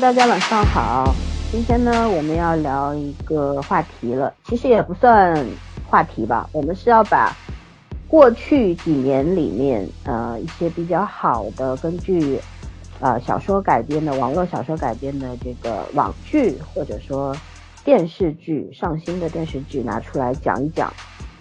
[0.00, 1.14] 大家晚上好。
[1.52, 5.46] 今天呢，我们要聊一个话题了，其实也不算
[5.90, 7.36] 话题吧，我们是要把
[8.08, 12.40] 过去几年里面，呃，一些比较好的根据，
[13.00, 17.36] 呃，小说改编的网络小说改编的这个网剧或者说
[17.84, 20.90] 电视剧上新的电视剧拿出来讲一讲，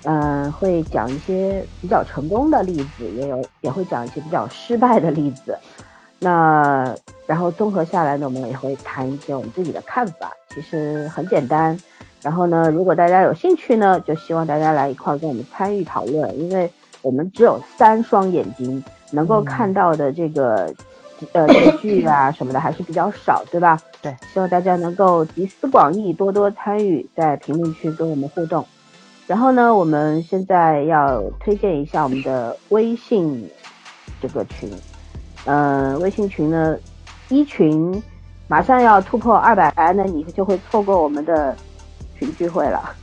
[0.03, 5.57] 嗯，会讲一些比较成功的例子，也有也会讲一些比较失败的例子。
[6.19, 6.93] 那
[7.25, 11.79] 然后综合下来呢，我们也会谈一些我们自己的看法，其实很简单。
[12.21, 16.69] 然后呢，如果大家有兴趣呢，就希望大家来一块跟我们参与讨论，因为
[17.01, 20.73] 我们只有三双眼睛，能够看到的这个
[21.31, 21.47] 呃
[21.81, 23.79] 剧啊 什么的还是比较少，对吧？
[24.01, 28.65] 对，希望大家能够集思广益，多多参与，在评论区跟我们互动。
[29.25, 33.49] 然后呢，我们现在要推荐一下我们的微信
[34.21, 34.69] 这个群。
[35.49, 36.77] 呃，微信群呢，
[37.29, 37.99] 一群
[38.47, 41.55] 马上要突破二百人，那你就会错过我们的
[42.15, 42.95] 群聚会了。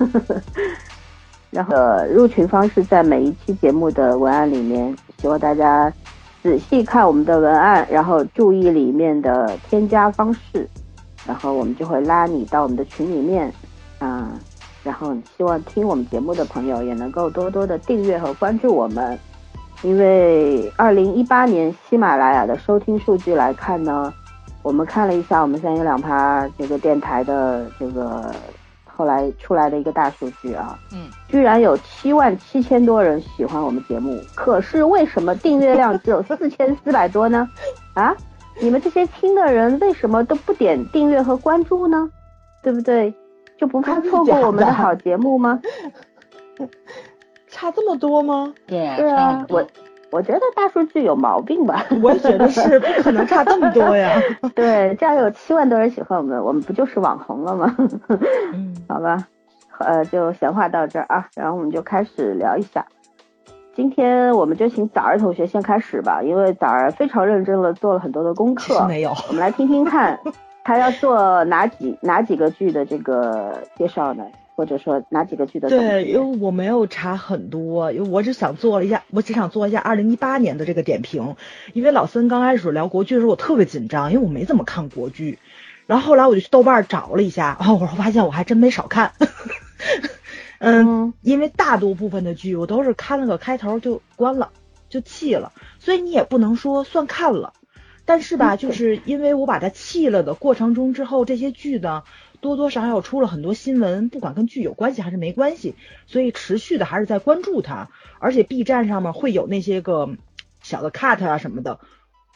[1.50, 1.74] 然后
[2.14, 5.92] 入群方式在每一期节目的文案里面，希望大家
[6.40, 10.68] 仔细看我们的文案，然后注意里面的添加方式，
[11.26, 13.52] 然后我们就会拉你到我们的群里面。
[13.98, 14.30] 嗯，
[14.84, 19.18] 然后希望听我们节目的朋友也能够多多的订阅和关注我们。
[19.82, 24.12] 因为二零一八年喜马拉雅的收听数据来看呢，
[24.62, 28.32] 我们看了一下我们三言两趴这个电台的这个
[28.84, 37.48] 后来出来的一个大数据啊，嗯，居然有七万七千多人喜欢我们节目，可是为什么订阅量只有四千四百多呢？
[37.94, 38.16] 啊，
[38.60, 42.10] 你们这些听的人为什么都不点订阅和关注呢？
[42.62, 43.14] 对不对？
[43.58, 45.60] 就不怕错过我们的好节目吗？
[47.56, 48.52] 差这么多吗？
[48.66, 49.66] 对对啊，我
[50.10, 51.86] 我觉得大数据有毛病吧。
[52.02, 54.20] 我也觉得是，不可能差这么多呀。
[54.54, 57.74] 对，这样有七万多人喜欢我们，我们不就是网红了吗？
[58.52, 59.16] 嗯，好吧，
[59.78, 62.84] 呃，就闲话到这儿啊，然后我们就开始聊一下。
[63.74, 68.86] 今天我们就请早儿同学先开始吧，因为早儿非常认真的做了很多的功课。
[68.86, 69.10] 没有。
[69.28, 70.18] 我们来听听看，
[70.62, 74.24] 他要做哪几哪几个剧的这个介绍呢？
[74.56, 75.68] 或者说哪几个剧的？
[75.68, 81.36] 对，因为我没有查很多，因为我只想做了一下，我只想做一下二零一八年的这个点评。
[81.74, 85.38] 因为老森刚开始聊国剧的时候，我特别紧张，因为我没怎么看国剧。
[85.86, 89.12] 然后后来我就去豆瓣找了一下，然后我发现我还真没少看。
[90.58, 94.48] 嗯，因为大多部分的剧我都是看了个开头就关了，
[94.88, 97.52] 就弃了，所以你也不能说算看了。
[98.06, 102.04] 但是吧，就是因为我把它弃了的过程中之后，这些剧呢。
[102.40, 105.74] 多多少少出了很多新闻，不管跟剧有关系还是没关系，
[106.06, 107.90] 所以持续的还是在关注它。
[108.18, 110.08] 而且 B 站上面会有那些个
[110.62, 111.80] 小的 cut 啊什么的，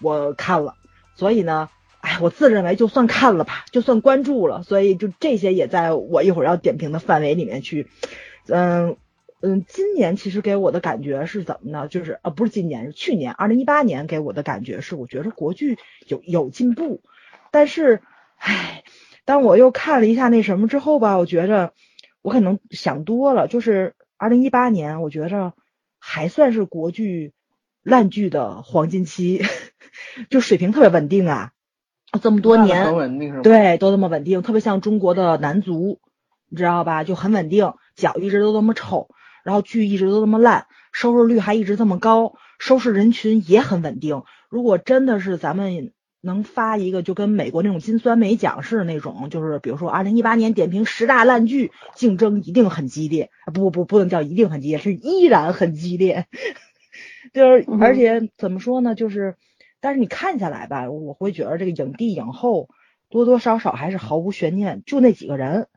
[0.03, 0.75] 我看了。
[1.15, 1.69] 所以呢，
[2.01, 4.63] 哎，我自认为就算看了吧，就算关注了。
[4.63, 7.89] 所以就这些也在我一会儿要点评的范围里面去。
[8.47, 8.97] 嗯
[9.43, 11.89] 嗯，今年其实给我的感觉是怎么呢？
[11.89, 17.01] 就是呃，不是今年，是去年，二零一八年给我的感觉是，我觉得国剧有有进步，
[17.51, 18.03] 但是，
[18.37, 18.83] 唉。
[19.31, 21.73] 但我又看了一下那什么之后吧，我觉着
[22.21, 23.47] 我可能想多了。
[23.47, 25.53] 就是二零一八年，我觉着
[26.01, 27.33] 还算是国剧
[27.85, 29.41] 烂剧的黄金期，
[30.31, 31.53] 就水平特别稳定啊，
[32.21, 33.43] 这么多年很稳定是吧？
[33.43, 36.01] 对，都这么稳定，特别像中国的男足，
[36.49, 37.05] 你知道吧？
[37.05, 39.11] 就很稳定，脚一直都这么臭，
[39.45, 44.25] 然后剧一直都这么烂，收视率还一直这么高，收视人群也很稳定。
[44.49, 45.93] 如果真的是咱们。
[46.23, 53.31] 能发一个就跟美国那种金酸梅奖似的那种，就是比如说二零一八年点评十大烂剧，竞争一定很激烈。
[53.55, 56.27] 不不不能叫一定很激烈，是依然很激烈。
[57.33, 58.95] 就是而且怎么说呢？
[58.95, 59.37] 就是
[59.81, 62.69] 但是你看下来吧，我会觉得这个影帝影后
[63.09, 65.69] 多多少少还是毫无悬念，就那几个人，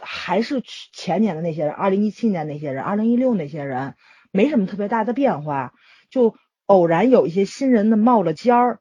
[0.00, 3.94] 还是前年的那些人，二零一七年那些人，二零一六那些人，
[4.30, 5.74] 没什么特别大的变化，
[6.08, 8.80] 就偶然有一些新人的冒了尖儿。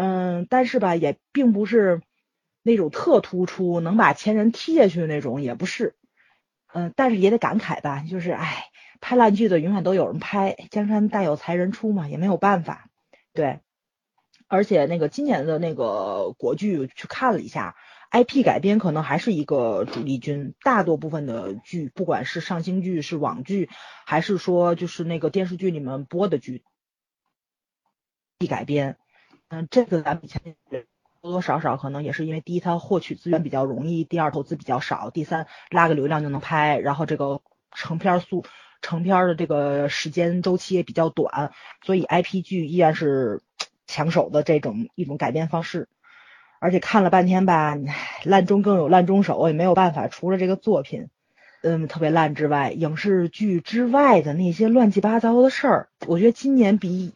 [0.00, 2.02] 嗯，但是吧，也并不是
[2.62, 5.96] 那种特突出，能把前人踢下去的那种，也不是。
[6.72, 8.66] 嗯，但是也得感慨吧，就是哎，
[9.00, 12.88] 拍烂剧的永远都有人拍，江山代有才人出嘛，也没有办法。
[13.32, 13.58] 对，
[14.46, 17.74] 而且那个今年的那个国剧去看了一下
[18.12, 23.68] ，IP 改编可能还是一个主力军，大多部分的剧，不管是上星剧、是网剧，
[24.06, 26.62] 还是说就是那个电视剧里面播的剧
[28.38, 28.96] ，IP 改编。
[29.48, 30.40] 嗯，这个咱们以前
[31.20, 37.40] 多多少少可能也是因为第一，它获取资源比较容易；第二，投资比较少；第三，拉个流量就能拍；然后这个
[37.72, 38.44] 成片速
[38.82, 41.52] 成片的这个时间周期也比较短，
[41.82, 43.42] 所以 IP 剧依然是
[43.86, 45.88] 抢手的这种一种改编方式。
[46.60, 47.76] 而且看了半天吧，
[48.24, 50.08] 烂中更有烂中手，也没有办法。
[50.08, 51.08] 除了这个作品，
[51.62, 57.14] 嗯，特别烂之外，影视剧之外的那些乱七八糟的事儿，我觉得今年比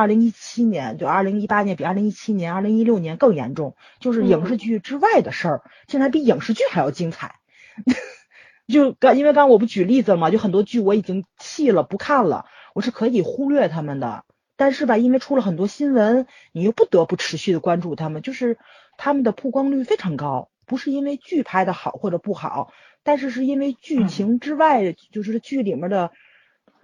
[0.00, 3.76] 二零一七年，就二零一八年比二零一七年、二零一六年更严重。
[3.98, 7.36] 就是影视剧之外的事儿，竟然比影视剧还要精彩。
[8.66, 14.24] 就刚因为刚我不举例子了嘛，就很多剧我已经弃了不看了，我是可以忽略他们的。
[14.56, 18.58] 但是吧，因为出了很多新闻，你又不得不持续的关注他们，就是
[18.96, 26.10] 他们的曝光率非常高，不是因为剧拍的好或者不好，但是是因为剧情之外，就是剧里面的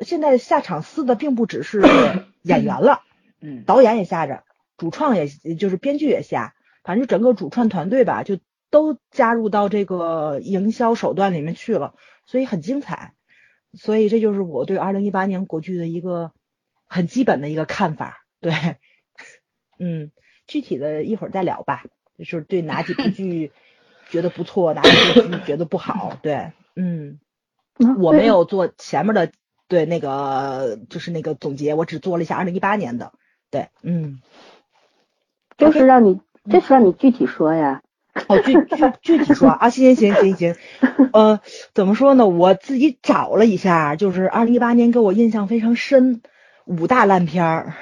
[0.00, 1.82] 现在下场撕的并不只是
[2.42, 3.02] 演员了，
[3.46, 4.42] 嗯，导演也下着，
[4.76, 8.38] 主创也就是编剧也下，反正整个主创团队吧，就
[8.70, 11.94] 都加入到这个营销手段里面去了，
[12.26, 13.14] 所以很精彩，
[13.72, 16.32] 所以这就是我对二零一八年国剧的一个。
[16.88, 18.52] 很基本的一个看法，对，
[19.80, 20.12] 嗯，
[20.46, 21.82] 具体的一会儿再聊吧。
[22.16, 23.50] 就是对哪几部剧
[24.08, 27.18] 觉得不错，哪几部剧觉得不好，对，嗯，
[27.98, 29.32] 我没有做前面的，
[29.66, 33.12] 对那个就是那个总结，我只做了一下二零一八年的，
[33.50, 34.20] 对，嗯，
[35.56, 36.20] 就是让你，
[36.50, 37.82] 就是让你具体说呀。
[38.28, 40.56] 哦，具具具体说啊，行行行行行，
[41.12, 41.40] 呃，
[41.74, 42.26] 怎么说呢？
[42.26, 46.22] 我自己找了一下，就是二零一八年给我印象非常深。
[46.64, 47.74] 五大烂片儿，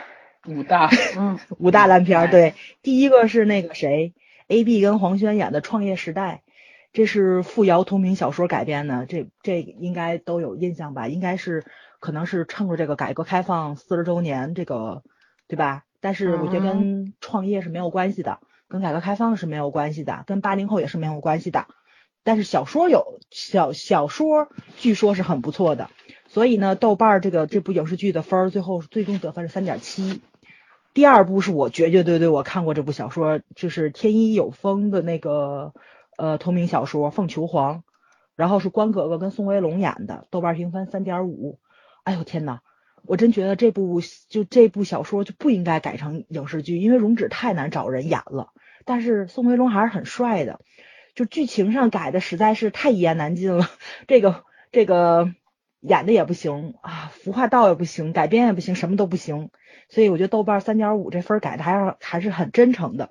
[0.47, 2.53] 五大， 嗯，五大烂片儿，对，
[2.83, 4.13] 第一个是那个谁
[4.49, 6.43] ，A B 跟黄轩演的《创业时代》，
[6.93, 11.09] 这是傅瑶同名小说改编的，这这应该都有印象吧？
[11.09, 11.65] 应该是
[11.99, 15.03] 可能是趁着这个改革开放四十周年，这个
[15.49, 15.85] 对吧？
[16.01, 21.67] 但是我觉得跟创业是没有关系的，跟改革开放是没有关系的，跟八零后也是没有关系的。
[22.23, 25.91] 但是小说有小小说，据说是很不错的。
[26.27, 30.23] 所以呢，豆瓣这个这部影视剧的分儿最后最终得分是三点七。
[30.95, 35.75] 第二部是我绝绝对对我看过这部小说，就是天衣有风的那个
[36.17, 37.79] 呃同名小说《凤求凰》，
[38.37, 41.59] 然后是关哥哥跟宋威龙演的，豆瓣评分三点五。
[42.05, 42.61] 哎呦天呐，
[43.07, 48.53] 我真觉得这部就这部小说就不应该改成影视剧，因为容止太难找人演了。
[48.85, 50.61] 但是宋威龙还是很帅的，
[51.15, 53.71] 就剧情上改的实在是太一言难尽了。
[54.07, 55.33] 这个这个。
[55.87, 59.51] 演的也不行啊，服化道也不行，改编也不行，什么都不行。
[59.91, 63.11] 所以我觉得豆瓣三点五这分改的还是还是很真诚的。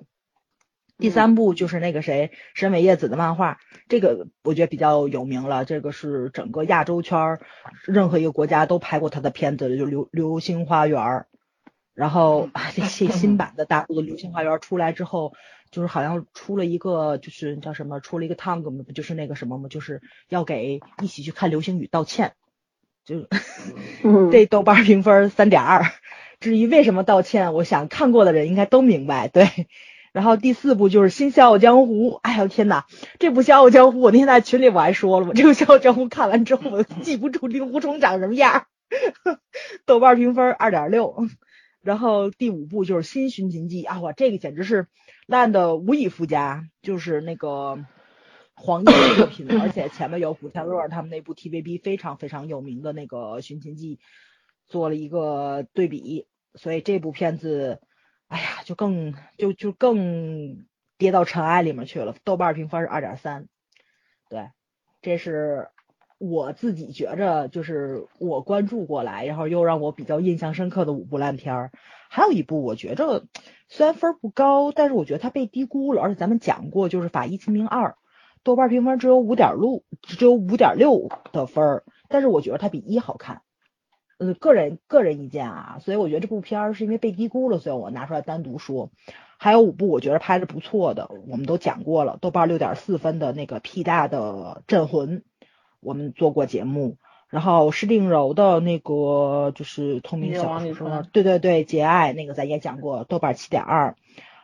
[0.98, 3.58] 第三部就是那个谁神尾叶子的漫画，
[3.88, 5.64] 这个我觉得比较有名了。
[5.64, 7.40] 这个是整个亚洲圈
[7.84, 11.26] 任何一个国家都拍过他的片子，就流流星花园。
[11.94, 15.32] 然后这些新版的大陆的流星花园出来之后，
[15.70, 22.32] 就是好像出了一个就是叫什么，出了一个 tang 嘛，不就是那个什么嘛，就是要给一起去看流星雨道歉。
[23.04, 23.28] 就
[24.32, 25.84] 这豆瓣评分三点二，
[26.40, 29.28] 至于为什么道歉，我想看过的人应该都明白。
[29.28, 29.46] 对，
[30.14, 32.12] 然后第四部就是《新笑傲江湖》。
[32.22, 32.84] 哎呦天呐，
[33.18, 38.66] 这部《笑傲江湖》，我那天在群里我还说了嘛，这部《笑傲江湖》看完之后，我记不住令狐冲长什么样。
[39.84, 41.26] 豆瓣评分二点六。
[41.82, 44.86] 然后第五部就是《新寻秦记》啊，哇，这个简直是
[45.26, 47.84] 烂的无以复加，就是那个。
[48.56, 53.96] 黄页的作品，而且前面有古天乐他们那部 TVB 非常非常有名的那个《寻秦记》
[54.68, 57.80] 做了一个对比，所以这部片子，
[58.34, 60.66] 哎呀，就更就就更
[60.98, 62.16] 跌到尘埃里面去了。
[62.24, 63.46] 豆瓣评分是二点三，
[64.28, 64.50] 对，
[65.02, 65.68] 这是
[66.18, 71.70] 我自己觉着就是我关注过来，然后又让我比较印象深刻的五部烂片儿。
[72.10, 73.24] 还有一部我觉着
[73.68, 77.90] 虽然分不高，但是我觉得它被低估了，而且咱们讲过就是《法医秦明二》。
[78.42, 83.42] 豆瓣评分只有五点六，只有五点六的分儿，但是我觉得它比一好看，
[84.18, 88.90] 呃，个人个人意见啊，所以我觉得这部片儿是因为被低估了，所以我拿出来单独说。
[89.38, 95.22] 还有五部我觉得拍的不错的，我们都讲过了，豆瓣六点四分的那个屁大的镇魂，
[95.80, 96.96] 我们做过节目，
[97.28, 103.96] 然后施定柔的那个就是同名小说，对对对，节爱那个咱也讲过，豆瓣七点二，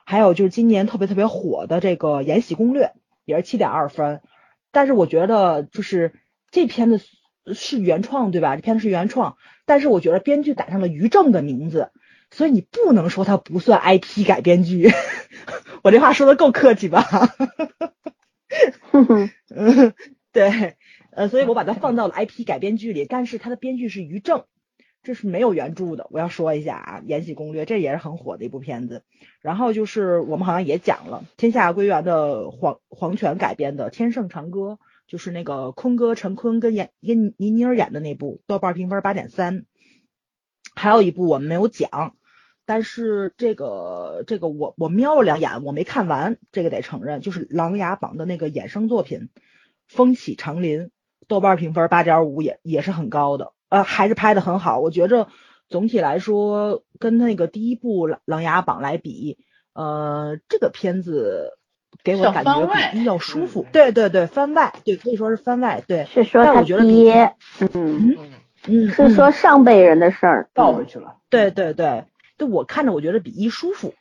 [0.04, 2.92] 还有就是今年特别特别火的这个延禧攻略。
[3.26, 4.22] 也是七点二分，
[4.72, 6.14] 但是我觉得就是
[6.50, 7.00] 这片子
[7.54, 8.56] 是原创对吧？
[8.56, 11.90] 这片子是原创，但是我觉得编剧打上了于正的名字，
[12.30, 14.90] 所以你不能说它不算 IP 改编剧。
[15.82, 17.04] 我这话说的够客气吧？
[18.92, 19.30] 嗯，
[20.32, 20.76] 对，
[21.12, 24.44] 呃，所以我把它放到了 IP 改编剧里，但是它的编剧是于正。
[25.02, 29.02] 这是没有原著的，我要说一下啊，《延禧攻略》这也是很火的一部片子。
[29.40, 34.78] 然后就是我们好像也讲了天下归元的黄黄权改编的《天盛长歌》，
[35.11, 39.67] 就是那个坤哥陈坤跟演跟倪妮儿演的那部，豆瓣评分八点三。
[40.76, 42.14] 还有一部我们没有讲，
[42.64, 49.31] 但是这个这个我我瞄了两眼，我没看完，这个得承认，就是《琅琊榜》的那个衍生作品
[49.88, 50.83] 《风起长林》，
[51.26, 54.79] 豆瓣评分八点五也也是很高的，呃，还是拍的很好。
[54.79, 55.26] 我觉着
[55.69, 59.38] 总体来说，跟那个第一部《琅琊榜》来比，
[59.73, 61.59] 呃，这个片子
[62.02, 63.66] 给我感觉比一要舒服。
[63.73, 65.82] 对对对，番外，对，可以说是番外。
[65.87, 68.16] 对，是说他爹，嗯
[68.66, 71.16] 嗯，是说上辈人的事儿，倒回去了。
[71.28, 72.04] 对对对。
[72.38, 73.92] 就我看着，我觉得比一舒服，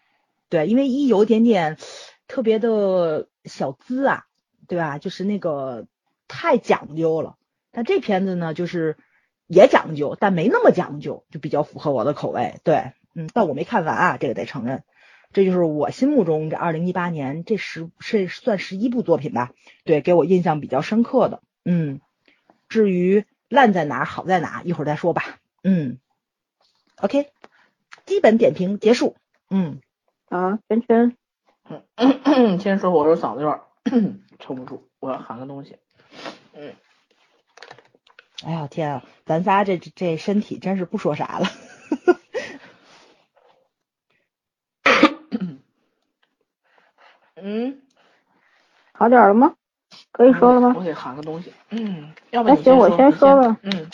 [0.48, 1.78] 对，因为一有一点点
[2.26, 4.24] 特别的小资啊，
[4.66, 4.98] 对吧？
[4.98, 5.88] 就是那个
[6.30, 7.36] 太讲究了。
[7.72, 8.96] 但这片子呢，就是
[9.46, 12.62] 也讲究，但没那么讲究，就比较符合我的口味。
[12.64, 14.84] 对，嗯，但我没看完啊，这个得承认。
[15.32, 19.52] 这就是我心目中这二零一八年这十是算十一部作品吧，
[19.84, 21.42] 对，给我印象比较深刻的。
[21.64, 22.02] 嗯，
[22.68, 25.40] 至于烂在哪好在哪，一会儿再说吧。
[25.64, 26.00] 嗯
[26.98, 27.30] ，OK。
[28.06, 29.16] 基本点评结束。
[29.52, 29.82] 嗯，
[30.30, 31.16] 啊，圈圈，
[31.96, 35.78] 嗯，先说，我说嗓子有点 撑不住，我要喊个东西。
[36.54, 36.74] 嗯，
[38.44, 41.48] 哎呀天啊，咱仨这这身体真是不说啥了。
[47.44, 47.78] 嗯，
[48.94, 49.54] 好点了吗？
[50.12, 50.74] 可以说了吗？
[50.78, 51.54] 我得喊个东西。
[51.72, 53.58] 嗯，要不那行，我先说吧。
[53.64, 53.88] 嗯。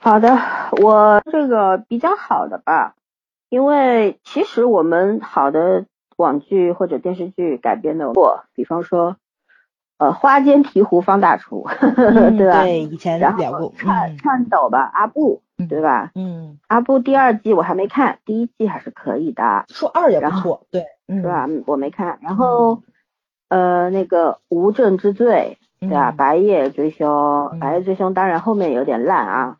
[0.00, 0.38] 好的，
[0.82, 2.94] 我这个比较好的吧，
[3.48, 5.84] 因为其实我们好的
[6.16, 9.16] 网剧或者电视剧改编的过，比方说
[9.98, 12.62] 呃花间提壶方大厨， 对吧？
[12.64, 13.72] 对，以前聊过。
[13.76, 16.12] 颤颤抖吧阿布，对吧？
[16.14, 16.58] 嗯。
[16.66, 19.64] 阿布第二季我还没看，第一季还是可以的。
[19.68, 21.46] 说二也不错，对，是吧？
[21.66, 22.18] 我没看。
[22.22, 22.82] 然后
[23.48, 26.12] 呃那个无证之罪，对吧？
[26.12, 29.56] 白夜追凶，白夜追凶当然后面有点烂啊。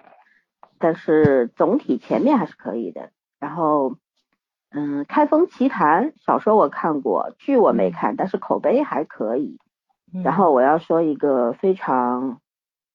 [0.79, 3.11] 但是总体前面还是可以的。
[3.39, 3.97] 然后，
[4.71, 9.59] 嗯，《开封奇谭》小说我看过，剧我没看，但是口碑还可以。
[10.23, 12.41] 然后我要说一个非常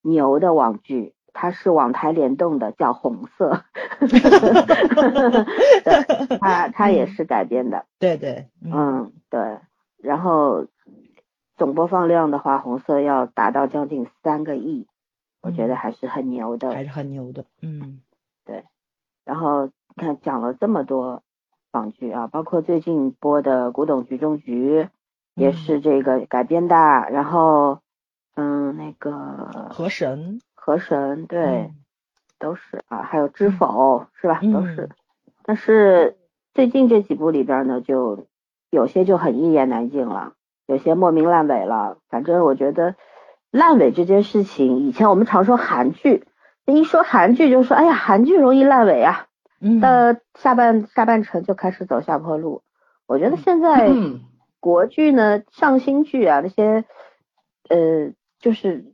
[0.03, 3.62] 牛的网剧，它是网台联动的，叫《红色
[5.84, 7.86] 》。对，它 它也是改编的。
[8.00, 9.60] 对对，嗯对。
[10.01, 10.65] 然后
[11.58, 14.88] 总播放量的话，《红色》要达到将近三个亿。
[15.42, 18.00] 我觉得还是很牛的，还是很牛的，嗯，
[18.46, 18.63] 对。
[19.25, 21.22] 然后看讲了这么多
[21.72, 24.84] 网剧啊，包括最近播的《古董局中局》，
[25.36, 26.75] 也是这个改编的。
[26.75, 27.80] 然后，
[28.36, 31.72] 嗯，那个河神，河神，对，
[32.39, 33.03] 都是啊。
[33.03, 34.39] 还有《知否》是吧？
[34.51, 34.89] 都是。
[35.43, 36.17] 但是
[36.53, 38.25] 最近这几部里边呢，就
[38.72, 40.34] 有些就很一言难尽了，
[40.65, 42.00] 有些莫名烂尾了。
[42.10, 42.95] 反正我觉得。
[43.51, 46.25] 烂尾这件事情，以前我们常说韩剧，
[46.65, 49.27] 一说韩剧就说，哎呀，韩剧容易烂尾啊，
[49.81, 52.63] 到下半下半程就开始走下坡路。
[53.07, 53.89] 我觉得现在
[54.60, 56.84] 国剧呢，上新剧啊，那些
[57.69, 58.93] 呃，就是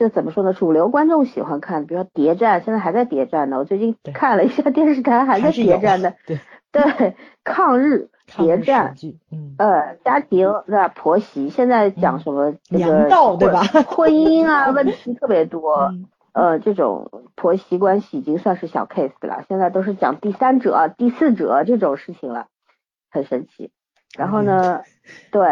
[0.00, 0.54] 这怎么说呢？
[0.54, 3.58] 主流观众喜欢看，比如说谍战，现在还在谍战呢。
[3.58, 6.40] 我最近看了一下电视台，还在谍战的，对
[6.72, 7.14] 对，
[7.44, 8.08] 抗日。
[8.34, 8.94] 谍战，
[9.30, 10.88] 嗯，呃，家庭对吧？
[10.88, 12.54] 婆媳现在讲什么？
[12.70, 13.60] 娘道对吧？
[13.86, 15.92] 婚姻啊， 问题特别多。
[16.32, 22.46] 呃，这种婆媳关系已经算是小 case 了，现在都是讲第三者、第四者这种事情了，
[23.10, 23.70] 很神奇。
[24.16, 24.80] 然后呢，
[25.30, 25.42] 对，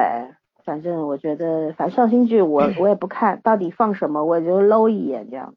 [0.69, 5.55] 反正我觉得，反正上新剧我 我也不看到底放什么，我就搂一眼这样。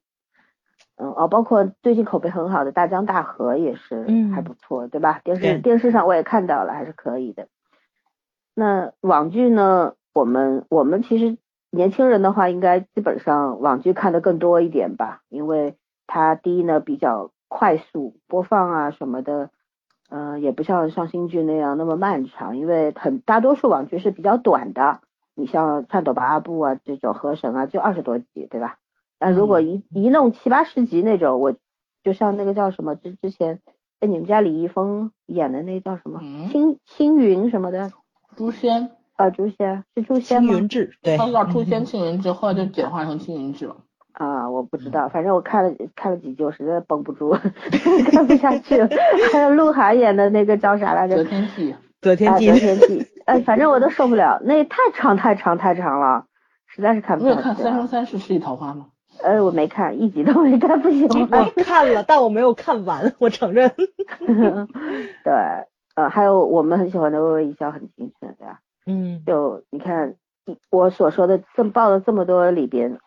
[0.95, 5.19] 嗯哦，包括最近口碑很好的《大江大河》也是还不错，对吧？
[5.25, 7.47] 电视电视上我也看到了，还是可以的。
[8.55, 9.95] 那网剧呢？
[10.13, 11.37] 我们我们其实
[11.71, 15.75] 年轻人的话，应该基本上网剧看的更多一点吧，因为
[16.05, 19.49] 它第一呢比较快速播放啊什么的，
[20.11, 24.99] 嗯，也不像上新剧那样那么漫长，因为很大多数网剧是比较短的。
[25.33, 28.77] 你像《颤抖吧阿布》啊这种《河神》啊，就二十多集，对吧？
[29.17, 31.55] 但如果一一弄七八十集那种，我
[32.03, 33.61] 就像那个叫什么之之前，
[34.01, 36.19] 哎，你们家李易峰演的那叫什么
[36.51, 37.93] 青青云什么的，
[38.35, 40.49] 诛仙啊，诛仙是诛仙吗？
[40.49, 43.77] 青云志，对，他叫诛仙青云志，后来就简化成青云志了。
[44.21, 47.31] 啊，我不知道，反正我看了看了几集，我实在绷不住，
[48.11, 48.87] 看不下去了。
[49.33, 51.15] 还有鹿晗演的那个叫啥来着？
[51.17, 51.75] 择天记。
[52.01, 52.51] 择天记。
[52.51, 53.07] 择天记。
[53.25, 56.25] 哎，反正我都受不了，那太长太长太长了，
[56.67, 57.35] 实在是看不下去。
[57.35, 58.87] 你有看《三生三世十里桃花》吗？
[59.23, 61.43] 呃，我没看，一集都没看，不喜欢。
[61.43, 63.71] 我 看了，但我没有看完，我承认。
[65.23, 65.33] 对，
[65.95, 68.59] 呃，还有我们很喜欢的《微微一笑很倾城》，对吧？
[68.85, 69.23] 嗯。
[69.25, 70.15] 就你看，
[70.69, 72.99] 我所说的这么报的这么多里边，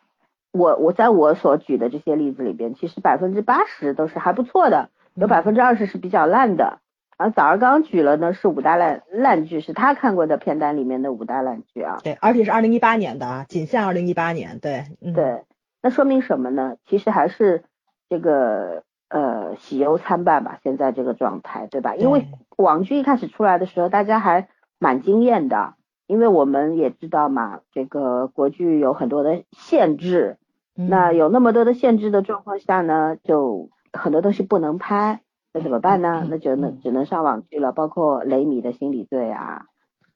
[0.54, 6.78] 我我在我所举的这些例子里边，其实百分之八十都是还不错的，有百分之二十是比较烂的。
[7.16, 11.98] 啊，早上刚举了呢，是五大烂烂剧，是他看过的片单里面的五大烂剧啊。
[12.04, 14.60] 对，而且是二零一八年的啊，仅限二零一八年。
[14.60, 15.42] 对，对，
[15.82, 16.76] 那说明什么呢？
[16.86, 17.64] 其实还是
[18.08, 21.96] 这个呃喜忧参半吧，现在这个状态，对吧？
[21.96, 25.74] 因为网剧一开始出来的时候，大家还蛮惊艳的，
[26.06, 30.36] 因为我们也知道嘛，这个国剧有很多的限制，
[30.74, 35.20] 那有那么多的限制的状况下呢，就很多东西不能拍。
[35.52, 36.26] 那怎么办呢？
[36.28, 39.66] 那就能只能上网剧了，包括雷米的心理罪啊，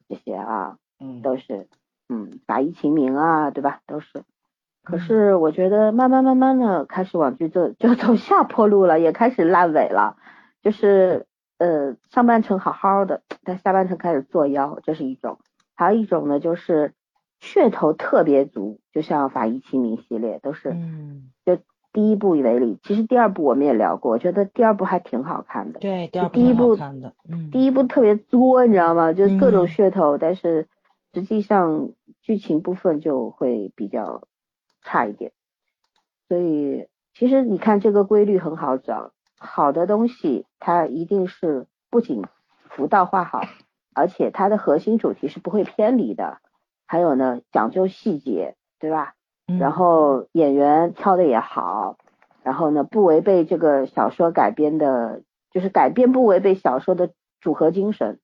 [0.09, 1.69] 这些啊，嗯，都是，
[2.09, 3.81] 嗯，法医秦明啊，对吧？
[3.87, 4.25] 都是。
[4.83, 10.17] 可是我觉得慢慢慢慢的开始网剧就就走下坡路了，也开始烂尾了。
[10.61, 11.27] 就是
[11.59, 15.39] 呃上半程好好的，但下半程开始作妖，这是一种。
[15.77, 16.95] 还有一种呢，就是
[17.41, 21.59] 噱头特别足，就像法医秦明系列都是，嗯，就。
[21.91, 25.81] 第一部为例，其实第二部我们也聊过，我觉得第二部还挺好看的。
[25.81, 29.15] 对，第二部第一部看的，嗯，第一部特别作，你知道吗？
[29.15, 30.69] 就是各种噱头，但是
[31.13, 31.91] 实际上
[32.21, 34.29] 剧情部分就会比较
[34.83, 35.33] 差一点。
[36.29, 42.23] 所以其实你看这个规律很好找，好的东西它一定是不仅
[42.69, 43.41] 服道画好，
[43.95, 46.39] 而且它的核心主题是不会偏离的。
[46.89, 49.15] 还有呢，讲究细节，对吧？
[49.47, 51.97] 然后演员挑的也好，
[52.43, 58.19] 然后呢不违背这个小说改编的，就是改编不违背小说的主合精神。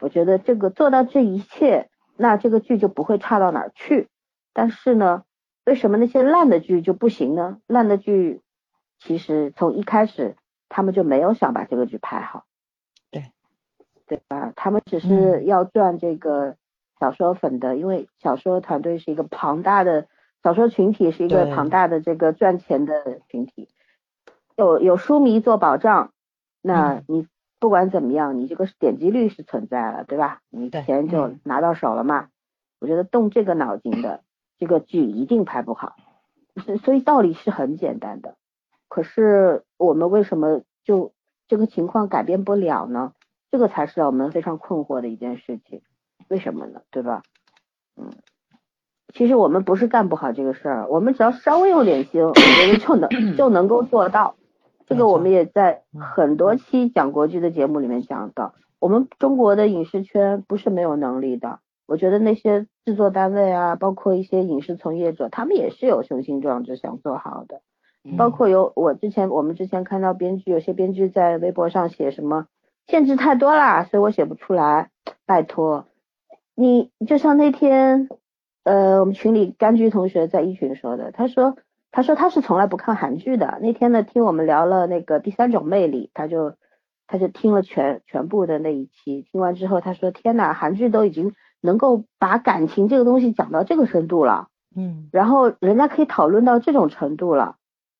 [0.00, 4.08] 我觉得这个做到这一切，那这个剧就不会差到哪儿去。
[4.52, 5.24] 但是呢，
[5.64, 7.58] 为什么那些烂的剧就不行呢？
[7.66, 8.40] 烂的剧
[8.98, 10.36] 其实从一开始
[10.68, 12.44] 他们就没有想把这个剧拍好，
[13.10, 13.30] 对
[14.06, 14.52] 对吧？
[14.56, 16.56] 他们只是要赚这个
[17.02, 20.06] 小说粉的，因为小说团队是一个庞大的。
[20.44, 23.68] 小说群体是一个庞大的这个赚钱的群体，
[24.56, 26.12] 有有书迷做保障，
[26.60, 27.26] 那你
[27.58, 30.38] 不管怎么样，你这个点击率是存在了，对吧？
[30.48, 32.28] 你钱就拿到手了嘛。
[32.78, 34.22] 我觉得动这个脑筋的
[34.58, 35.96] 这个剧一定拍不好，
[36.84, 38.36] 所以道理是很简单的。
[38.86, 41.12] 可是我们为什么就
[41.48, 43.12] 这个情况改变不了呢？
[43.50, 45.82] 这个才是让我们非常困惑的一件事情。
[46.28, 46.80] 为什么呢？
[46.90, 47.22] 对吧？
[47.96, 48.10] 嗯。
[49.14, 54.36] 其实我们不是干不好这个事儿，我们只要稍微有点心，我觉得就能就能够做到。
[54.86, 61.60] 这个我们也在很多期讲国剧的节目里面讲到，我们中国的影视圈不是没有能力的。
[61.86, 67.60] 我觉得那些制作单位啊，包括一些影视从业者，他们也是有雄心壮志想做好的。
[68.16, 72.46] 包括有我之前我们之前看到编剧，有些编剧在微博上写什么
[72.86, 74.90] 限制太多啦，所以我写不出来。
[75.26, 75.86] 拜托，
[76.54, 78.08] 你就像那天。
[78.64, 81.56] 呃，我们群里柑橘同学在一群说的，他说，
[81.90, 83.58] 他说他是从来不看韩剧的。
[83.60, 86.54] 那天呢，听我们聊了那个第三种魅力，他就
[87.08, 97.56] 他就听了全全部的那一期，听完之后他说，天呐，韩剧都已经能够把感情这个东西讲到这个深度了，嗯，然后人家可以讨论到这种程度了，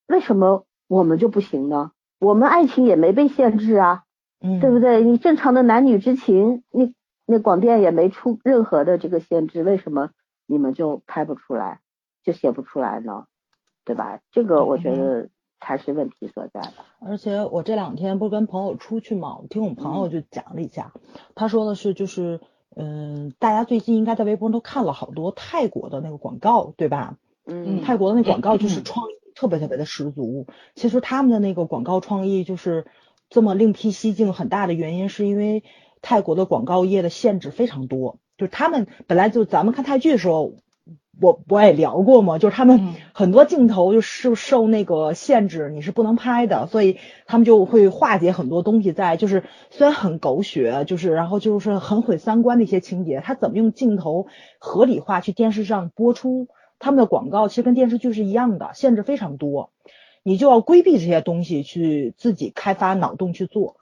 [0.07, 1.91] 为什么我们就不行呢？
[2.21, 4.03] 我们爱情也没被限制啊，
[4.41, 5.03] 嗯，对不对？
[5.03, 6.89] 你正常的男女之情，那
[7.25, 10.11] 那广电也没出任何的这个限制，为什么？
[10.45, 11.79] 你们就拍不出来，
[12.21, 13.25] 就写不出来呢，
[13.85, 14.19] 对吧？
[14.31, 15.29] 这个我觉得
[15.61, 16.73] 才是问题所在的。
[16.99, 20.91] 而且我这两天不是跟朋友出去嘛，我听我们朋友就讲了一下，
[21.33, 22.41] 他说的是就是，
[22.75, 27.17] 嗯，大家最近应该在微博上都看了好多泰国的那个广告，对吧？
[27.45, 27.81] 嗯。
[27.81, 30.45] 泰国的那广告就是创意特别特别的十足。
[30.75, 32.85] 其实他们的那个广告创意就是
[33.29, 35.63] 这么另辟蹊径，很大的原因是因为
[36.03, 38.19] 泰国的广告业的限制非常多。
[38.37, 40.53] 就是他们本来就咱们看泰剧的时候，
[41.21, 54.25] 我我也聊过嘛，就是他们很多镜头就是受那个限制，你是不能拍的，所以他们就会化解很多东西在，就是虽然很狗血，就是然后就是很毁三观的一些情节，他怎么用镜头
[54.59, 56.47] 合理化去电视上播出
[56.79, 59.69] 他们的广告，其实跟电视剧是一样的，限制非常多，
[60.23, 63.77] 你就要规避这些东西去自己开发脑洞去做，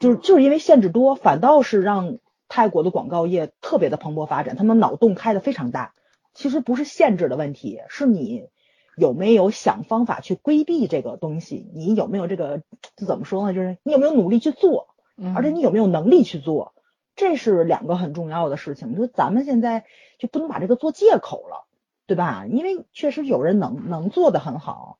[0.00, 2.18] 就是就是因为限制多，反倒是让。
[2.52, 5.94] 泰国的广告业特别的蓬勃发展，他们脑洞开的非常大。
[6.34, 8.48] 其实不是限制的问题，是你
[8.96, 12.64] 有没有想方法去规避这个东西，你有没有这个
[12.96, 13.54] 怎么说呢？
[13.54, 14.88] 就是你有没有努力去做，
[15.36, 16.74] 而且你有没有能力去做，
[17.14, 18.96] 这是两个很重要的事情。
[18.96, 19.84] 就咱们现在
[20.18, 21.68] 就不能把这个做借口了，
[22.08, 22.46] 对吧？
[22.46, 24.98] 因为确实有人能能做的很好。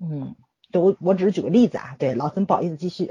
[0.00, 0.34] 嗯，
[0.72, 1.94] 对我我只是举个例子啊。
[1.96, 3.08] 对，老孙不好意思继续。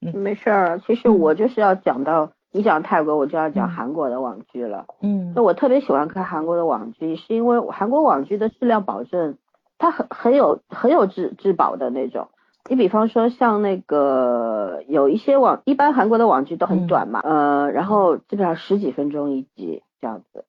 [0.00, 2.30] 没事儿，其实我就是要讲到。
[2.52, 4.84] 你讲泰国，我就要讲韩国的网剧了。
[5.02, 9.38] 嗯，那我特别喜欢看韩国的网剧，是因为韩国网剧的质量保证，
[9.78, 12.26] 它很很有很有质质保的那种。
[12.68, 20.44] 你比方说像那个有一些网，一般韩国的网剧都很短嘛，呃，然后基本上十几分钟一集这样子。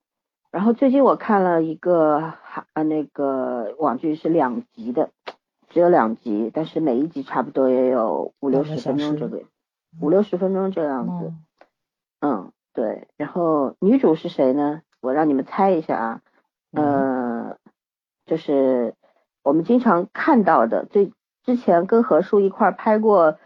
[0.49, 5.11] 然后最近我看了一个韩呃那个网剧是两集的，
[5.71, 9.41] 只有两集，但是每一集差不多也有五六十分钟这个，
[9.99, 11.33] 五六十分钟这样子。
[12.19, 13.07] 嗯，对。
[13.17, 14.81] 然后女主是谁呢？
[14.99, 16.21] 我让你们猜一下啊，
[16.73, 17.57] 呃，
[18.25, 18.93] 就是
[19.43, 21.11] 我们经常看到的，最
[21.43, 23.39] 之前跟何叔一块拍过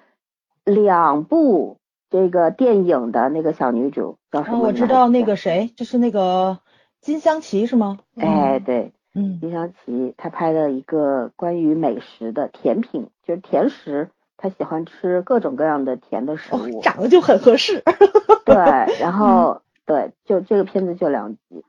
[0.65, 1.77] 两部
[2.09, 4.59] 这个电影的那个小女主叫什么？
[4.59, 6.59] 我知道那个谁，就是那个
[6.99, 7.99] 金湘琪是吗？
[8.17, 17.81] 哎，对，嗯，金湘琪，她拍的一个关于美食的甜品，就是甜食，她喜欢吃各种各样的甜的食物，长得就很合适。
[18.45, 18.55] 对，
[18.99, 19.61] 然后。
[19.87, 21.63] 对，就这个片子就两集，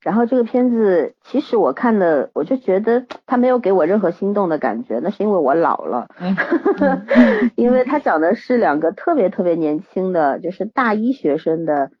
[0.00, 6.08] 然后这个片子其实我看的，我就觉得他没有给我任何心动的感觉，那是因为我老了，
[7.54, 11.92] 因为他讲的是两个特别特别年轻的，就是大一学生的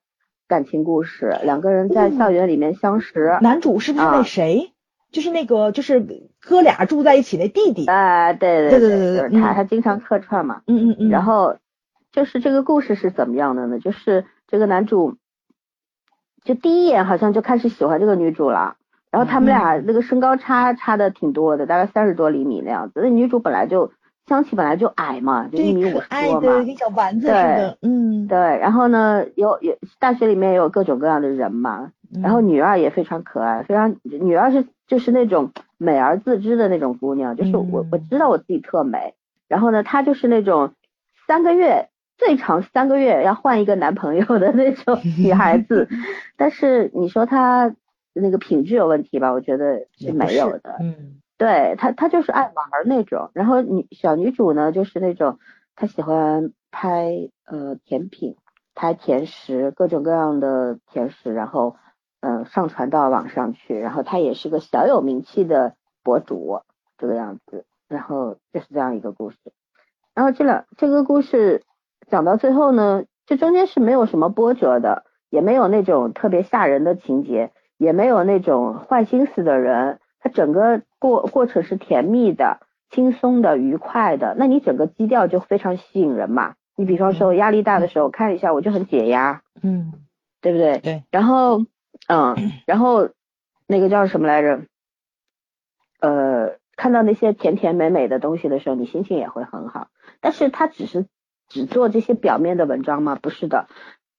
[0.48, 4.71] 感情故事，两个人在校园里面相识，男主是不是那谁？
[5.12, 6.04] 就是那个就是
[6.40, 11.56] 哥俩住在一起那弟弟啊，对对对对对，他他经常客串嘛，嗯嗯嗯，然后
[12.10, 13.78] 就是这个故事是怎么样的呢？
[13.78, 15.16] 就是这个男主。
[16.44, 18.74] 就第一眼好像就开始喜欢这个女主了，
[19.12, 23.00] 然后他们俩那个身高差差的挺多的，大概三十多厘米那样子。
[23.00, 23.92] 那女主本来就
[24.26, 27.78] 香气本来就矮嘛，就一米五十多嘛，跟小丸子似的。
[27.82, 28.36] 嗯，对。
[28.36, 39.14] 然后呢，有有大学里面也有各种各样的人嘛，然后女二也非常可爱，非常女二是就是那种美而自知的那种姑娘，就是我我知道我自己特美。
[39.48, 40.74] 然后呢，她就是那种
[41.26, 41.88] 三个月。
[42.18, 45.88] 最长三个月要换一个男朋友的那种女孩子，
[46.36, 47.74] 但是你说她
[48.12, 49.32] 那个品质有问题吧？
[49.32, 50.76] 我觉得是没有的。
[50.78, 53.30] 嗯，对她，她就是爱玩那种。
[53.32, 55.38] 然后女小女主呢，就是那种
[55.74, 58.36] 她喜欢拍呃甜品，
[58.74, 61.74] 拍甜食，各种各样的甜食，然后
[62.22, 63.78] 嗯上传到网上去。
[63.78, 66.62] 然后他也是个小有名气的博主，
[66.96, 67.66] 这个样子。
[67.86, 69.36] 然后就是这样一个故事。
[70.14, 71.62] 然后这两这个故事。
[72.08, 82.58] 讲到最后呢，这中间是没有什么波折的，也没有那种特别吓人的情节，也没有那种坏心思的人，他整个过过程是甜蜜的、
[82.90, 86.54] 轻松的、愉快的，那你整个基调就非常吸引人嘛。
[86.76, 89.92] 你比方说我压力大的时候看一下，我就很解压，嗯，
[90.42, 90.78] 对不对？
[90.80, 91.04] 对。
[91.12, 91.60] 然后，
[92.08, 93.10] 嗯，然后
[93.66, 94.62] 那个叫什么来着？
[96.00, 99.88] 呃，看到那些甜甜美美的东西的时候，你心情也会很好。
[100.20, 101.06] 但是他只是。
[101.48, 103.18] 只做这些表面的文章吗？
[103.20, 103.68] 不是的，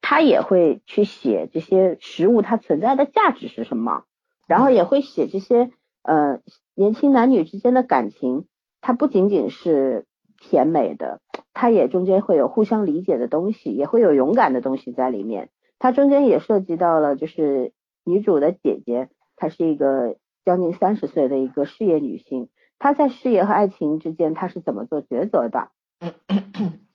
[0.02, 4.04] 他也会去写这些食物它存在的价值是什么，
[4.46, 5.72] 然后也会写这些
[6.04, 6.41] 呃
[6.76, 8.46] 年轻男女之间的感情，
[8.82, 10.06] 它不仅仅是
[10.38, 11.22] 甜美的，
[11.54, 15.50] 它也中间会有互相理解的东西，也会有勇敢的东西在里面。
[15.84, 17.74] 它中间也涉及到了，就是
[18.06, 20.15] 女主的姐姐，她是一个
[20.46, 22.48] 将近三十岁的一个事业女性，
[22.80, 25.72] 她在事业和爱情之间，她是怎么做抉择的？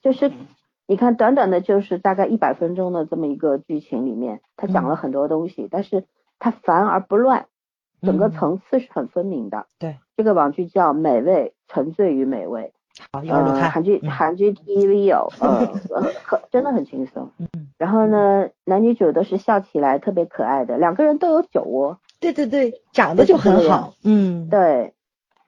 [0.01, 0.31] 就是
[0.87, 6.05] 你看，短短的就是大概一百分钟的这么一个剧情里面，她讲了很多东西，但是
[6.39, 7.45] 它繁而不乱，
[8.01, 9.67] 整个层次是很分明的。
[9.77, 12.73] 对，这个网剧叫《美味沉醉于美味》，
[13.11, 13.71] 好，一会儿就看。
[13.71, 15.65] 韩剧韩剧 TV 有，呃，
[16.23, 17.31] 很真的很轻松。
[17.39, 17.47] 嗯。
[17.77, 21.99] 然后呢，男女主都是笑起来特别可爱的，两个人都有酒窝。
[22.19, 23.93] 对对对，长得就很好。
[24.03, 24.93] 嗯，对。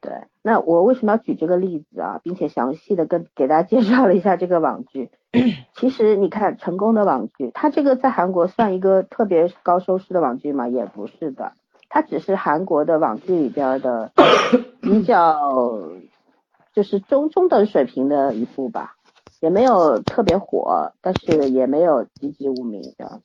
[0.03, 5.11] 对，那我为什么要举这个例子啊，并且详细的跟给大家介绍了一下这个网剧？
[5.77, 10.67] 其实你看，成功的网剧，它这个在韩国算一个特别高收视的网剧吗？
[10.67, 11.51] 也不是的，
[11.87, 14.11] 它只是韩国的网剧里边的
[14.81, 15.37] 比较，
[16.73, 18.95] 就是中中等水平的一部吧，
[19.39, 23.21] 也没有特别火，但是也没有籍籍无名这样。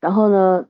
[0.00, 0.66] 然后呢，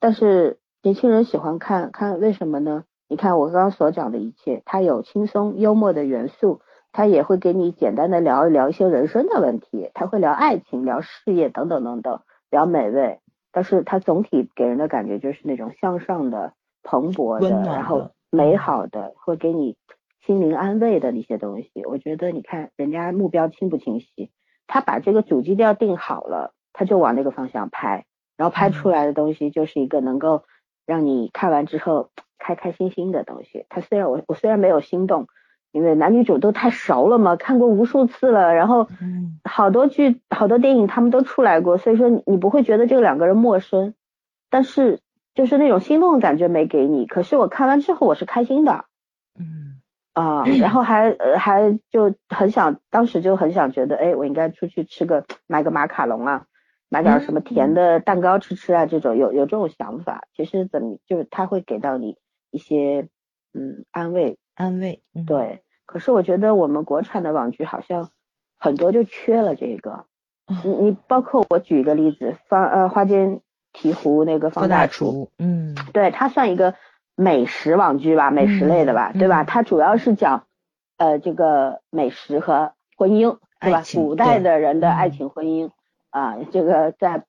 [0.00, 2.84] 但是年轻人喜欢看看，为什么呢？
[3.08, 13.20] 你看我刚刚所讲的一切，它有轻松幽默的元素，它也会给你简单的聊一聊一些人生的问题，它会聊爱情、聊事业等等等等，聊美味，
[13.52, 19.76] 但是它总体给人的感觉就是那种向上的、蓬勃的，然后美好的，会给你
[20.26, 21.70] 心灵安慰的那些东西。
[21.84, 24.30] 我觉得你看人家目标清不清晰，
[24.66, 28.04] 他把这个主基调定好了，他就往那个方向拍，
[28.36, 30.44] 然后拍出来的东西就是一个能够
[30.86, 32.10] 让你看完之后。
[32.36, 35.28] 开开心心的东西，他虽然我我虽然没有心动，
[35.72, 38.86] 因为男女主都太熟了嘛，看过无数次了，然后
[39.44, 43.94] 好多剧好多电影他们都出来过，所以说你你不会觉得这两个人陌生，
[44.50, 45.00] 但是
[45.34, 47.06] 就是那种心动的感觉没给你。
[47.06, 48.84] 可是我看完之后我是开心的，
[49.40, 49.73] 嗯，
[50.14, 56.46] 啊， 然后还呃还就很想，当时就很想觉得，哎，我应该出去吃个买个马卡龙啊，
[56.88, 60.24] 买点什么甜的蛋糕吃吃啊，这种有有这种想法。
[60.34, 62.16] 其实怎么就是他会给到你
[62.50, 63.08] 一些
[63.52, 65.62] 嗯安慰，安慰，嗯对。
[65.86, 68.08] 可是我觉得我们国产的网剧好像
[68.56, 70.06] 很多就缺了这个。
[70.64, 73.40] 你你包括我举一个例子，方呃花间
[73.72, 76.74] 提壶那个方大厨，嗯，对，他算一个
[77.16, 79.44] 美食网剧吧，美食类的吧，对吧？
[79.44, 80.46] 它主要是讲
[80.96, 83.82] 呃这个美食和婚姻，对吧？
[83.94, 85.70] 古代的人的爱情婚姻
[86.10, 87.24] 啊，这个在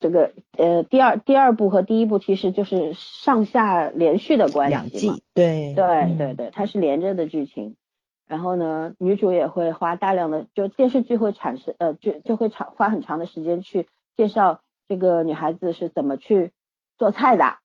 [0.00, 7.76] 这个呃第二第二部和第一部其实就是上下连续的关系两季，对对对对，它是连着的剧情。
[8.26, 16.50] 然后呢，女主也会花大量的，就电视剧会产生，呃，就就会长花很长的时间去介绍这个女孩子是怎么去
[16.96, 17.58] 做菜的，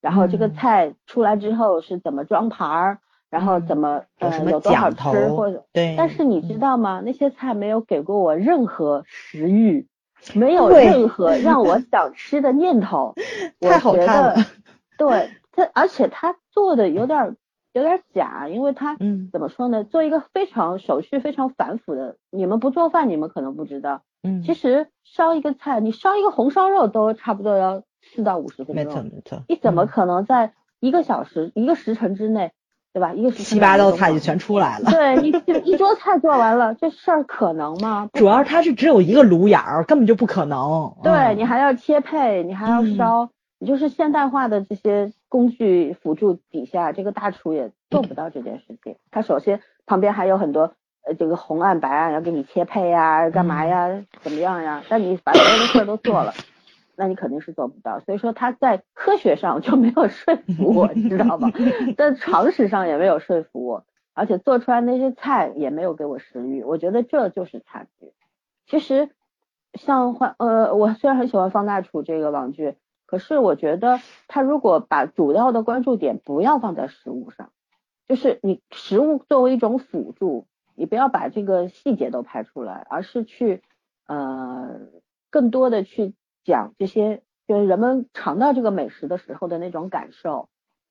[0.00, 2.98] 然后这个菜出来之后是怎么装盘儿，
[3.30, 5.94] 然后怎么呃有多少吃或者对。
[5.96, 7.00] 但是你知道吗？
[7.04, 9.86] 那些菜没有给过我任何食欲，
[10.34, 13.14] 没有任何 让我想吃的念头。
[13.60, 14.34] 太好看了。
[14.96, 17.36] 对，他而且他做的有点。
[17.74, 19.84] 有点假，因为他嗯怎么说呢？
[19.84, 24.00] 做一个非常手续非常繁复的，你们不做饭，你们可能不知道。
[24.22, 27.82] 嗯，其实烧一个菜，你烧一个红烧肉都差不多要
[28.14, 28.74] 四到五十分钟。
[28.74, 29.42] 没错没错。
[29.48, 32.52] 你怎么可能在一个小时、一个时辰之内，
[32.92, 33.12] 对吧？
[33.12, 34.90] 一个时辰七八道菜就全出来了。
[34.90, 35.28] 对，一
[35.70, 38.08] 一桌菜做完了，这事儿可能吗？
[38.12, 40.94] 主要它是只有一个炉眼儿，根本就不可能。
[41.02, 43.30] 对你还要切配，你还要烧。
[43.60, 48.94] 你就是现代化的这些工具辅助底下，这个大厨也做不到这件事情。
[49.10, 54.84] 他首先旁边还有很多呃这个红案白案要给你切配呀，干嘛呀，怎么样呀？
[54.88, 56.34] 但你把所有的事儿都做了，
[56.98, 58.00] 那你肯定是做不到。
[58.00, 61.50] 所以说他在科学上就没有说服我，你知道吗？
[61.96, 66.62] 在常识上也没有说服我，而且做出来那些菜也没有给我食欲。
[66.62, 68.12] 我觉得这就是差距。
[68.66, 69.08] 其实
[69.72, 72.74] 像换呃，我虽然很喜欢方大厨这个网剧。
[73.10, 77.52] 可是我觉得他如果把主要的关注点不要放在食物上，
[78.06, 83.62] 就是你食物作为一种辅助，你不要把这个细节都拍出来，而是去
[84.06, 84.78] 呃
[85.30, 86.12] 更多的去
[86.48, 90.48] 讲这些，就是人们尝到这个美食的时候的那种感受，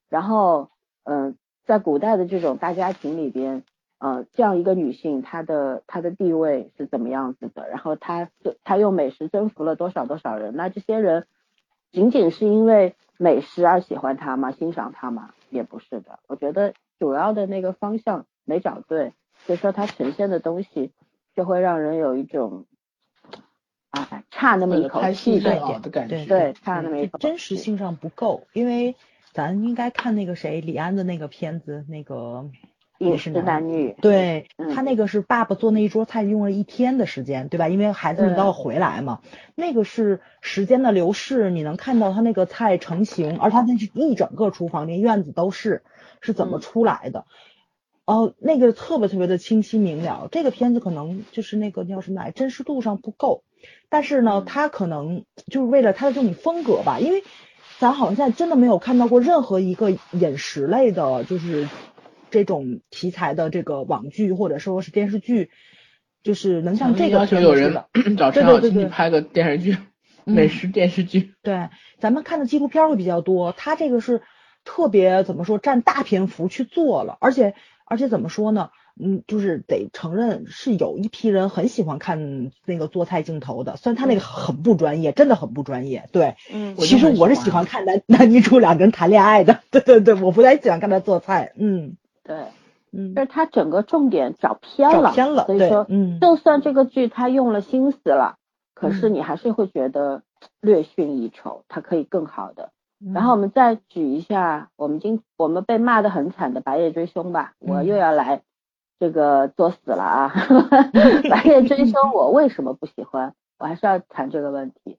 [0.08, 0.70] 然后
[1.04, 3.64] 嗯，在古代的这种大家庭里边，
[3.98, 8.30] 呃，这样一个女性她的她的地位是怎么样子的，然后她
[8.64, 11.26] 她用美食征服了多少多少人，那这些人。
[11.90, 14.52] 仅仅是因为美食而喜欢她吗？
[14.52, 15.34] 欣赏她吗？
[15.50, 16.20] 也不是的。
[16.28, 19.14] 我觉得主要的那个方向没找对，
[19.46, 20.92] 所以说它呈现的东西
[21.34, 22.66] 就会让人有一种
[23.92, 26.26] 啊差那么一口气的感觉。
[26.26, 28.96] 对，差那么一口真实性上不够，因为
[29.34, 32.50] 咱应该看那个谁李安的那个片子，那个。
[33.00, 37.68] 饮食男女，对他那个是爸爸做那一桌菜用了一天的时间，对吧？
[37.68, 39.22] 因为孩子们都要回来嘛。
[39.54, 45.84] 那个是时间的流逝，你能看到他那个菜成型，而他那是一整个厨房，连院子都是，
[46.22, 47.26] 是怎么出来的？
[48.06, 50.28] 哦，那个特别特别的清晰明了。
[50.32, 53.44] 这个片子可能就是那个叫什么来，真实度上不够。
[53.90, 57.24] 但是呢，他可能就是为了他的这种风格吧，因为
[57.80, 61.68] 咱好像现在真的没有看到过任何一个饮食类的，就是。
[62.30, 65.50] 这种题材的这个网剧或者说是电视剧，
[66.24, 67.86] 就是能像这个要求有人
[68.20, 69.78] 找陈小青拍个电视剧，
[70.26, 71.36] 美食电视剧。
[71.42, 74.24] 对，咱们看的纪录片会比较多，他这个是
[74.66, 78.72] 特别怎么说占大篇幅去做了，而且而且怎么说呢？
[79.00, 86.10] 嗯，就是得承认是有一批人很喜欢看那个做菜镜头的，虽然他那个很不专业，真的很不专业。
[86.12, 89.60] 对，嗯，其实我是喜欢看男 男女主两个人谈恋爱的。
[89.72, 91.54] 对对对，我不太喜欢看他做菜。
[91.56, 91.98] 嗯。
[92.24, 92.36] 对，
[92.92, 98.36] 嗯，但是他整个重点找偏了，偏了，所以说，嗯，就算这个剧他用了心思了，
[98.74, 100.24] 可是你还是会觉得
[100.60, 102.72] 略逊一筹，他可以更好的。
[103.14, 108.42] 然后我们再举一下，我们今我们被骂的很惨的《白夜追凶》吧，我又要来
[109.00, 110.30] 这个作死了啊！
[111.30, 113.34] 《白夜追凶》我为什么不喜欢？
[113.60, 114.98] 我还是要谈这个问题。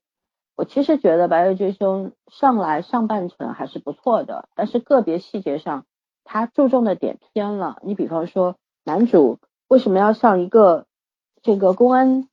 [0.57, 5.85] 我其实觉得《白夜追凶》上来上半程还是不错的，但是个别细节上。
[6.25, 10.85] 他注重的点偏了，你比方说男主为什么要上一个
[11.43, 12.29] 这个公安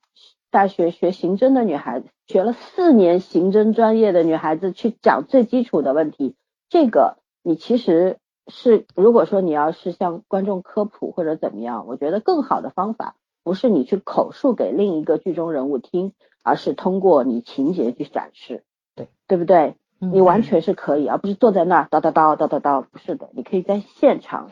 [0.52, 6.36] 大学学刑侦的女孩子，学了四年刑侦专业的女孩子去讲最基础的问题？
[6.68, 18.64] 这个你其实是如果说你要是向观众科普或者怎么样，我觉得更好的方法不是你去口述给另一个剧中人物听，而是通过你情节去展示，
[18.96, 19.76] 对对不对？
[19.98, 22.82] 你完全是可以，而不是坐在那儿叨叨叨叨叨叨。
[22.84, 24.52] 不是的，你可以在现场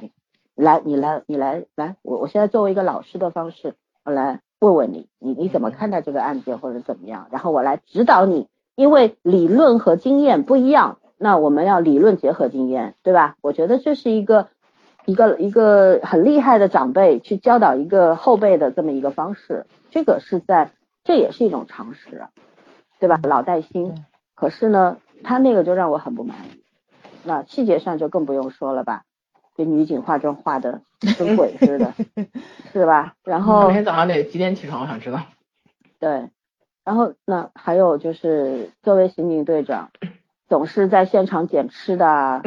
[0.55, 3.75] 来，你来，你来，来，我我现在作为一个老师的方式，
[4.05, 7.27] 我来问问你，你你怎么看待这个案件或者怎么样？
[7.29, 13.35] 然后我来指导你，因为理论和经验不一样，那我们要理论结合经验，对吧？
[13.41, 14.47] 我觉得这是一个
[15.05, 20.71] 一个一个很厉害的长辈去教导一个后辈的这么一个方式，这个是在，
[21.03, 22.27] 这也是一种常识，
[22.99, 23.19] 对吧？
[23.23, 23.95] 老带新，
[24.35, 26.61] 可是呢，他那个就让我很不满意。
[27.23, 29.03] 那细节上就更不用说了吧，
[29.55, 30.81] 这女警化妆化的
[31.17, 31.93] 跟鬼似的，
[32.73, 33.13] 是吧？
[33.23, 34.81] 然后 每天早上得几点起床？
[34.81, 35.21] 我想知道。
[35.99, 36.29] 对，
[36.83, 39.89] 然后那还有就是作为刑警队长，
[40.53, 42.43] 总是在现场捡吃的，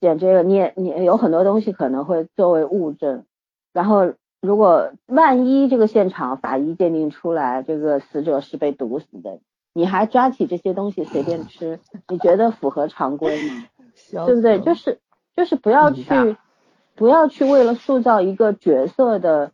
[0.00, 3.26] 捡这个，你也你有很多东西可能会作为物证，
[3.74, 9.40] 然后如果万一这个现场法医鉴定出来这个死者是被毒死的，
[9.74, 13.66] 你还抓起这些东西随便吃，你觉得符合常规吗？
[14.24, 14.58] 对不对？
[14.60, 14.98] 就是
[15.36, 16.38] 就是不要去
[16.96, 19.52] 不要去为了塑造一个角色的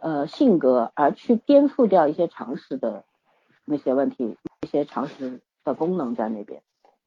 [0.00, 3.04] 呃性格而去颠覆掉一些常识的
[3.66, 6.62] 那些问题，一些常识的功能在那边。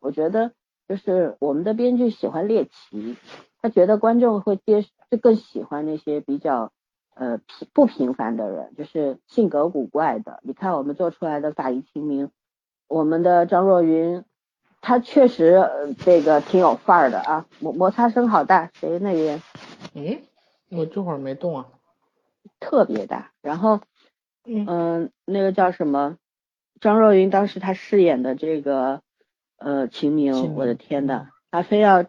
[0.06, 0.52] 我觉得
[0.88, 3.18] 就是我们的编剧喜欢猎奇，
[3.60, 6.72] 他觉得观众会接就更喜欢那些比较
[7.16, 10.40] 呃平不平凡的人，就是性格古怪的。
[10.44, 12.30] 你看我们做出来的法医秦明，
[12.88, 14.24] 我们的张若昀。
[14.88, 19.42] 他确实这个挺有范儿的啊，摩摩擦声好大，谁那边？
[19.96, 20.22] 嗯，
[20.70, 21.66] 我这会儿没动啊，
[22.60, 23.32] 特别大。
[23.42, 23.80] 然后，
[24.46, 26.20] 嗯，那个叫什么？
[26.80, 29.02] 张若昀当时他饰演的这个
[29.58, 32.06] 呃秦明，我的天呐，他非要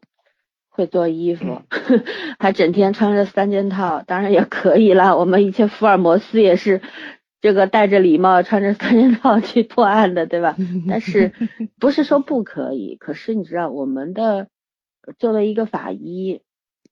[0.69, 1.63] 会做衣服，
[2.39, 5.17] 还整天穿着三件套，当然也可以啦。
[5.17, 6.81] 我们以前福尔摩斯也是。
[7.43, 10.57] 这个戴着礼帽，穿着三件套去破案的，对吧？
[10.89, 11.33] 但是
[11.79, 12.97] 不是说不可以？
[12.97, 14.49] 可是你知道，我们的
[15.19, 16.41] 作为一个法医，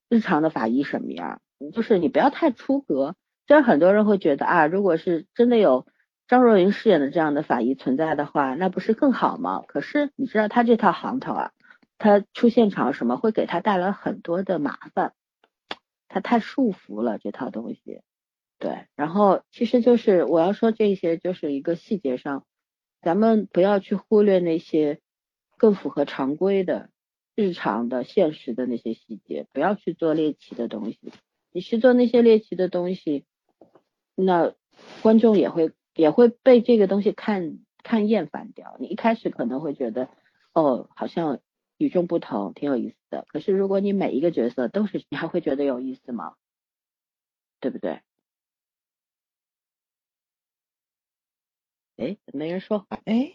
[0.08, 1.40] 日常的法医什么样？
[1.72, 3.16] 就是你不要太出格。
[3.48, 5.86] 虽然很多人会觉得啊，如果是真的有
[6.26, 9.62] 张若昀饰演的这样的法医存在的话，那不是更好吗？
[9.66, 11.52] 可是你知道他这套行头啊，
[11.98, 15.12] 他出现场什么会给他带来很多的麻烦，
[16.08, 18.00] 他太束缚了这套东西。
[18.58, 22.46] 对，然后其实就是我要说这些，就是一个细节上，
[23.02, 25.00] 咱们不要去忽略那些
[25.58, 26.88] 更符合常规的、
[27.34, 30.98] 日常的、现实的那些细节，不要去做猎奇的东西。
[31.52, 33.26] 你去做那些猎奇的东西，
[34.14, 34.54] 那
[35.02, 38.76] 观众也会也会被这个东西看看厌烦掉。
[38.80, 40.08] 你一开始可能会觉得，
[40.52, 41.40] 哦，好像
[41.78, 43.24] 与众不同，挺有意思的。
[43.28, 46.34] 可是如果你每一个角色都是， 你还会觉得有意思吗？
[47.60, 48.02] 对不对？
[51.96, 52.86] 哎，没人说话。
[53.04, 53.32] 哎，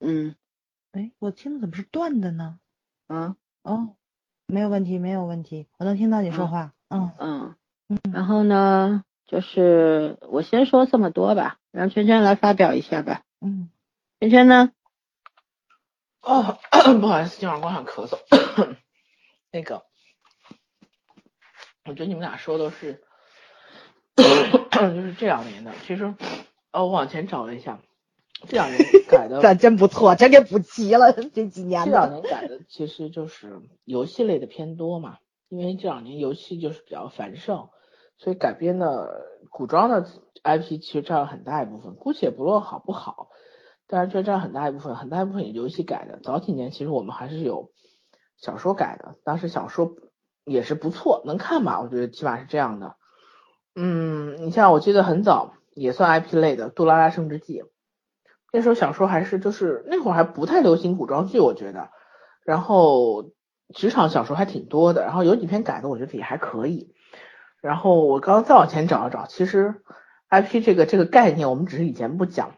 [0.00, 0.34] 嗯，
[0.92, 2.58] 哎，我听的怎么是断的呢？
[3.06, 3.96] 啊，哦，
[4.46, 6.72] 没有问题，没有问题，我能听到你说话。
[6.88, 7.56] 嗯嗯
[7.88, 8.00] 嗯。
[8.14, 13.22] 然后呢，就是我先说这么多吧，让圈圈来发表一下吧。
[13.40, 13.70] 嗯，
[14.20, 14.72] 圈圈呢？
[16.20, 16.58] 哦，
[17.00, 18.18] 不好意思，今晚光想咳嗽。
[19.52, 19.82] 那个，
[21.84, 23.02] 我觉得你们俩说的是，
[24.16, 26.14] 就是这两年的，其实。
[26.72, 27.78] 哦，我往前找了一下，
[28.48, 31.84] 这两年改的， 这真不错，真给补齐了这几年。
[31.84, 37.68] 这两年改的其实就是游戏类的偏多嘛，因为这两年游戏就是比较繁盛，
[38.24, 40.06] 所以改编的古装的
[40.42, 41.94] IP 其实占了很大一部分。
[41.94, 43.28] 姑且不论好不好，
[43.86, 46.18] 但是却占很大一部分，很大一部分也游戏改的。
[46.22, 47.70] 早几年其实我们还是有
[48.38, 49.94] 小说改的，当时小说
[50.44, 51.80] 也是不错，能看吧？
[51.82, 52.96] 我觉得起码是这样的。
[53.76, 55.54] 嗯，你像我记得很早。
[55.76, 57.60] 也算 IP 类的《杜拉拉升职记》，
[58.52, 61.90] 那时候小说还是就是那会儿还不太流行古装剧，我觉得。
[62.44, 63.32] 然后
[63.74, 66.94] 职场小说还挺多的，然后有几篇改的，我觉得也还可以。
[67.64, 69.76] 然后我刚刚再往前找了找，其实
[70.28, 72.56] IP 这个这个概念，我们只是以前不讲，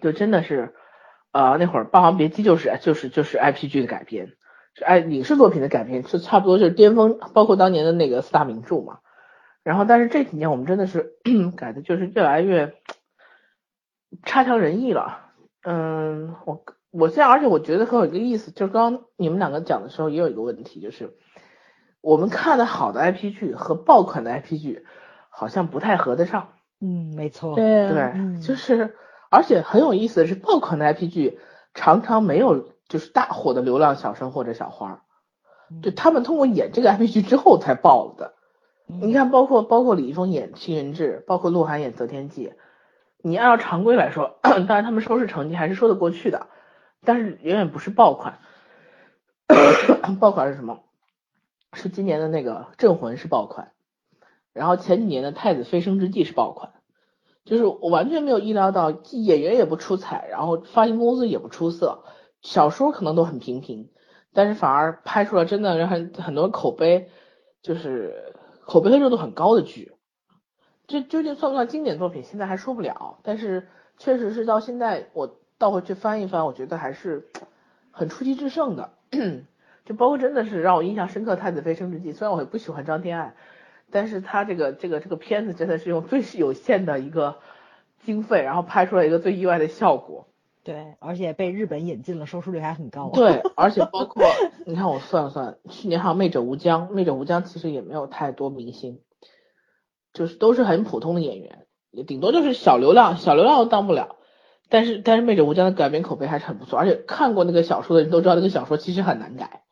[0.00, 0.74] 就真的是
[1.30, 4.32] 呃那会儿《霸王别姬》就是就是就是 IP 剧的改编，
[4.72, 9.00] 是爱影视作品的改编，是差不多就是巅峰，包括当年的那个四大名著嘛。
[9.62, 11.16] 然后，但是这几年我们真的是
[11.54, 12.72] 改的，就是越来越
[14.22, 15.18] 差强人意了。
[15.64, 21.14] 嗯，我我现在，而且我觉得很有一个意思，就是刚刚你们两个讲的时候，也有一个问题，就是
[22.00, 24.86] 我们看的好的 IP 剧和爆款的 IP 剧
[25.30, 26.48] 好像不太合得上。
[26.80, 27.54] 嗯，没错。
[27.54, 28.94] 对对，就是
[29.30, 31.38] 而且很有意思的是，爆款的 IP 剧
[31.74, 35.02] 常常没有就是大火的流量小生或者小花，
[35.82, 38.34] 就他们通过演这个 IP 剧之后才爆了的。
[38.86, 42.48] 你看，包括包括李易峰演《青云志》，包括鹿晗演《择天记》，
[43.22, 46.46] 你按照常规来说， 当然他们收视成绩还是说得过去的，
[47.04, 48.38] 但是远远不是爆款。
[50.18, 50.80] 爆款是什么？
[51.72, 53.72] 是今年的那个《镇魂》是爆款，
[54.52, 56.72] 然后前几年的《太子妃升之记》是爆款，
[57.44, 62.04] 就是我完全没有意料到演员也不出彩，然后发行公司也不出色，
[62.42, 63.90] 小说可能都很平平，
[64.32, 67.10] 但是反而拍出了真的让很很多口碑
[67.62, 69.92] 就是口碑和热度很高的剧。
[70.86, 72.24] 这究竟算不算经典作品？
[72.24, 77.28] 现在还说不了，但是确实是到现在我倒回去翻一翻，我觉得还是
[77.90, 78.94] 很出奇制胜的。
[79.88, 83.34] 就包括真的是让我印象深刻《太子妃升职记》，虽然我也不喜欢张天爱，
[83.90, 87.36] 但是他这个这个这个片子真的是用最有限的一个
[88.04, 90.28] 经费，然后拍出了一个最意外的效果。
[90.62, 93.10] 对，而且被日本引进了，收视率还很高。
[93.14, 94.22] 对，而且包括
[94.66, 99.00] 你看我算了算，去年还有《魅者无疆》，《媚者无疆》其实也没有太多明星，
[100.12, 104.16] 就是都是很普通的演员，也顶多就是小流量，小流量都当不了。
[104.68, 109.62] 但是但是《媚者无疆》的改编口碑还是很不错，而且看过那个小说的人都知道，那个小说其实很难改。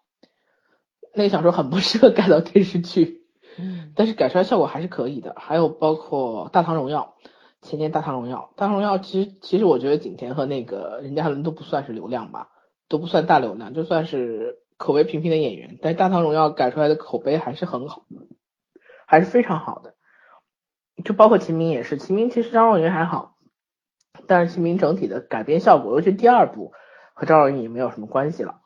[1.16, 3.22] 那个小说很不适合改到电视剧，
[3.58, 5.34] 嗯，但是改出来效果还是可以的。
[5.38, 7.16] 还有包括《大唐荣耀》，
[7.66, 12.50] 前年《大唐荣耀》，《大唐荣耀》其实其实我觉得景甜和那个任嘉伦都不算是流量吧，
[12.88, 15.78] 都不算大流量，就算是口碑平平的演员。
[15.80, 18.04] 但是《大唐荣耀》改出来的口碑还是很好，
[19.06, 19.94] 还是非常好的。
[21.02, 23.36] 就包括秦明也是，秦明其实张若昀还好，
[24.26, 26.72] 但是秦明整体的改编效果，尤其第二部
[27.14, 28.60] 和张若昀也没有什么关系了。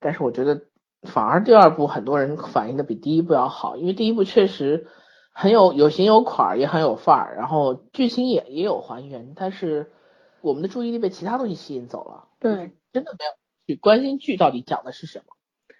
[0.00, 0.62] 但是我觉得。
[1.02, 4.86] 反而第二部很多人反映的比第一部要好，因为第一部确实
[5.32, 9.92] 很有有型有款，也很有范儿，然后剧情也也有还原，但是
[10.40, 13.32] 我们的注意力被其他东西吸引走了，对，真的没有
[13.66, 15.22] 去关心剧到底讲的是什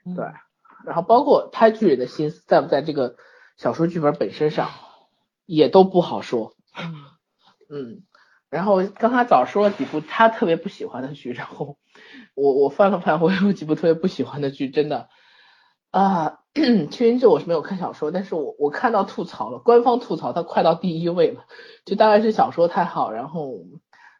[0.05, 0.25] 么，对，
[0.85, 3.16] 然后包括拍剧人的心思在不在这个
[3.57, 4.70] 小说剧本本身上，
[5.47, 6.55] 也都不好说，
[7.70, 8.03] 嗯，
[8.53, 11.77] 然后刚才早说了几部他特别不喜欢的剧，然后。
[12.35, 15.11] 我我翻了翻，我有几部特别不喜欢的剧，真的
[15.91, 16.39] 啊，
[16.89, 21.45] 《青云志》我是没有看小说，但是我我看到吐槽了，官方吐槽它快到第一位了，
[21.85, 23.67] 就大概是小说太好，然后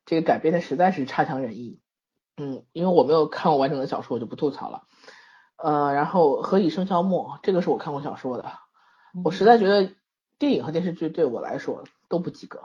[0.05, 1.80] 这个改编的实在是差强人意，
[2.37, 4.83] 嗯，因为我没有看过完整的小说，我就不吐槽了，
[5.57, 8.53] 呃，然后《何以笙箫默》这个是我看过小说的，
[9.24, 9.95] 我实在觉得
[10.39, 12.61] 电影和电视剧对我来说都不及格。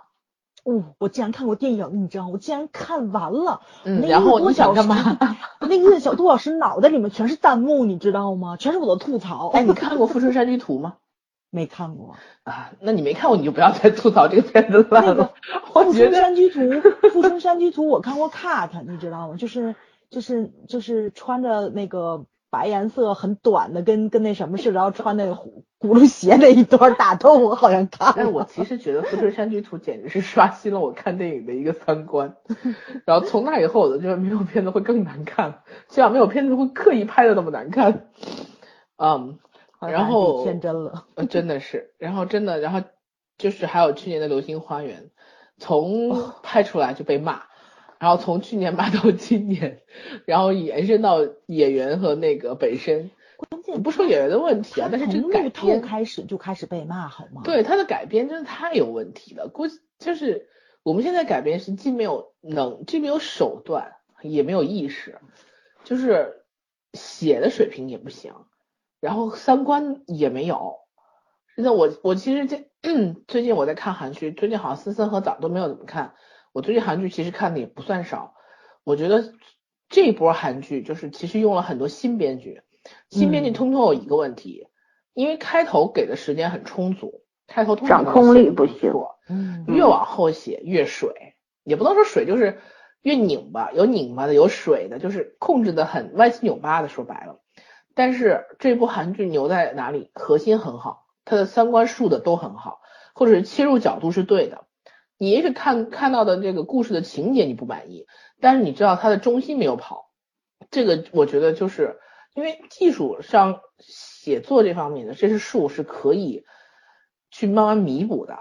[0.70, 3.61] 哦，我竟然看过电影，你知道我竟然看完了。
[3.86, 5.18] 嗯，然后你想干嘛？
[5.61, 8.57] 那一个小多小时，脑袋里面全是弹幕，你知道吗？
[8.57, 9.47] 全是我的吐槽。
[9.53, 10.95] 哎，你看过《富春山居图》吗？
[11.49, 15.32] 没看过啊，那你没看过，你就不要再吐槽这个片子了。
[15.74, 16.59] 我觉得《富春山居图》，
[17.11, 19.36] 《富春山居图》我看过 cut，你知道吗？
[19.38, 19.74] 就是
[20.09, 22.26] 就是就是穿着那个。
[22.49, 28.13] 白颜色很短的，跟跟那什么似的，然后穿那个葫芦鞋那一段打斗，我好像看。
[28.15, 32.35] 但我其实觉得《富春山居图》简直是刷新了我看电影的一个三观。
[33.05, 38.07] 然后从那以后，我就觉得没有片子会更难看，起码没有片子会刻意拍的那么难看。
[38.97, 39.37] 嗯，
[39.79, 41.93] 然后天真了，真的是。
[41.97, 42.81] 然后真的，然后
[43.37, 45.03] 就是还有去年的《流星花园》，
[45.57, 47.41] 从拍出来就被骂。
[47.99, 49.81] 然后从去年骂到今年，
[50.25, 57.41] 然后延伸到演员和那个本身，关键不说演员的问题啊，但是这个改编开始就开始被骂，好吗？
[57.43, 60.47] 对他的改编真的太有问题了，估计就是
[60.83, 65.19] 我们现在改编是既没有能，既没有手段，也没有意识，
[65.83, 66.43] 就是
[66.93, 68.33] 写的水平也不行，
[68.99, 70.75] 然后三观也没有。
[71.55, 72.69] 现在我我其实这
[73.27, 76.13] 最近我在看韩剧，最近好像《思森和早》都没有怎么看。
[76.57, 78.33] 我最近韩剧其实看的也不算少，
[78.83, 79.31] 我觉得
[79.89, 82.63] 这波韩剧就是其实用了很多新编剧，
[83.11, 84.67] 新编剧通通有一个问题，
[85.13, 88.91] 因为开头给的时间很充足，开头通掌控力不行，
[89.29, 92.59] 嗯，越往后写越水，也不能说水，就是
[93.03, 97.39] 越拧巴，有拧巴的，有水的，就是控制的很歪七扭八的，说白了。
[97.93, 100.09] 但是这部韩剧牛在哪里？
[100.15, 102.79] 核心很好，它的三观树的都很好，
[103.13, 104.63] 或者是切入角度是对的。
[105.20, 108.05] 你也许看看到的这个故事的情节你不满意，
[108.39, 110.11] 但是你知道它的中心没有跑，
[110.70, 111.99] 这个我觉得就是
[112.36, 116.45] 因为技术上写作这方面的这是术是可以
[117.32, 118.38] 去慢慢弥补的，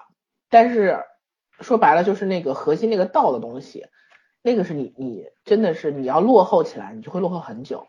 [0.51, 0.99] 但是
[1.61, 3.87] 说白了就是那个核心那个道的东西，
[4.43, 7.87] 那个是你你真的是你要落后起来，你就会落后很久，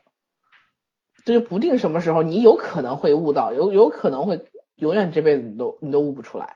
[1.25, 6.55] 这就不定什么时候你有可能会悟到，有有可能会永远这辈子你都你都悟不出来，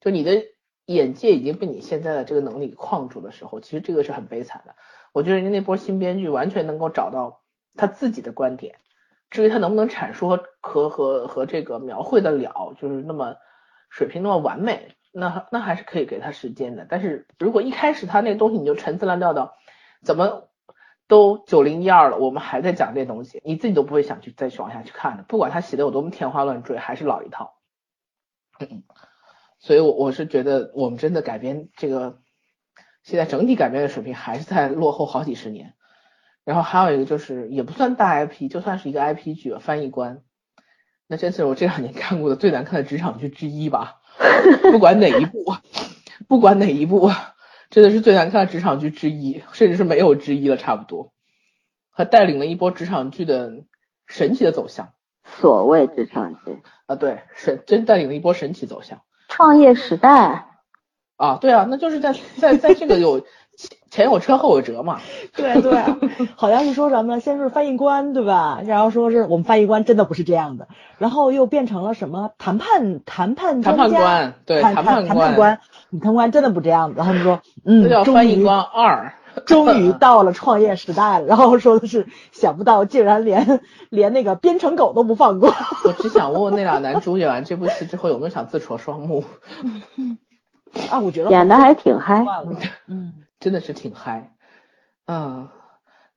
[0.00, 0.53] 就你的。
[0.86, 4.74] 眼界已经被你现在的这个能力框住的时候，其实这个是很悲惨的。
[5.12, 7.42] 我觉得人家那波新编剧完全能够找到
[7.76, 8.76] 他自己的观点，
[9.30, 13.36] 至于他能不能阐述和和和和这个描绘的了，就是那么
[13.88, 16.86] 水平那么完美，那那还是可以给他时间的。
[16.88, 19.54] 但是如果一开始他那东西你就陈词滥调的，
[20.02, 20.50] 怎么
[21.06, 27.54] 都九零一二了，我们还在讲这东西，你自己都不会想去再去往下去看的，不管他写的有多么天花乱坠，还是老一套。
[29.64, 32.18] 所以，我我是觉得我们真的改编这个，
[33.02, 35.72] 现在整体改编的水平还是在落后好几十年。
[36.44, 40.20] 然后还有一个就是，也不算大 IP，就算是一个 IP 剧，翻译官，
[41.06, 44.02] 那真是我这两年看过的最难看的职场剧之一吧。
[44.70, 45.54] 不管哪一部，
[46.28, 47.10] 不管哪一部。
[47.70, 51.12] 真的是最难看的职场剧之一，甚至是没有之一了，差不多。
[51.90, 53.64] 还带领了一波职场剧的
[54.06, 54.92] 神奇的走向。
[55.24, 59.00] 所谓职场剧啊，对，神真带领了一波神奇走向。
[59.34, 60.46] 创业时代
[61.16, 63.24] 啊，对啊，那就是在在在这个有。
[63.88, 64.98] 前有车后有辙嘛？
[65.36, 65.80] 对对，
[66.34, 68.60] 好像是说什么，先是翻译官对吧？
[68.66, 70.66] 然后说是我们翻译官真的不是这样的，
[70.98, 74.34] 然后又变成了什么谈判谈判谈判官？
[74.44, 75.60] 对，谈判谈判官，
[75.90, 76.94] 你谈判官真的不这样子。
[76.96, 79.14] 然后他们说，嗯，叫翻译官二，
[79.46, 81.26] 终于到了创业时代了。
[81.26, 83.60] 然后说的是，想不到竟然连
[83.90, 85.54] 连那个编程狗都不放过。
[85.84, 89.24] 我只想问问那俩男主演完这部戏之后有没有想自戳双目？
[90.90, 92.24] 啊，我觉得演的还挺嗨，
[92.88, 93.12] 嗯。
[93.40, 94.32] 真的是挺嗨，
[95.06, 95.50] 嗯，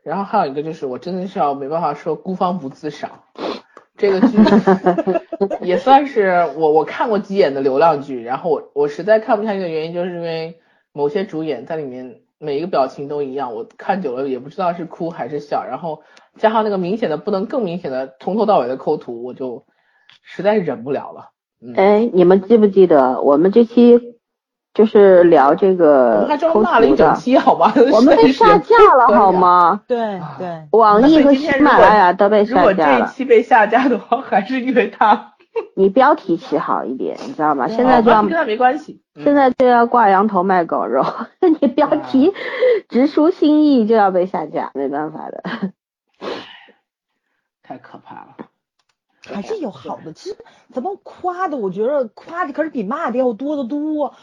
[0.02, 3.24] 然后还有一个就是我真的是要没办法说孤芳不自赏，
[3.98, 4.38] 这个剧
[5.60, 10.62] 也算是我我看过几眼的流量剧，然后我我实在看不下去的原因就是因为
[10.94, 16.02] 某些主演在里面每一个表情都一样，我看久了也不知道是哭还是笑，然后
[16.38, 19.66] 加上那个明显的不能更明显的从头到尾的抠图，我就
[20.24, 21.32] 实在忍不了了。
[21.76, 24.18] 哎，你们记不记得我们这期？
[24.74, 27.74] 就是聊这个，我们还骂了一整期，好吗？
[27.92, 29.82] 我们被 下架了，好吗？
[29.88, 32.70] 对对，网易和喜马拉雅都被下架了。
[32.70, 35.34] 如果这一期被下架的话， 还是因为他。
[35.76, 37.68] 你标题起好一点，你知道吗？
[37.68, 41.04] 现在就要跟他没关系，现在就要挂羊头卖狗肉。
[41.62, 42.34] 你标题
[42.90, 45.44] 直抒心意就要被下架，没办法的。
[47.64, 48.36] 太可怕了。
[49.22, 50.38] 还是有好的，其实
[50.74, 54.14] 咱们夸的，我觉得夸的可是比骂的要多得多。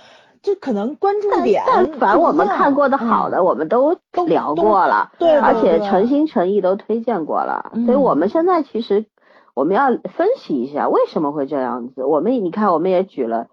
[0.43, 9.07] 就可能关注点，但凡我们看过的好的，我们都聊过了，对，而且诚心诚意都推荐过了，所以我们现在其实
[9.55, 12.05] 我们要分析一下为什么会这样子。
[12.05, 13.47] 我们你看，我们也举了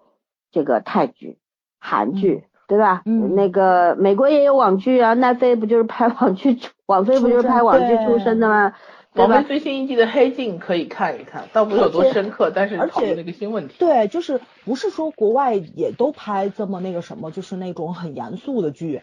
[0.52, 1.38] 这个泰剧、
[1.80, 3.02] 韩剧，对吧？
[3.06, 8.74] 嗯，那个美国也有网剧啊，奈飞不就是拍网剧，网飞不就是拍网剧出身的吗？
[9.14, 13.74] 我们最新一季的《黑镜》可以看一看，倒不是有多深刻，但是讨论那个新问题。
[13.78, 19.02] 对，就是不是说国外也都拍这么那个什么，就是那种很严肃的剧。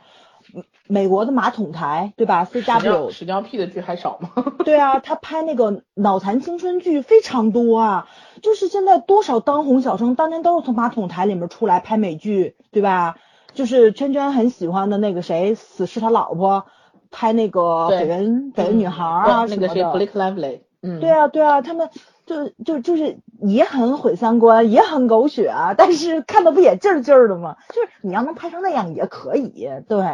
[0.88, 4.32] 美国的马桶台，对吧？C W 屎尿屁的剧还少吗？
[4.66, 8.08] 对啊，他拍那个脑残青春剧非常多啊。
[8.42, 13.16] 就是现在多少当红小生当年都是从马桶台里面出来拍美剧，对吧？
[13.54, 16.66] 就是圈圈很喜欢的那个谁，死侍他老婆。
[17.12, 21.90] 拍那个绯闻绯闻女孩啊什么的，那个谁，Blake Lively，嗯，对啊对啊，他们
[22.28, 27.58] 就就就是也很毁三观，也很狗血啊，但是看的不也劲儿劲儿的吗？
[27.70, 30.06] 就是你要能拍成那样也可以，对，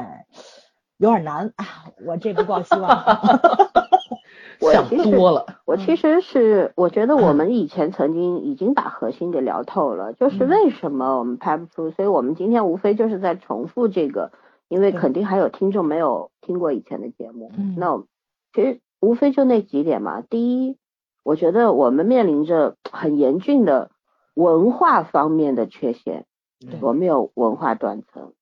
[0.96, 2.88] 有点难啊，我这不抱希望。
[4.72, 14.32] 想多了，我其实是我觉得我们以前曾经已经把核心给聊透了，就是为什么我们拍不出，所以我们今天无非就是在重复这个。
[14.68, 18.01] 因为肯定还有听众没有听过以前的节目，那
[18.51, 20.22] 其实无非就那几点嘛。
[20.22, 20.76] 第一，
[21.24, 23.91] 我觉得我们面临着很严峻的
[24.34, 26.26] 文化方面的缺陷，
[26.82, 28.34] 我们有文化断层，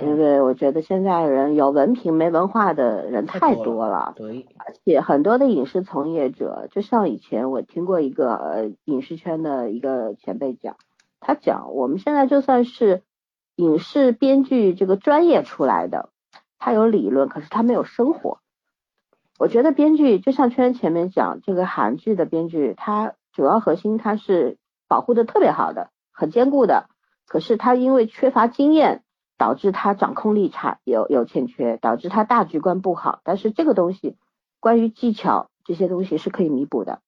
[0.00, 10.76] 因为我觉得现在人有文凭没文化的人太多了，对，而且很多的影视从业者，就像以前我听过一个呃影视圈的一个前辈讲，
[11.20, 13.02] 他讲我们现在就算是。
[13.56, 16.08] 影视编剧这个专业出来的，
[16.58, 18.38] 他有理论，可是他没有生活。
[19.38, 24.56] 我觉得编剧就像圈前面讲，这个韩剧的编剧，他主要核心他是
[24.88, 26.88] 保护的特别好的，很坚固的。
[27.26, 29.02] 可是他因为缺乏经验，
[29.38, 33.20] 导致他掌控力差，有有欠缺，导致他大局观不好。
[33.24, 34.16] 但是这个东西，
[34.60, 37.00] 关于技巧这些东西是可以弥补的。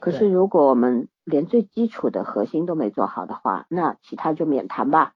[0.00, 5.12] 可是如果我们连最基础的核心都没做好的话，那其他就免谈吧。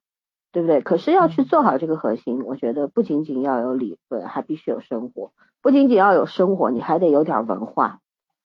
[0.51, 0.81] 对不对？
[0.81, 5.31] 可是要去做好这个核心，我觉得不仅仅要有理论，还必须有生活。
[5.61, 8.01] 不仅仅要有生活，你还得有点文化，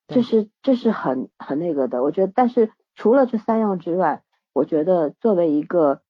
[0.10, 2.04] 这是这是很很那个的。
[2.04, 6.02] 我觉得，但是除了这三样之外，我觉得作为一个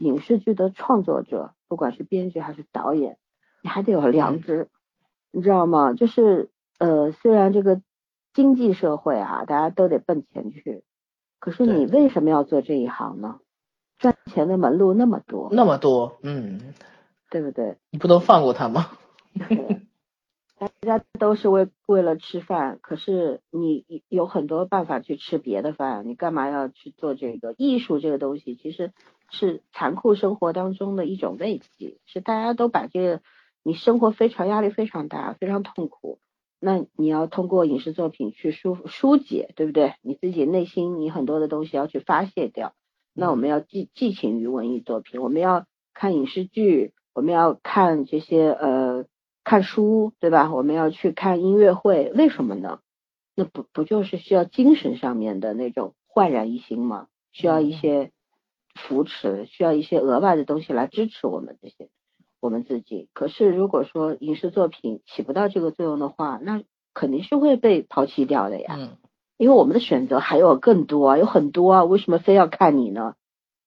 [0.00, 3.18] 影视剧的创作者，不管是编剧还是导演，
[3.62, 4.68] 你还得有良知，
[5.30, 5.92] 你知道吗？
[5.92, 7.82] 就是呃，虽然这个
[8.32, 10.82] 经济社会啊，大家都得奔钱去，
[11.38, 13.40] 可是你为什么要做这一行呢？
[13.98, 16.74] 赚钱的门路那么多，那么多，嗯，
[17.30, 17.76] 对不对？
[17.90, 18.86] 你不能放过他吗？
[20.58, 28.56] 大家都是为为了吃饭，可是你有很多办法去吃别的饭，你干嘛要去做这个艺术这个东西？
[28.56, 28.92] 其实
[29.30, 33.20] 是残酷生活当中的一种慰藉，是大家都把这个
[33.62, 36.18] 你生活非常压力非常大，非常痛苦，
[36.58, 39.94] 那你要通过影视作品去疏疏解，对不对？
[40.02, 42.74] 你自己内心你很多的东西要去发泄掉，
[43.14, 49.06] 那我们要寄寄情于文艺作品，我们要看影视剧，我们要看这些呃。
[49.42, 50.52] 看书对吧？
[50.52, 52.80] 我们要去看音乐会，为什么呢？
[53.34, 57.08] 那不不就是需要精神上面的那种焕然一新吗？
[57.32, 58.12] 需要一些
[58.80, 61.88] 扶持，需要一些额外的东西来支持我们这些
[62.40, 63.08] 我们自己。
[63.12, 66.62] 可是如果说影视作品起不到这个作用的话，那
[66.94, 68.76] 肯定是会被抛弃掉的呀。
[68.78, 68.96] 嗯。
[69.36, 73.14] 因为我们的选择还有更多，有很多啊，为什么非要看你呢？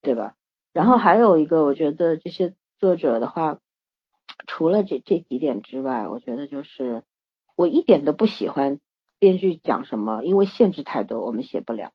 [0.02, 0.36] 对吧？
[0.72, 3.60] 然后还有一个，我觉得这些作者的话。
[4.48, 7.04] 除了这这几点之外，我觉得就是
[7.56, 8.80] 我一点都不喜欢
[9.20, 11.92] 编剧讲什么，因为限制太多，我们写不了。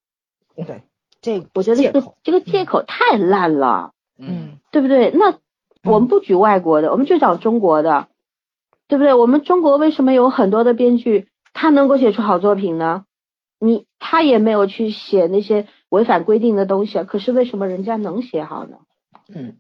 [0.54, 0.82] 对，
[1.28, 5.10] 这我觉得这个这个借口太烂了，嗯，对不对？
[5.10, 5.38] 那
[5.84, 8.08] 我们不举外国的，我们就讲中国的，
[8.88, 9.14] 对不对？
[9.14, 13.04] 我们中国为什么有很多的编剧他能够写出好作品呢？
[13.60, 18.78] 你他也没有去写那些违反规定的东西，可是为什么人家能写好呢？
[19.34, 19.56] 嗯。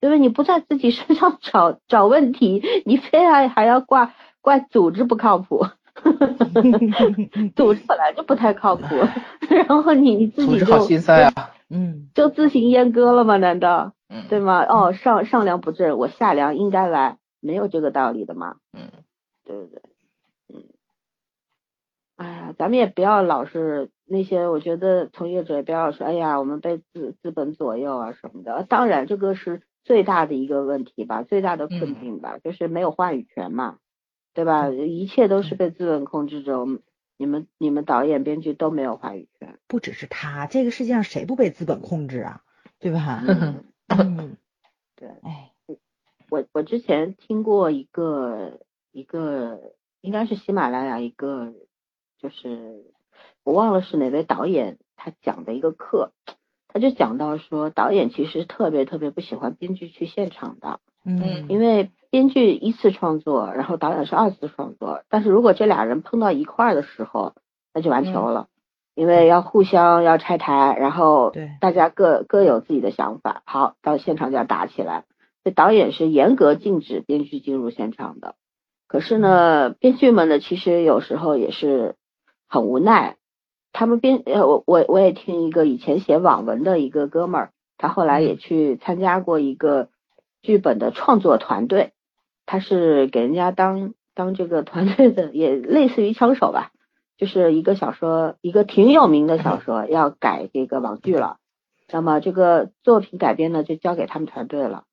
[0.00, 0.18] 对不对？
[0.18, 5.66] 你不在自己身上 找找问题，你非要还要怪怪组织不靠谱，
[7.56, 8.84] 组织本来就不太靠谱，
[9.48, 13.36] 然后你你自己就好心塞啊，嗯，就自行阉割了吗？
[13.38, 14.64] 难道嗯对吗？
[14.68, 18.90] 哦，上上梁不正，我下梁应该来，没有这个道理的嘛，嗯，
[19.44, 19.82] 对不对？
[20.52, 20.64] 嗯，
[22.16, 28.64] 哎呀，咱们也不要老是那些，我觉得从业者也不要说，哎呀，我们被资资本左右啊什么的。
[28.68, 29.62] 当然，这个是。
[29.82, 33.78] 最大的一个问题吧，最大的困境吧，就是没有话语权嘛，
[34.40, 34.70] 对吧？
[34.70, 36.66] 一切都是被资本控制着，
[37.18, 39.58] 你们你们导演编剧都没有话语权。
[39.66, 42.42] 不只是他，这个世界上谁不被资本控制啊？
[42.78, 43.22] 对吧？
[43.88, 44.38] 嗯，
[44.96, 45.10] 对。
[45.22, 45.52] 哎，
[46.30, 48.60] 我我之前听过一个
[48.92, 51.52] 一个，应该是喜马拉雅一个，
[52.16, 52.86] 就是
[53.44, 56.14] 我忘了是哪位导演他讲的一个课。
[56.68, 67.34] 他就讲到说，导演其实特别特别不喜欢编剧去现场的，嗯，因为编剧一次创作，然后导演是二次创作，但是如果这俩人碰到一块儿的时候，
[67.72, 68.48] 那就完球了，
[68.94, 71.50] 因为要互相要拆台，然后对。
[71.60, 75.04] 大家各各有自己的想法，好到现场就要打起来，
[75.44, 78.34] 这导演是严格禁止编剧进入现场的，
[78.86, 81.94] 可是呢，编剧们呢其实有时候也是
[82.48, 83.16] 很无奈。
[83.72, 89.88] 他们编呃，我我我也听一个以前写网文的一个哥们儿，他后来也去参加过一个
[90.42, 91.92] 剧本的创作团队，
[92.46, 96.72] 他是给人家当当这个团队的，也类似于枪手吧，
[97.16, 101.38] 就是一个小说，一个挺有名的小 说要改这个网剧了，
[101.92, 104.84] 那么这个作品改编呢就交给他们团队了，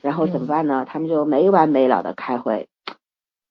[0.00, 0.86] 然后怎么办呢？
[0.88, 2.68] 他们就没完没了的开会，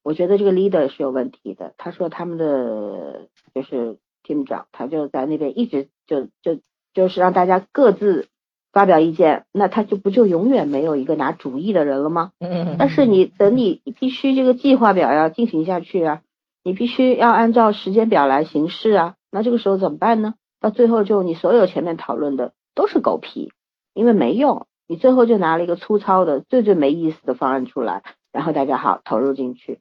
[0.03, 3.97] 我觉得这个 leader 是有问题的，他说他们的就是。
[4.23, 6.59] 厅长他就在那边一直就就
[6.93, 8.27] 就是让大家各自
[8.71, 12.31] 发表意见，那他就不就永远没有一个拿主意的人了吗？
[12.39, 16.21] 嗯但是你等你必须这个计划表要进行下去啊，
[16.63, 20.35] 你必须要按照时间表来行事啊，那这个时候怎么办呢？
[20.59, 23.51] 到最后就你所有前面讨论的都是狗屁，
[23.93, 29.79] 因为没用，你最后就拿了一个粗糙的最最没意思的方案出来，然后大家好投入进去，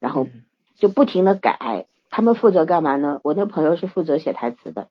[0.00, 0.26] 然后
[0.76, 1.86] 就不停的改。
[2.10, 3.20] 他们负责干嘛呢？
[3.22, 4.88] 我那朋友是负责写台词的，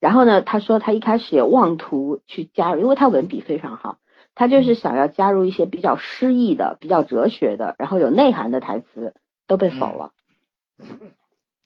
[0.00, 3.98] 然后呢，他说他一开始也妄图去加入，因为他文笔非常好，
[4.34, 9.14] 他就是想要加入一些比较诗意的、比较哲学的，然后有内涵的台词，
[9.46, 10.10] 都被否了，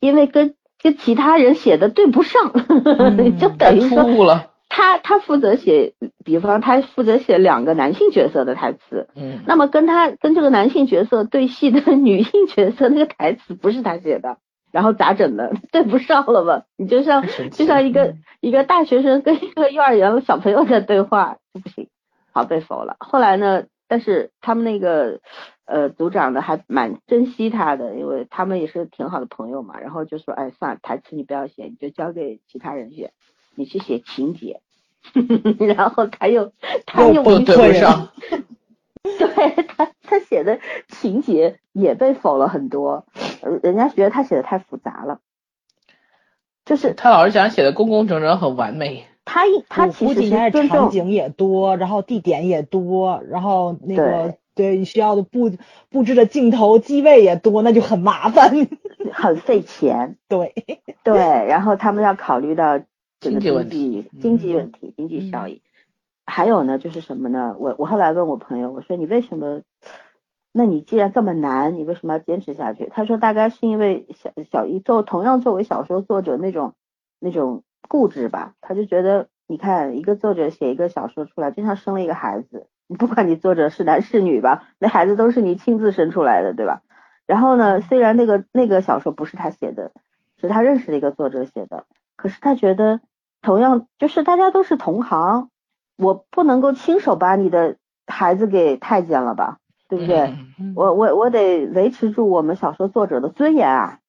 [0.00, 2.52] 因为跟跟其他人写的对不上，
[3.38, 4.40] 就等于说。
[4.74, 5.92] 他他负责写，
[6.24, 14.38] 比方他负责写两个男性角色的台词，嗯，那么跟他跟这个男性角色对戏的 女性角色那个台词不是他写的，
[14.72, 15.52] 然后咋整的？
[15.70, 16.64] 对不上了吧？
[16.76, 21.88] 你就像就像一个一个大学生跟一个幼儿园小朋友在对话，不行，
[22.32, 22.96] 好被否了。
[22.98, 25.20] 后来呢，但是他们那个
[25.66, 33.12] 呃组长呢还蛮珍惜他的，因为他们也是挺好的朋友嘛，然后就说，哎，算了，台词你不要写，你就交给其他人写。
[33.54, 34.62] 你去写情节，
[35.76, 36.54] 然后他又
[36.86, 38.08] 他又对不上，
[39.04, 40.58] 对他他写的
[40.88, 43.04] 情节也被否了很多，
[43.62, 45.20] 人家觉得他写的太复杂了，
[46.64, 50.30] 就是他老是想写的工工整整很完美，他他其实
[50.68, 55.50] 场景也多，然后地点也多，然后那个对你需要的布
[55.90, 58.52] 布置的镜头机位也多，那就很麻烦。
[59.12, 60.54] 很费钱， 对
[61.02, 62.78] 对，然后他们要考虑到
[63.20, 65.60] 这个经济问题经济嗯问题、经济效益。
[66.24, 67.56] 还有呢，就是什么呢？
[67.58, 69.62] 我我后来问我朋友，我说你为什么？
[70.52, 72.88] 那你既然这么难，你为什么要坚持下去？
[72.92, 76.74] 他说大概是因为小小一作同样作为小说作者那种
[77.18, 86.82] 那种固执吧，他就觉得你看一个作者写一个小说出来，就像生了一个孩子，你不管你作者是男是女吧，那孩子都是你亲自生出来的，对吧？
[87.26, 89.92] 然后呢，虽然那个那个小说不是他写的，
[90.38, 91.86] 是他认识的一个作者写的，
[92.16, 93.00] 可是他觉得
[93.40, 95.48] 同样就是大家都是同行，
[95.96, 97.76] 我不能够亲手把你的
[98.06, 99.58] 孩子给太监了吧，
[99.92, 100.34] 对不对？
[100.74, 104.00] 我我我得维持住我们小说作者的尊严啊，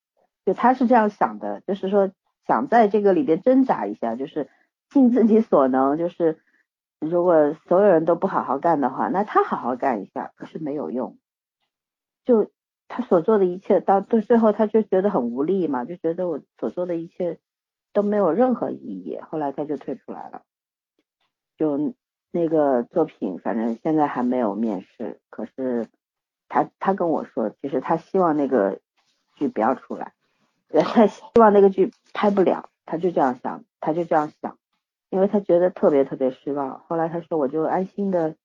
[0.45, 2.09] 就他是这样想的，就是说
[2.47, 4.47] 想在这个里边挣扎一下，就是
[4.89, 6.39] 尽自己所能，就是
[7.01, 11.17] 如果所有人都不好好干的话，那他好好干一下，可是没有用，
[12.23, 12.49] 就
[12.87, 17.39] 他所做的一切到到最后他就觉得很无力嘛，就觉得我所做的一切
[17.91, 20.43] 都没有任何意义，后来他就退出来了，
[21.57, 21.93] 就
[22.33, 25.87] 那个作品，反正现在还没有面试，可是
[26.49, 28.79] 他他跟我说，其实他希望那个
[29.35, 30.13] 剧不要出来，
[30.71, 34.57] 呃他希望那个剧拍不了，他就这样想，他就这样想，
[35.11, 36.83] 因为他觉得特别特别失望。
[36.87, 38.35] 后来他说，我就安心的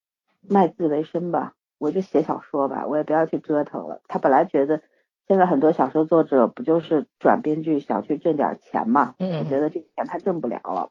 [0.46, 4.02] 卖字为生吧，我就写小说吧，我也不要去折腾了。
[4.06, 4.82] 他本来觉得
[5.26, 10.90] 现在很多小说作者不就是转编剧想去挣点钱嘛，嗯我觉得这钱他挣不了了。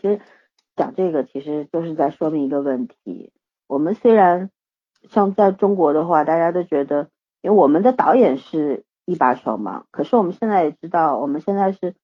[0.00, 0.20] 其实
[0.76, 3.32] 讲这个其实就是在说明一个问题，
[3.66, 4.50] 我们虽然
[5.10, 7.08] 像在中国的话，大家都觉得，
[7.42, 11.94] 因为我们的导演是一把手嘛，可是我们现在也知道，我们现在是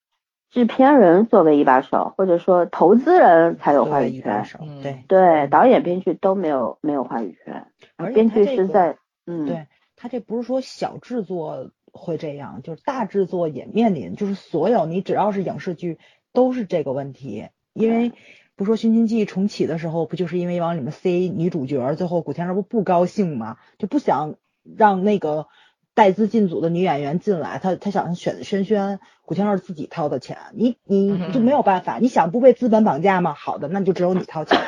[0.50, 5.04] 制片人作为一把手，或者说投资人才有话语权，一把手，嗯对。
[5.08, 9.66] 对，导演、编剧都没有没有话语权，而编剧他这个是在，嗯，对
[9.96, 15.98] 他这不是说小制作会这样，就是大制作也面临，就是所有你只要是影视剧
[16.32, 18.12] 都是这个问题，因为
[18.60, 24.34] 不说《寻秦记》重启的时候，不就是因为往里面塞女主角，最后古天乐不不高兴嘛，就不想
[24.76, 25.46] 让那个
[25.94, 33.32] 带资进组的女演员进来，他他想选轩轩，古天乐自己掏的钱，你你就没有办法，你想不被资本绑架吗？
[33.32, 34.60] 好的，那就只有你掏钱。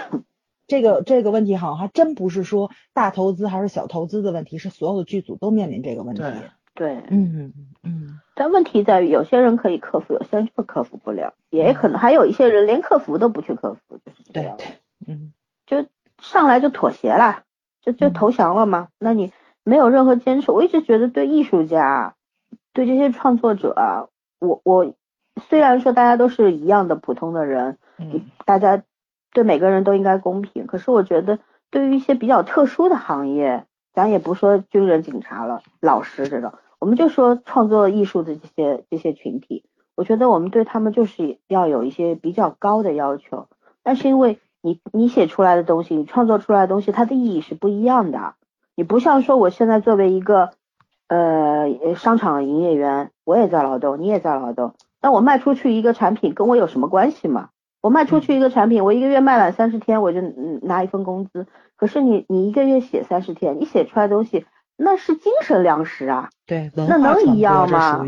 [0.67, 6.23] 这个这个问题好像还真不是说大投资还是小投资的问题，是所有的剧组都面临这个问题。
[6.75, 7.53] 对对，嗯
[7.83, 15.33] 嗯，但问题在于，有些人可以克服，有些人就克服不了，也可能还有一些人连克服都不去克服，就是这样，对对，嗯
[15.67, 15.87] 就
[16.21, 17.43] 上来就妥协了，
[17.83, 18.89] 就就嗯投降了嘛。
[18.99, 19.33] 那你
[19.65, 22.15] 没有任何坚持，我一直觉得对艺术家，
[22.73, 24.07] 对这些创作者啊，
[24.39, 24.95] 我我
[25.49, 28.83] 虽然说大家都是一样的普通的人，嗯大家
[29.33, 30.67] 对每个人都应该公平。
[30.67, 31.39] 可是我觉得，
[31.71, 39.65] 对于一些比较特殊的行业，咱也不说军人、警察了，老师这种，我们就说创作艺术的这些这些群体，
[39.95, 43.49] 我觉得我们对他们就是要有一些比较高的要求。
[43.83, 48.35] 但是因为你你写出来的东西，你创作出来的东西，它的意义是不一样的。
[48.75, 50.51] 你不像说我现在作为一个
[51.09, 57.51] 呃商场营业员，我也在劳动，你也在劳动，那我卖出去一个产品跟我有什么关系嘛？
[57.83, 61.47] 我卖出去一个产品，我一个月卖满三十天，我就嗯拿一份工资。
[61.77, 68.01] 可是你你一个月写三十天，你写出来的东西那是精神粮食啊，对，那能一样吗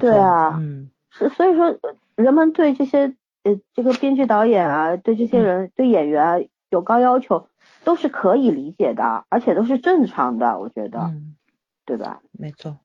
[0.00, 0.90] 对啊嗯。
[1.10, 3.14] 是所以说呃人们对这些
[3.44, 5.44] 呃这个编剧导演啊，对这些嗯。
[5.44, 6.34] 人、对演员啊
[6.68, 7.48] 有高要求，
[7.84, 11.36] 都是可以理解的，而且都是正常的，我觉得，嗯，
[11.84, 12.22] 对吧？
[12.32, 12.78] 没错，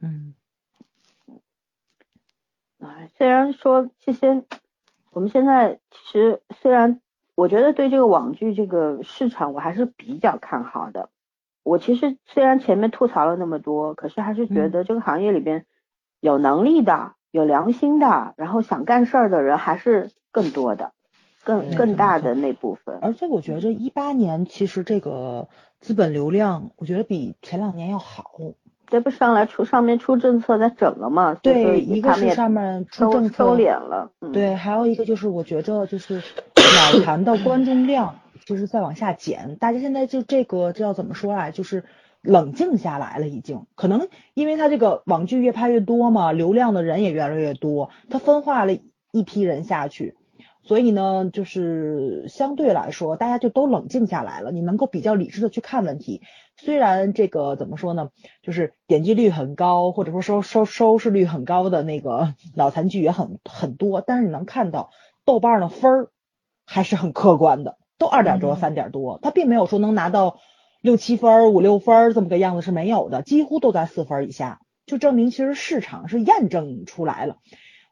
[0.00, 0.34] 嗯。
[2.78, 4.44] 哎，虽然说这些，
[5.12, 7.00] 我们现在其实虽然
[7.34, 11.08] 我觉得对这个网剧这个市场我还是比较看好的。
[11.62, 15.66] 我其实虽然前面吐槽了那么多，可是还是觉嗯得这个行业里边
[16.20, 20.92] 有能力的、有良心的，然后想干事儿的人还是更多的，
[21.44, 22.98] 更更大的那部分。
[23.02, 25.48] 而且我觉着一八年其实这个
[25.80, 28.24] 资本流量，我觉得比前两年要好。
[28.90, 31.34] 这不上来出上面出政策在整了嘛？
[31.34, 34.10] 对，一个是上面出政策收敛了。
[34.20, 36.16] 嗯，对，还有一个就是我觉着就是
[36.56, 41.50] 脑残的观众量就是在往下减，大家现在就这个这要怎么说啊？
[41.50, 41.84] 就是
[42.20, 48.72] 冷静下来了，已经可能因为他这个网剧越拍越多嘛，流量的人也越来越多，他分化了
[49.12, 50.16] 一批人下去。
[50.62, 56.22] 所以呢，就是相对来说，大家就都冷静下来了，你能够比较理智的去看问题。
[56.56, 58.10] 虽然这个怎么说呢，
[58.42, 64.90] 就是点击率很高，或者说收收收视率很高的那个 脑残剧也很很多，但是你能看到
[65.24, 66.08] 豆瓣的分儿
[66.66, 70.38] 还是很客观的，都二点多、嗯三点多，它并没有说能拿到
[70.82, 77.38] 六七分、五六分这么个样子是没有的，几乎都在四分以下，就证明其实市场是验证出来了。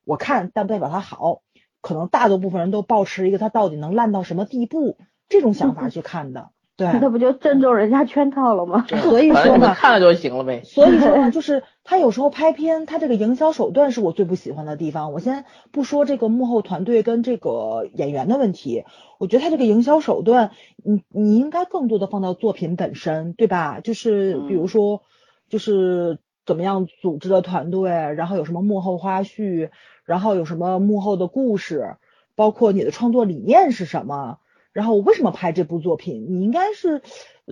[0.05, 1.43] 我看，但不代表它好，
[1.89, 4.99] 可能大多部分人都保持一个他到底能烂到什么地步
[5.31, 6.51] 这种想法去看的。
[6.77, 8.87] 对，那不就正中人家圈套了吗？
[9.03, 10.63] 所以说嘛，看了就行了呗。
[10.65, 15.13] 所以说呢，就是他有时候拍片，他这个营销手段是我最不喜欢的地方。
[15.13, 18.85] 我先不说这个幕后团队跟这个演员的问题，
[19.19, 20.53] 我觉得他这个营销手段，
[20.85, 23.81] 你你应该更多的放到作品本身，对吧？
[23.81, 25.03] 就是比如说，
[25.49, 29.71] 就是怎么样组织的团队，然后有什么幕后花絮，
[30.09, 31.97] 然后有什么幕后的故事，
[32.35, 34.39] 包括你的创作理念是什么。
[34.73, 36.29] 然后我为什么拍这部作品？
[36.31, 37.03] 你应该是，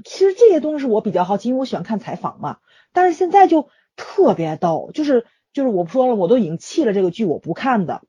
[0.03, 2.57] 其实这些东西是我比较好奇，因为我喜欢看采访嘛。
[2.95, 8.01] 但是现在就特别逗，就是就是我不说了，我都已经弃了这个剧，我不看的。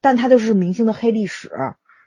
[0.00, 1.50] 但它就是明星的黑历史，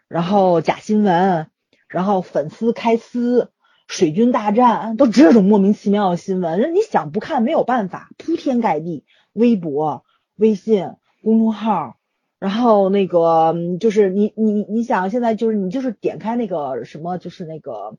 [0.07, 1.47] 然后假新闻，
[1.89, 3.51] 然后粉丝开撕，
[3.87, 10.05] 水军大战，都这种莫名其妙的新闻，你想不看没有办法，铺天盖地，微博、
[10.37, 10.91] 微信
[11.23, 11.95] 公众号。
[12.39, 17.97] 然后那个就是你你你想现在就是你就是点开那个什么就是那个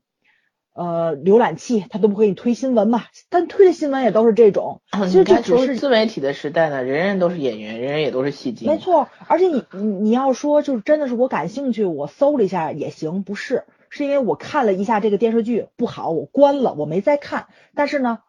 [0.73, 4.81] 呃浏览器，它都不给你推新闻嘛，但推的新闻也都是这种。
[4.91, 8.67] 其实这只是自媒体的时代呢，人人都是演员，人人也都是戏精。
[8.67, 17.45] 没错，而且你你你要说就是真的是我感兴趣，我搜了一下也行，不是，是因为我看了一下这个电视剧不好，我关了，我没再看。
[17.75, 18.21] 但是呢。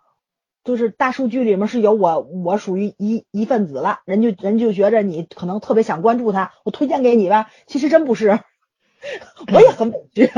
[0.64, 7.50] 就是大数据里面是有我，我属于一一份子了，人就人就觉着你可能特别想关注他，我推荐给你吧。
[7.66, 8.38] 其实真不是，
[9.52, 10.30] 我也很委屈，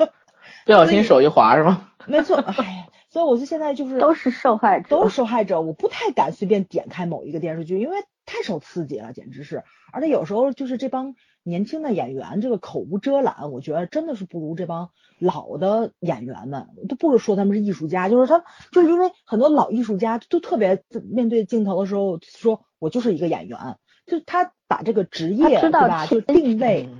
[0.64, 1.90] 不小心手一滑是吗？
[2.06, 9.64] 没错，哎呀，所以我就现在就是都是受害者，都是受害者，我不太敢随便点开某一个电视剧，因为太受刺激了，简直是。
[9.92, 11.14] 而且有时候就是这帮
[11.46, 14.90] 年轻的演员，这个口无遮拦，我觉得真的是不如这帮。
[15.18, 26.90] 老的演员们都不是说他们是艺术家，就是他就是因为很多老艺术家都特别面对镜头的时候说，我就是一个演员，就他把这个职业对吧，就定位，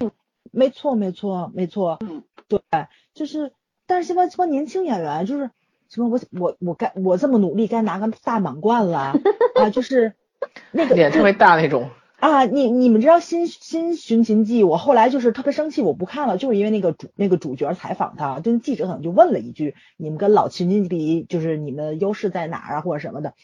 [0.51, 1.99] 没错没错没错，
[2.49, 2.59] 对，
[3.13, 3.53] 就是
[3.87, 5.51] 但是现在这帮年轻演员就是
[5.91, 9.13] 什么我我我该我这么努力该拿个大满贯了
[9.61, 10.15] 啊，就是
[10.71, 11.91] 那个脸特别大那种。
[12.19, 23.35] 啊，你你们知道新新寻秦记，我后来就是特别生气，我不看了，就是因为那个主那个主角采访他，跟记者可能就问了一句，你们跟老秦记比，就是你们优势在哪儿啊，或者什么的。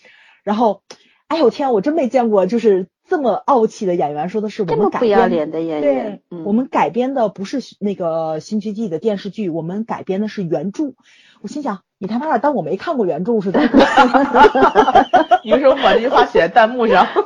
[0.43, 0.83] 然后，
[1.29, 10.95] 哎呦天，我真没见过就是这么傲气的演员，说的是我们改编的演员，对，我们改编的不是那个新奇迹的电视剧，我们改编的是原著。
[11.43, 13.61] 我心想，你他妈的当我没看过原著似的。
[15.45, 17.05] 你为什么把这句话写在弹幕上？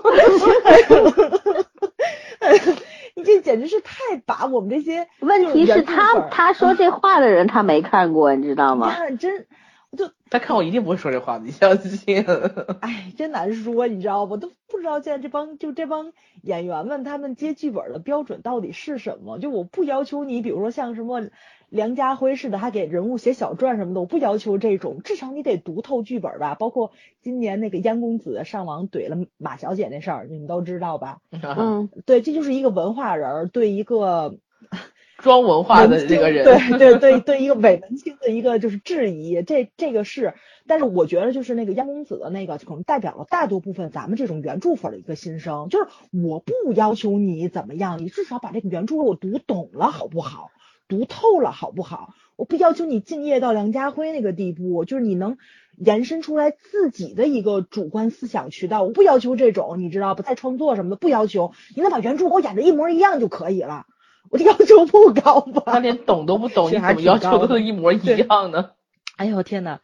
[3.14, 8.92] 你这简直是太把我们这些问题是他他说这话的人他没看过，你知道吗？
[9.18, 9.46] 真，
[9.90, 12.24] 我就他看我一定不会说这话，你相信？
[12.80, 14.36] 哎，真难说，你知道不？
[14.36, 19.38] 都不知道现在这帮就这帮演员们他们接剧本的标准到底是什么？
[19.38, 21.28] 就我不要求你，比如说像什么。
[21.68, 26.54] 梁家辉似的，还给人物写小传什么的，我不要求这种，至少你得读透剧本吧。
[26.54, 26.92] 包括
[27.22, 31.18] 今年那个燕公子上网怼了马小姐那事儿，你们都知道吧？
[31.32, 34.36] 嗯，对，这就是一个文化人对一个
[35.18, 39.42] 装文化的这个人，对 对对对一个伪文青的一个就是质疑。
[39.42, 40.34] 这这个是，
[40.66, 50.50] 但是我觉得就是那个央公子的那个，可能代表了大多部分咱们这种原著粉的一个心声，就是我不要求你怎么样，你至少把这个原著给我读懂了，好不好？
[50.86, 52.14] 读透了好不好？
[52.36, 55.38] 我不要求你敬业到梁家辉那个地步，就是你能
[55.78, 58.82] 延伸出来自己的一个主观思想渠道。
[58.82, 60.22] 我不要求这种，你知道不？
[60.22, 63.86] 再创作什么的不要求，你能把原著给我演的一模一样就可以了。
[64.30, 65.62] 我的要求不高吧？
[65.66, 68.70] 他连懂都不懂， 你怎么要求都一模一样呢？
[69.16, 69.80] 哎呦天呐，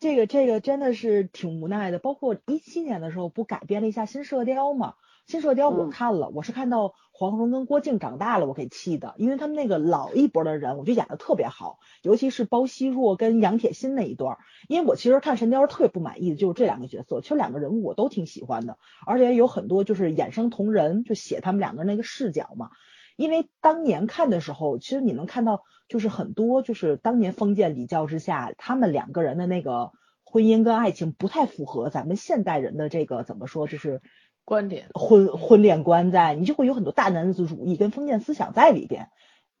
[0.00, 1.98] 这个这个真的是挺无奈的。
[1.98, 4.94] 包括一七年的时候，不改编了一下《新射雕》吗？
[5.26, 22.70] 新射雕我看了，我是看到黄蓉跟郭靖长大了，我给气的，因为他们那个老一波的人，我觉得演的特别好，尤其是包惜弱跟杨铁心那一段，因为我其实看神雕特别不满意的就是这两个角色，其实两个人物我都挺喜欢的，而且有很多就是衍生同人，就写他们两个人那个视角嘛，
[23.16, 29.92] 因为当年看的时候，其实你能看到就是很多就是当年封建礼教之下，他们两个人的那个
[30.24, 34.00] 婚姻跟爱情不太符合咱们现代人的这个怎么说就是。
[34.44, 39.06] 观点婚婚恋观在，你就会有很多大男子主义跟封建思想在里边，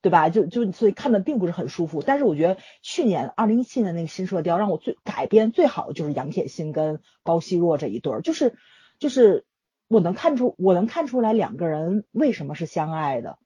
[0.00, 0.28] 对吧？
[0.28, 2.02] 就就所以看的并不是很舒服。
[2.04, 8.56] 但是我觉得去年二零一七年那个新射雕让我最改编最好的就是杨铁心跟包希若这一对儿，就是
[8.98, 9.46] 就是
[9.86, 13.38] 我能看出我能看出来两个人为什么是相爱的，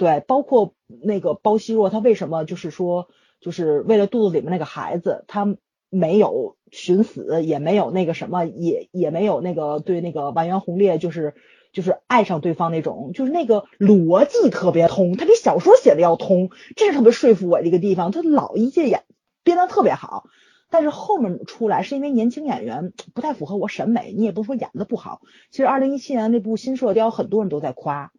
[0.00, 0.72] 对，包括
[1.02, 5.58] 那个包惜弱他为什么就是说就是为了肚子里面那个孩子，他
[5.90, 11.34] 没有寻死，也没有那个什么，也也没有那个对那个完颜洪烈就是
[11.74, 18.10] 就是爱上对方那种，就是那个逻辑特别通，他比小说写的要通，这是特别说服我的一个地方。
[18.10, 19.04] 他老一届演
[19.44, 20.24] 编的特别好，
[20.70, 25.20] 但是后面出来是因为年轻演员不太符合我审美，你也不说演的不好。
[25.50, 28.12] 其实二零一七年那部《新射雕》，很多人都在夸。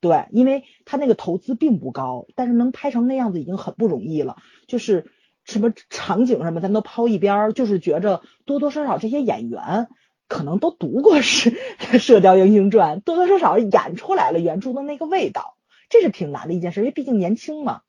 [0.00, 4.36] 对，因为他那个投资并不高，但是能拍成那样子已经很不容易了。
[4.66, 5.10] 就是
[5.44, 9.88] 什么场景什么，咱都抛一边儿，就是觉着多多少少这些演员
[10.28, 11.50] 可能都读过 是
[11.98, 15.56] 《射雕英雄传》，多多少少演出来了原著的那个味道，
[15.88, 17.80] 这是挺难的一件事，因为毕竟年轻嘛。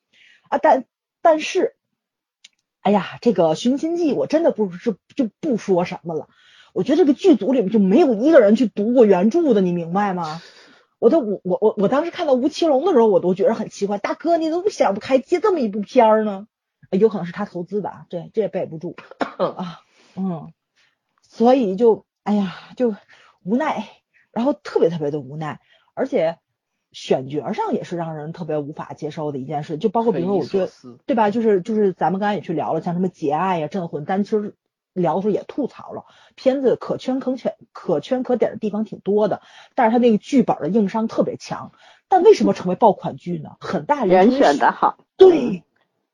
[0.50, 0.86] 啊，但
[1.22, 1.76] 但是，
[2.82, 6.30] 哎呀，这个《寻秦记》我真的不是就不说什么了。
[6.74, 10.42] 我觉得这个剧组里面就没有一个人去读过原著的，你明白吗？
[11.00, 16.48] 我都我我我我当时看到吴奇隆的时候，我都觉得很奇怪，大哥你怎么想不开接这么一部片儿呢？
[16.92, 18.96] 有可能是他投资的，这这也背不住
[19.38, 19.82] 啊，
[20.16, 20.52] 嗯，
[21.22, 22.96] 所以就哎呀就
[23.44, 23.88] 无奈，
[24.32, 25.60] 然后特别特别的无奈，
[25.94, 26.38] 而且
[26.92, 30.72] 选角上也是让人特别无法接受的一件事，就包括比如说我觉得
[31.06, 34.56] 对吧，就是就是咱们刚才也去聊了，像什么结爱呀、镇魂，但其实。
[35.02, 39.42] 聊的时候也吐槽了，片子可圈可点可圈可点的地方挺多的，
[39.76, 41.72] 但是他那个剧本的硬伤特别强。
[42.10, 43.58] 但为什么成为爆款剧呢？
[43.60, 45.64] 很大人选的好，对，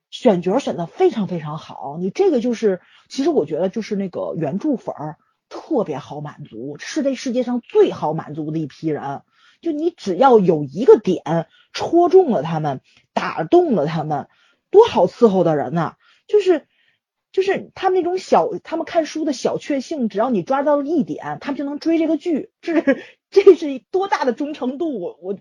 [0.09, 1.97] 选角选的非常非常好。
[1.99, 5.17] 你这个就是，其实我觉得就是那个原著粉儿
[5.49, 9.21] 特别好满足，是这世界上最好满足的一批人。
[9.61, 12.81] 就你只要有一个点戳中了他们，
[13.13, 14.27] 打动了他们，
[14.71, 15.95] 多好伺候的人呐！
[16.27, 16.67] 就是。
[17.33, 22.51] 就是他们那种小，他们看书的小确幸，只要你抓到了一点，他们就能追这个剧。
[22.61, 25.37] 这是这是多大的忠诚度，我我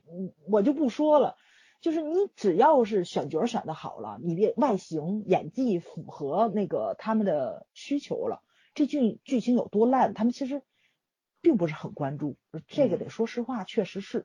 [0.48, 1.36] 我就不说了。
[1.82, 8.40] 就是你只要是选角选的好了，你的外形演技符合那个他们的需求了，
[8.74, 10.62] 这剧剧情有多烂，他们其实
[11.42, 12.36] 并不是很关注。
[12.68, 14.24] 这个得说实话，确实是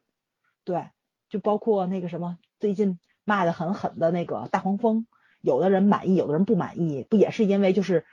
[0.64, 0.88] 对。
[1.30, 5.06] 就包括那个什么最近骂的很狠的那个大黄蜂。
[5.42, 8.06] 有的人满意，有的人不满意，不也是因为就是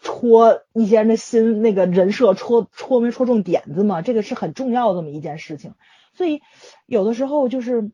[0.00, 4.02] 戳一些人的心，那个人设戳戳没戳中点子嘛？
[4.02, 5.74] 这个是很重要的这么一件事情。
[6.14, 6.42] 所以
[6.86, 7.92] 有的时候就是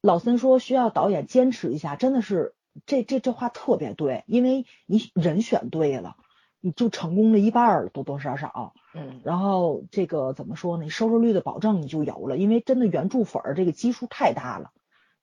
[0.00, 2.54] 老森说需要导演坚持一下，真的是
[2.86, 6.16] 这这这话特别对，因为你人选对了，
[6.60, 8.74] 你就成功了一半了，多多少少。
[8.94, 9.20] 嗯。
[9.24, 10.90] 然后这个怎么说呢？
[10.90, 14.70] 收视率的保证你就有了，因为真的原著粉儿这个基数太大了。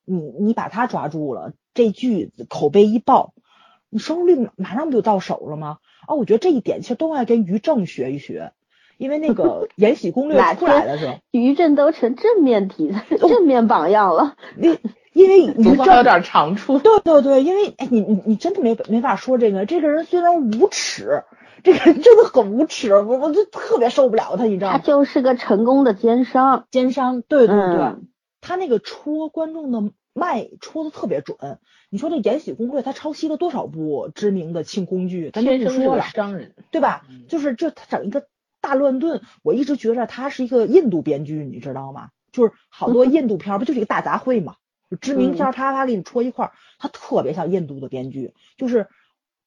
[0.06, 3.34] 你你把他抓住了，这剧口碑一爆，
[3.90, 5.78] 你收视率马上不就到手了吗？
[6.08, 8.54] 啊，我觉得这一点其实都爱跟于正学一学，
[8.98, 14.36] 因为那个 《延禧攻略》出来的时候，于正都成正面题材、 正面榜样了。
[14.58, 14.78] 因
[15.14, 16.80] 因为 于正有点长处。
[16.80, 21.24] 对对对，因为哎，你你你真的没没法说这个，这个人虽然无耻，
[21.64, 24.78] 这个人真的很无耻，我我就特别受不了他，你知道吗？
[24.78, 27.96] 他就是个成功的奸商，奸商，对对对。
[28.42, 31.38] 他那个戳观众的脉戳的特别准，
[31.90, 35.30] 你说这《延禧攻略》他抄袭了多少部知名的清宫剧？
[35.32, 37.06] 咱就不说了，商人对吧？
[37.30, 38.28] 就是这他整一个
[38.60, 42.10] 大乱炖，我一直觉着他是一个印度编剧，你知道吗？
[42.32, 44.56] 就是好多印度片不就是一个大杂烩嘛？
[45.00, 48.88] 知名片啪啪给你戳一块，他特别像印度的编剧，就是。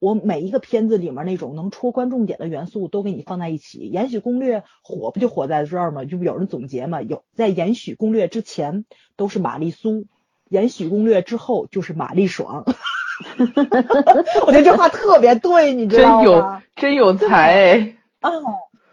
[0.05, 6.05] 我每一个片子里面那种能戳观众点的元素都给你放在一起，《延禧攻略》火不就火在这儿吗？
[6.05, 8.85] 就有人总结嘛，有在《延禧攻略》之前
[9.17, 10.03] 都是玛丽苏，
[10.51, 12.67] 《延禧攻略》之后就是玛丽爽。
[14.47, 16.63] 我觉得这话特别对，你知道吗？
[16.77, 18.31] 真有真有才啊！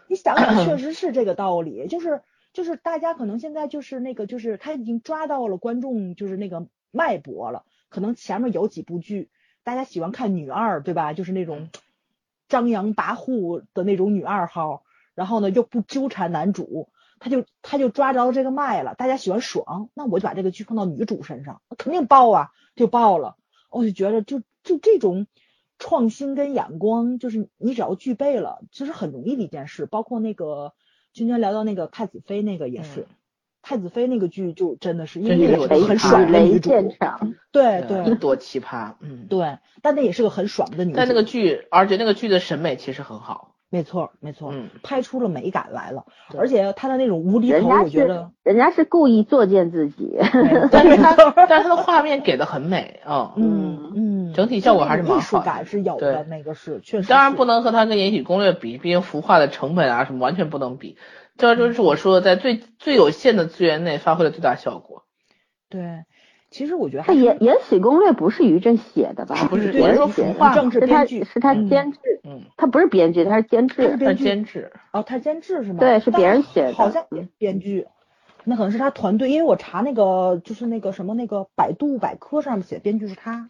[0.08, 2.22] 你想想，确实是这个道理，就是
[2.54, 9.28] 就是大家可能现在就是那个就是他已经抓到了观众就是那个脉搏了，可能前面有几部剧。
[9.64, 11.12] 大家喜欢看女二，对吧？
[11.12, 11.68] 就是那种
[12.48, 14.82] 张扬跋扈的那种女二号，
[15.14, 16.88] 然后呢又不纠缠男主，
[17.18, 18.94] 他就他就抓着这个脉了。
[18.94, 23.36] 大家喜欢爽，那我就把这个剧放到女主身上，肯定爆啊，就爆了。
[23.70, 25.26] 我就觉得，就就这种
[25.78, 29.86] 创新跟眼光，就是你只要具备了，其实很容易的一件事。
[29.86, 30.74] 包括那个
[31.12, 33.06] 今天聊到那个太子妃，那个也是。
[33.62, 36.70] 太子妃那个剧就真的是因为很爽的女主，
[37.52, 40.96] 对对，多奇葩，嗯，对，但那也是个很爽的女主。
[40.96, 46.04] 但那个剧，而且那个剧的审美其实很好，没错没错，嗯，拍出了美感来了，
[46.36, 50.18] 而且他的那种无厘头，我觉得人家是故意作践自己，
[50.72, 51.14] 但是他
[51.48, 60.96] 但是他的画面给的很美啊，嗯嗯，整体效果还是蛮好，艺术感是有的，那个是确实，当然不能和他跟《延禧攻略》比，毕竟服化的成本啊什么完全不能比。
[61.36, 65.04] 这就是我说的，在最最有限的资源内发挥了最大效果。
[65.68, 66.04] 对，
[66.50, 69.48] 其实我觉得他《还延延禧攻略》不是于正写的吧？
[69.48, 73.82] 不是别我是说人写的，腐化正是是他编剧是他嗯监制，嗯，他不是编剧，他是监制。
[73.82, 75.78] 他是编剧监制，哦，他监制是吗？
[75.80, 77.86] 对是别人写的好像也是编剧，
[78.44, 83.48] 那可能是他团队，因为我查那个就是那个什么那个百度百科上面写编剧是他。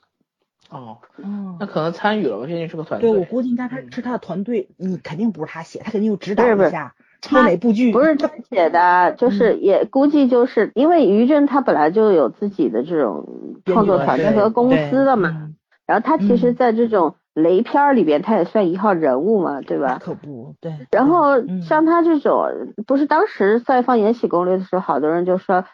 [0.71, 3.25] 哦，嗯那，可能参与了吧，毕竟是个团对，我。
[3.25, 6.95] 估计应该他嗯是他的团队，你肯定不是他写，他肯定有指导不是不是一下，
[7.29, 13.27] 说哪部剧不是他写的，就是也估计就是因为于正他本来就有自己的这种
[13.65, 15.57] 创作团队和公司的嘛，嗯
[15.87, 19.99] 然后他其实嗯在这种雷片儿里边，他也算一号人物嘛，对吧？
[20.03, 20.73] 可不对。
[20.91, 22.47] 然后嗯像他这种，
[22.87, 25.65] 不是当时在放《延禧攻略》的时候，好多人就说，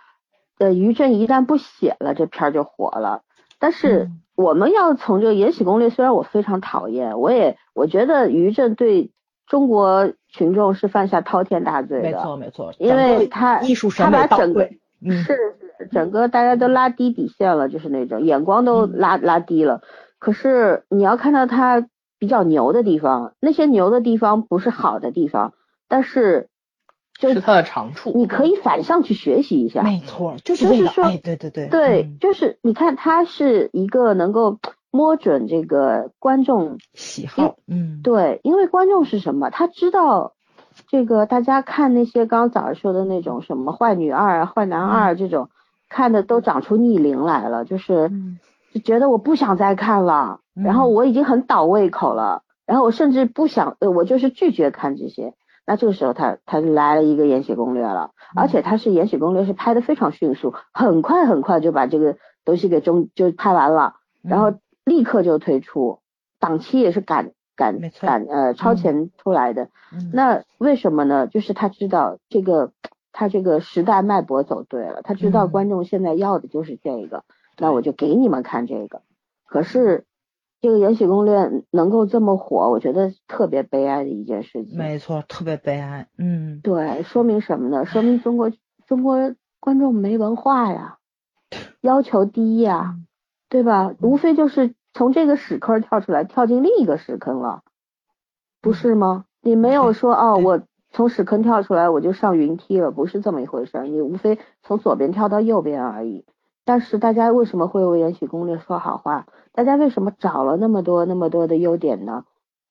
[0.58, 3.20] 呃，于正一旦不写了，这片儿就火了。
[3.60, 9.10] 但是嗯我们要从这个《延禧攻略》，虽然我非常讨厌，我也我觉得于正对
[9.46, 15.34] 中国群众是犯下滔天大罪的没，错没错，因为他艺术他审美到把整个位，嗯，是
[15.76, 19.82] 是整个大家都拉低底线了，就是那种眼光都嗯拉、拉低了。
[20.20, 21.86] 可是你要看到他
[22.18, 25.54] 比较牛的地方，那些牛的地方不是好的地方，
[25.88, 26.48] 但是
[27.18, 28.12] 就是他的长处。
[28.14, 29.82] 你可以反向去学习一下。
[29.82, 34.58] 没错，就是就是说哎，对对对对，嗯就是你看他是一个能够
[34.90, 39.50] 摸准这个观众喜好，嗯，对，因为观众是什么？
[39.50, 40.32] 他知道
[40.88, 45.50] 这个大家看那些刚刚早上说的那种什么坏女二啊、坏男二这种，
[45.88, 48.38] 看的都长出逆鳞来了，就是嗯
[48.72, 55.34] 就觉得我不想再看了，然后嗯我已经很倒胃口了，然后我甚至不想，呃，我就是拒绝看这些。
[55.66, 62.16] 那这个时候他他就来了一个《延禧攻略》了，而且他是《延禧攻略》是拍的非常迅速，很快很快就把这个
[62.46, 63.96] 东西给中就拍完了。
[64.22, 64.54] 然后
[64.88, 66.00] 立刻就推出，
[66.40, 69.68] 档期也是赶赶赶呃超前出来的。
[69.92, 71.26] 嗯那为什么呢？
[71.26, 72.72] 就是他知道这个
[73.12, 77.24] 他这个时代脉搏走对了，他知道嗯观众现在要的就是这个，
[77.58, 79.02] 那我就给你们看这个。
[79.46, 80.04] 可是
[80.60, 81.38] 这个《延禧攻略》
[81.70, 84.76] 能够这么火，我觉得特别悲哀的一件事情。
[84.76, 87.86] 没错，特别悲哀，嗯，对，说明什么呢？
[87.86, 88.52] 说明中国
[88.86, 90.98] 中国观众没文化呀，
[91.80, 93.06] 要求低呀，嗯
[93.48, 93.94] 对吧？
[94.00, 97.62] 无非就是从这个屎坑跳出来，跳进另一个屎坑了，
[98.60, 99.24] 不是吗？
[99.40, 103.86] 你没有说哦，我从屎坑跳出来我就上云梯了，不是这么一回事儿。
[103.86, 106.24] 你无非从左边跳到右边而已。
[106.64, 109.26] 但是大家为什么会为《延禧攻略》说好话？
[109.52, 112.24] 大家为什么找了那么多那么多的优点呢？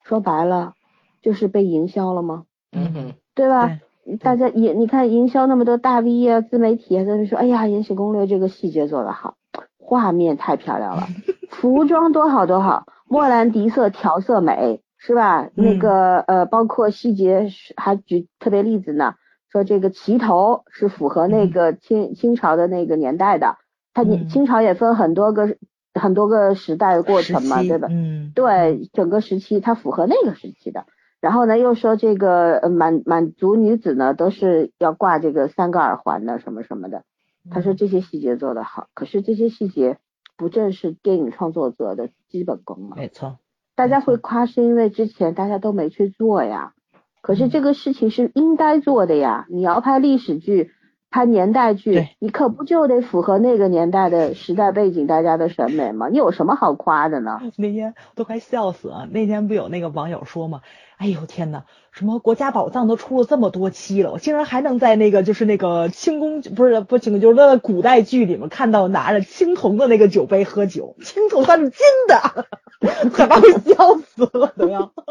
[0.04, 0.74] 说白了，
[1.22, 2.44] 就是被营销了吗？
[2.72, 3.80] 嗯哼，对吧？
[4.20, 9.36] 大家也你看营销那么多大 V 啊、自媒体啊，在那说，哎呀，《延禧攻略》这个细节做得好，
[9.88, 11.08] 画面太漂亮了，
[11.50, 15.48] 服装多好多好，莫兰迪色调色美，是吧？
[15.56, 19.16] 那嗯个呃，包括细节是还举特别例子呢，
[19.50, 23.56] 说这个旗头是符合那个清清朝的那个年代的，
[23.94, 25.56] 它清朝也分很多个
[25.94, 27.88] 很多个时代的过程嘛，对吧？
[27.90, 30.84] 嗯，对整个时期，它符合那个时期的。
[31.22, 37.04] 然后呢，又说这个呃满满族女子呢都是要挂这个三个耳环的，什么什么的。
[37.50, 39.98] 他说这些细节做得好，可是这些细节
[40.36, 42.96] 不正是电影创作者的基本功吗？
[42.96, 43.40] 没错，
[43.76, 46.74] 大家会夸是因为之前大家都没去做呀，
[47.22, 49.46] 可是这个事情是应该做的呀。
[49.50, 50.72] 你要拍历史剧、
[51.18, 56.10] 拍年代剧，你可不就得符合那个年代的时代背景、大家的审美吗？
[56.10, 57.42] 你有什么好夸的呢？
[57.58, 59.08] 那天都快笑死了。
[59.10, 60.62] 那天不有那个网友说吗？
[60.98, 72.46] 哎呦天呐，什么国家宝藏都出了这么多期了，我竟然还能在那个就是那个清宫不是不是清宫，就是那个古代剧里面看到拿着青铜的那个酒杯喝酒，青铜它是金的，
[73.10, 74.94] 快把我笑死了都要。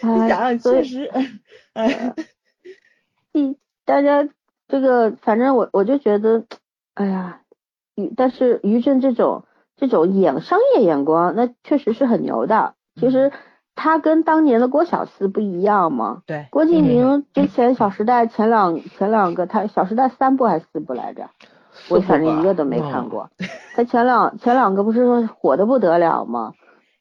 [0.00, 1.10] 你哎想想，所以确实，
[1.74, 2.14] 哎，
[3.38, 4.28] 嗯，大家
[4.66, 6.44] 这个反正我我就觉得，
[6.94, 7.40] 哎呀，
[7.94, 9.44] 于但是于正这种
[9.76, 12.74] 这种眼商业眼光，那确实是很牛的。
[13.00, 13.30] 其实
[13.76, 16.22] 他跟当年的郭小四不一样嘛。
[16.26, 21.30] 对，郭敬明之前《小时代》前两前两个，他《小时代》三部还是四部来着？
[21.88, 23.30] 我反正一个都没看过。
[23.74, 26.54] 他前两前两个不是说火的不得了吗？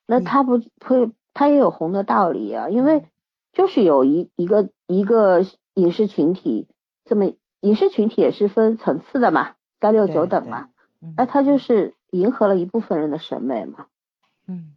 [0.05, 3.03] 那他不会，他也有红的道理啊，因为
[3.51, 5.43] 就是有一一个一个
[5.78, 6.68] 影视群体，
[7.06, 10.70] 这么影视群体也是分层次的嘛，三六九等嘛，
[11.02, 13.86] 嗯那他就是迎合了一部分人的审美嘛，
[14.48, 14.76] 嗯，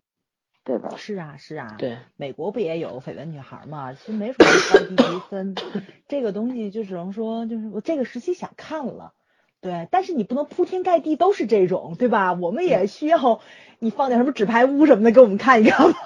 [0.63, 0.91] 对吧？
[0.97, 3.95] 是啊是啊，对，美国不也有绯闻女孩嘛？
[3.95, 5.55] 其实没什么高低之分，
[6.07, 9.15] 这个东西就只能说，就是我这个时期想看了，
[9.63, 12.35] 对，但是你不能铺天盖地都是这种，对吧？
[12.35, 13.41] 我们也需要
[13.79, 15.97] 你放点什么纸牌屋什么的给我们看一看嘛。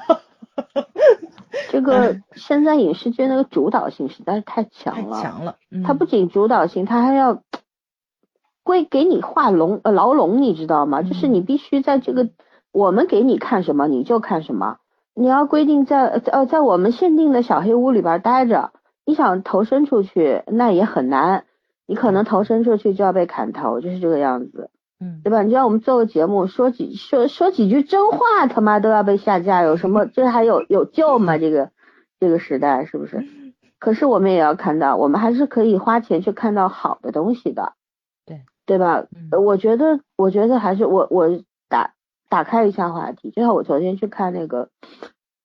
[1.70, 7.42] 这个现在影视剧那个主导性实在是太太强了，强了，嗯、它不仅主导性，它还要
[8.62, 11.02] 规给你画笼呃牢笼，你知道吗？
[11.02, 12.30] 就是你必须在这个
[12.72, 14.78] 我们给你看什么你就看什么，
[15.14, 18.72] 你要规定在呃在我们限定的小黑屋里边待着，
[19.04, 21.44] 你想投身出去那也很难，
[21.86, 24.70] 你可能投身出去就要被砍头，就是这个样子。
[25.00, 25.42] 嗯，对吧？
[25.42, 31.36] 你让我们做个节目，说几说说几句真话，他妈都要被下架，有什么这还有有救吗？
[31.36, 31.70] 这个
[32.20, 33.24] 这个时代是不是？
[33.78, 37.72] 可是我们也要看到，我们还是可以花钱去看到好的东西的，
[38.24, 39.06] 对对吧？
[39.14, 41.28] 嗯我觉得我觉得还是我我
[41.68, 41.94] 打
[42.28, 44.68] 打开一下话题，就像我昨天去看那个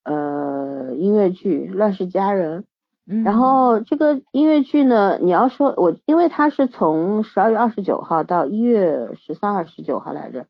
[0.03, 2.61] 呃音乐剧《乱世佳人》。
[3.23, 10.45] 然后这个音乐剧呢，你要说我，因为它是从十二月二十九号到一月十三号、十九号来着，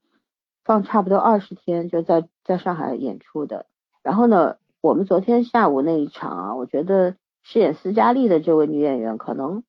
[0.65, 3.65] 放差不多二十天，就在在上海演出的。
[4.03, 9.64] 然后呢，我们昨天下午那一场啊，我觉得饰演斯嘉丽的这位女演员可能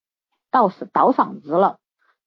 [0.51, 1.77] 倒嗓倒嗓子了。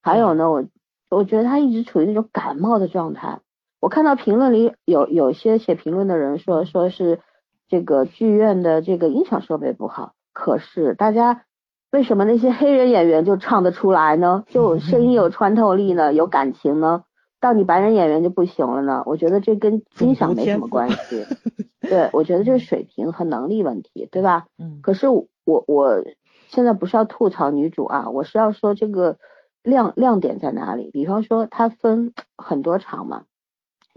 [0.00, 0.64] 还有呢，我
[1.10, 3.40] 我觉得她一直处于那种感冒的状态。
[3.80, 7.20] 我看到评论里有有些写评论的人说，说是
[7.68, 10.14] 这个剧院的这个音响设备不好。
[10.34, 11.44] 可是大家
[11.90, 14.44] 为什么那些黑人演员就唱得出来呢？
[14.50, 17.04] 就声音有穿透力呢，有感情呢？
[17.40, 19.02] 到你白人演员就不行了呢？
[19.06, 21.24] 我觉得这跟欣赏没什么关系。
[21.80, 24.46] 对，我觉得这是水平和能力问题，对吧？
[24.58, 26.02] 嗯可是我我
[26.48, 29.18] 现在不是要吐槽女主啊，我是要说这个
[29.62, 30.90] 亮亮点在哪里？
[30.90, 33.24] 比方说它分 很多场嘛，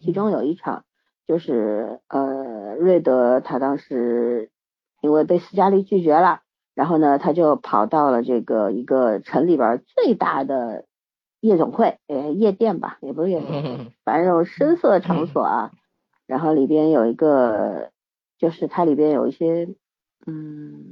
[0.04, 0.84] 其中有一场
[1.26, 4.50] 就是呃瑞德他当时
[5.08, 6.42] 因为被斯嘉丽拒绝了，
[6.76, 10.86] 然后呢他就跑到了这个一个城里边最大的
[11.40, 15.72] 夜总会，呃夜店吧，也不是夜总会， 反正这种深色场所啊，
[16.28, 17.92] 然后里边有一个
[18.38, 19.70] 就是它里边有一些
[20.26, 20.84] 嗯。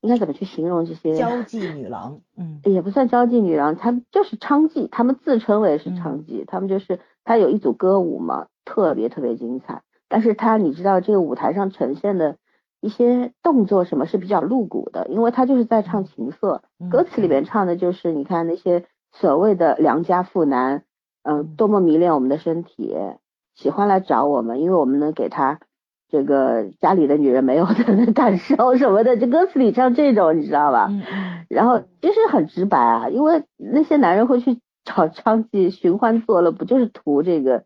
[0.00, 9.82] 应该怎么去形容这些交际女郎，嗯也不算交际女郎，她们就是娼妓，她们自称为是娼妓，她们就是她有一组歌舞嘛，特别特别精彩。
[10.06, 12.36] 但是她你知道这个舞台上呈现的
[12.84, 20.84] 一些动作什么是比较露骨的，因为他就是在唱情色，嗯歌词里面唱的就是你看那些所谓的良家妇男，
[21.22, 22.94] 嗯，多么迷恋我们的身体，
[23.54, 25.60] 喜欢来找我们，因为我们能给他。
[26.10, 30.88] 这个家里的女人没有的感受什么的，这歌词里唱这种，你知道吧？
[31.48, 37.64] 然后就是很直白啊，因为那些男人会去找娼妓寻欢作乐，不就是图这个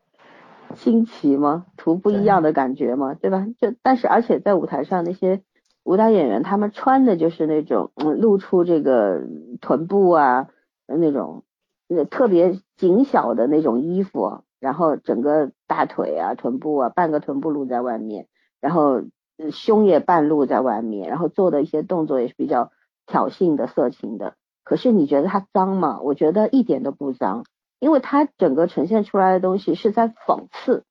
[0.79, 1.67] 新奇吗？
[1.77, 3.15] 图不一样的感觉吗？
[3.15, 3.47] 对吧？
[3.61, 5.43] 就但是而且在舞台上那些
[5.85, 9.21] 舞蹈演员，他们穿的就是那种嗯露出这个
[9.61, 10.49] 臀部啊
[10.87, 11.45] 那种
[11.87, 18.27] 那特别紧小的那种衣服，然后整个大腿啊臀部啊半个臀部露在外面，
[18.61, 19.03] 然后
[19.37, 22.71] 呃胸也半露在外面，然后做的一些动作也是比较。
[23.11, 24.35] 挑衅的、色情的，
[24.65, 25.99] 可是你觉得它脏吗？
[26.03, 27.47] 我觉得一点都不脏，
[27.81, 30.85] 因为它整个呈现出来的东西是在讽刺，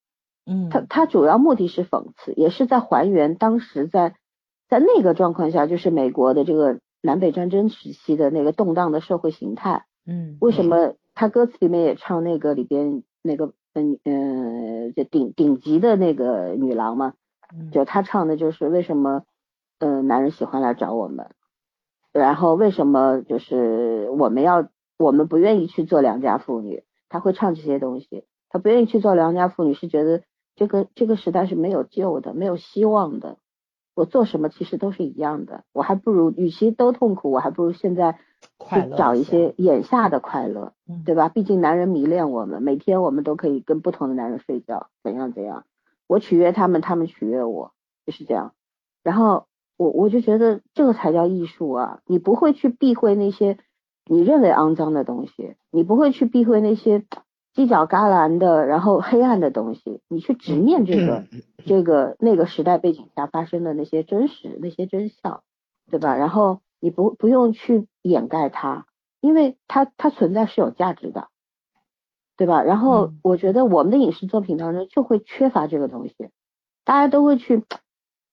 [0.46, 4.16] 嗯，它它主要目的是讽刺，也是在还原当时在
[4.70, 9.86] 在那个状况下，就是美国的这个南北战争时期的那个动荡的社会形态。
[10.06, 17.14] 嗯，为什么他歌词里面也唱那个里边那个嗯呃就顶顶级的那个女郎嘛，
[17.54, 19.24] 嗯就他唱的就是为什么
[19.80, 21.28] 嗯、呃男人喜欢来找我们。
[22.14, 26.84] 然后为什么就是我们要我们不愿意去做良家妇女？
[27.10, 30.24] 他会唱这些东西，他不愿意去做良家妇女，是觉得
[30.56, 33.38] 这个这个时代是没有救的，没有希望的。
[33.96, 38.20] 我做什么其实都是一样的，我还不如与其都痛苦，我还不如现在
[38.70, 41.30] 去找一些眼下的快乐，嗯对吧？
[41.30, 45.66] 毕竟男人迷恋我们，每天我们都可以跟不同的男人睡觉，怎样怎样，
[46.06, 47.72] 我取悦他们，他们取悦我，
[48.06, 48.54] 就是这样。
[49.02, 49.48] 然后
[49.78, 52.02] 我我就觉得这个才叫艺术啊！
[52.06, 53.58] 你不会去避讳那些
[54.10, 57.04] 你认为肮脏的东西，你不会去避讳那些
[57.54, 61.26] 犄角旮旯的，然后黑暗的东西，你去直面这个
[61.66, 65.44] 这个那个时代背景下发生的那些真实、那些真相，
[65.90, 66.16] 对吧？
[66.16, 68.86] 然后你不不用去掩盖它，
[69.22, 71.30] 因为它它存在是有价值的，
[72.38, 72.62] 对吧？
[72.62, 76.16] 然后嗯我觉得我们的影视作品当中就会缺乏这个东西，
[76.86, 77.64] 大家都会去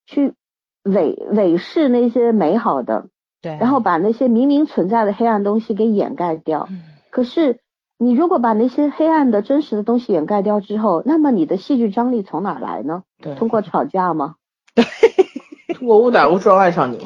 [0.05, 0.35] 去
[0.83, 3.09] 伪伪饰那些美好的，
[3.45, 6.67] 对，然后把那些明明存在的黑暗东西给掩盖掉。
[6.71, 6.81] 嗯
[7.11, 7.59] 可是
[7.97, 13.03] 你如果把那些黑暗的真实的东西掩盖掉之后，那么你的戏剧张力从哪来呢？
[13.21, 14.35] 对，通过吵架吗？
[15.77, 17.05] 通过 误打误撞爱上你，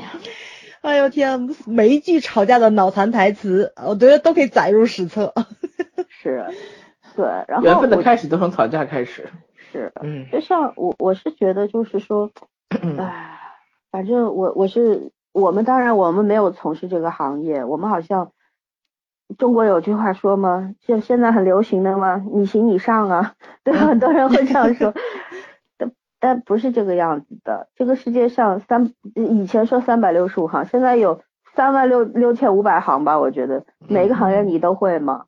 [0.81, 5.33] 哎呦天，每一句吵架的脑残台词，我觉得都可以载入史册。
[6.09, 6.45] 是，
[7.15, 9.29] 对，然后缘分的开始都从吵架开始。
[9.71, 12.31] 是，嗯就像我我是觉得就是说，
[12.97, 13.37] 唉，
[13.91, 18.31] 反正我我是我们当然我们没有从事这个行业，我们好像
[19.37, 20.73] 中国有句话说吗？
[20.79, 22.23] 就现在很流行的吗？
[22.33, 24.93] 你行你上啊， 对，很多人会这样说。
[25.77, 27.69] 但但不是这个样子的。
[27.75, 31.21] 这个世界上三以前说三百六十五行，现在有
[31.55, 33.19] 三万六六千五百行吧？
[33.19, 35.25] 我觉得每个行业你都会吗？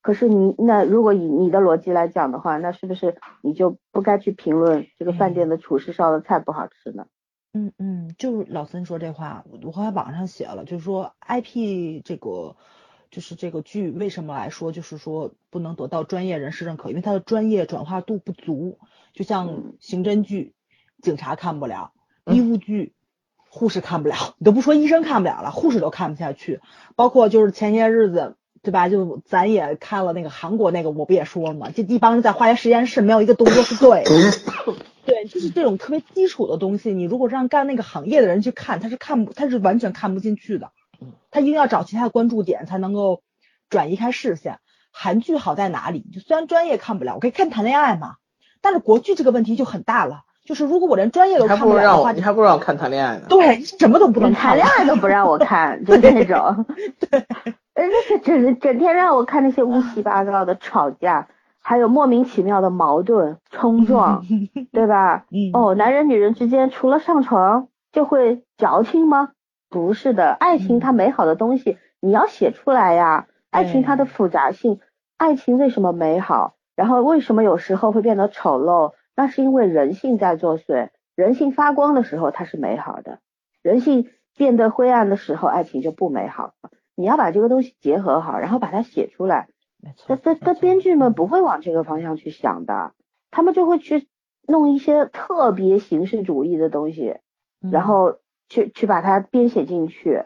[0.00, 7.04] 可是你那如果以你的逻辑来讲的话，那是不是你就不该去评论这个饭店的厨师烧的菜不好吃呢？
[7.52, 12.56] 嗯嗯，就是老森说这话，我后来网上写了，就是说 IP 这个
[13.10, 18.78] 就是这个剧为什么来说，就是说不能得到专业人士认可，因为它的专业转化度不足。
[19.12, 20.54] 就像刑侦剧，
[21.02, 21.90] 警察看不了；
[22.32, 22.94] 医务剧，
[23.36, 24.36] 护士看不了。
[24.38, 26.60] 你 都不说医生看不了了，护士都看不下去。
[26.94, 28.36] 包括就是前些日子。
[28.62, 28.88] 对吧？
[28.88, 31.70] 就咱也看了那个韩国那个，我不也说了吗？
[31.70, 34.10] 就一帮人在化学实验室，没有一个动作是对的。
[35.06, 40.70] 对，就是这种特别基础的东西，你如果让干那个行业的人去看，他是看不，他是完全看不进去的。
[41.30, 43.22] 他一定要找其他的关注点，才能够
[43.70, 44.58] 转移开视线。
[44.92, 46.04] 韩剧好在哪里？
[46.12, 48.16] 就虽然专业看不了，我可以看谈恋爱嘛。
[48.60, 53.24] 但是国剧这个问题就很大了，就是如果我连专业都看不了的话，你还不如让我看谈恋爱呢。
[53.30, 56.66] 对，什么都不能看谈恋爱都不让我看，就那种。
[57.00, 57.24] 对。
[57.88, 61.28] 那是整整天让我看那些乌七八糟的吵架，
[61.60, 64.24] 还有莫名其妙的矛盾冲撞，
[64.72, 65.24] 对吧？
[65.54, 69.30] 哦，男人女人之间除了上床就会矫情吗？
[69.68, 73.26] 不是的，爱情它美好的东西你要写出来呀。
[73.50, 74.80] 爱情它的复杂性，
[75.16, 76.54] 爱情为什么美好？
[76.76, 78.92] 然后为什么有时候会变得丑陋？
[79.16, 80.88] 那是因为人性在作祟。
[81.16, 83.18] 人性发光的时候它是美好的，
[83.62, 86.70] 人性变得灰暗的时候，爱情就不美好了。
[87.00, 89.48] 你要把这个东西结合好，然后把它写出来。
[89.82, 92.92] 没错，这这编剧们不会往这个方向去想的，
[93.30, 94.06] 他们就会去
[94.46, 97.16] 弄一些特别形式主义的东西，
[97.60, 98.18] 然后
[98.50, 100.24] 去去把它编写进去。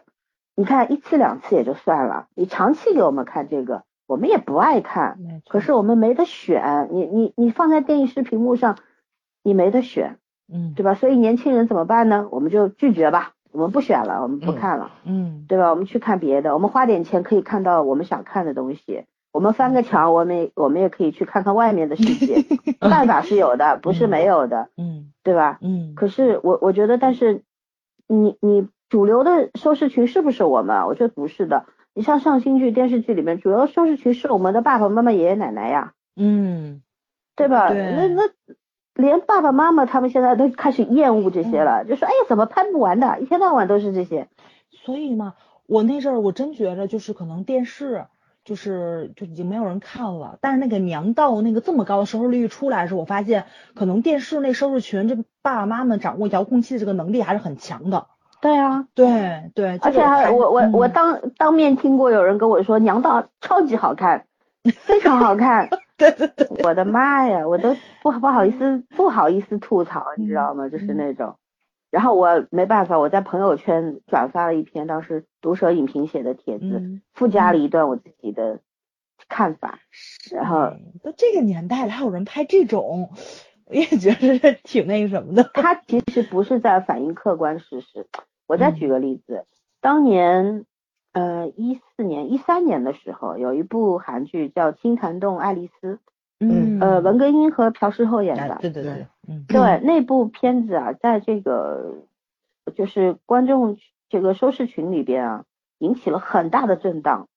[0.57, 5.17] 你看一次两次也就算了，你长期给我们看这个，我们也不爱看。
[5.47, 8.77] 可是我们没得选，你你你放在电视屏幕上，
[9.43, 10.19] 你没得选，
[10.51, 10.95] 嗯，对吧？
[10.95, 12.27] 所以年轻人怎么办呢？
[12.31, 13.34] 我们就拒绝吧。
[13.55, 15.69] 我们不选了，我们不看了，嗯，对吧？
[15.69, 19.05] 我们去看别的，我们花点钱可以看到我们想看的东西。
[19.31, 22.43] 我们翻个墙，我们我们也可以去看看外面的世界。
[22.79, 25.57] 办法是有的，不是没有的，嗯，对吧？
[25.61, 25.93] 嗯。
[25.95, 27.43] 可是我我觉得，但是
[28.07, 30.85] 你你主流的收视群是不是我们？
[30.87, 31.65] 我觉得不是的。
[31.93, 36.81] 你像上新剧、电视剧里面，主要收视群是我们的爸爸妈妈、爷爷奶奶呀，嗯，
[37.35, 37.69] 对吧？
[37.69, 37.93] 对。
[37.95, 38.21] 那那。
[38.95, 44.27] 连爸爸妈妈他们现在都开始厌恶这些了，就说哎呀，怎么拍不完的，一天到晚都是这些。
[44.85, 45.33] 所以嘛，
[45.67, 48.05] 我那阵儿我真觉着就是可能电视
[48.45, 58.07] 就是就已经没有人看了，但是那个娘道那个这么高的收视率出来的时候，我发现可能电视那收视群这爸爸妈妈掌握遥控器的这个能力还是很强的。
[58.41, 64.27] 对啊，对对，而且还我我我当当面听过有人跟我说娘道超级好看，
[64.63, 65.69] 非常好看。
[65.97, 70.67] 对对对，我的妈呀，我都不不好意思不好意思吐槽，你知道吗？
[70.67, 71.37] 就是那种，
[71.89, 78.59] 然后我没办法，我在朋友圈转发了一篇当时毒舌影评写的帖子，附加了一段我自己的
[79.29, 79.79] 看法。
[80.31, 83.09] 然后都这个年代了，还有人拍这种，
[83.65, 85.49] 我也觉得挺那个什么的。
[85.53, 88.07] 他其实不是在反映客观事实。
[88.47, 89.45] 我再举个例子，
[89.81, 90.65] 当年。
[91.15, 95.93] 呃，一四年、一三年的时候，有一部韩剧叫《青潭洞爱丽丝》，
[96.41, 101.95] 嗯，呃，文根英和朴世厚演的，对对对，嗯，对，那部片子啊，在这个
[102.75, 103.77] 就是观众
[104.09, 105.45] 这个收视群里边啊，
[105.79, 107.29] 引起了很大的震荡，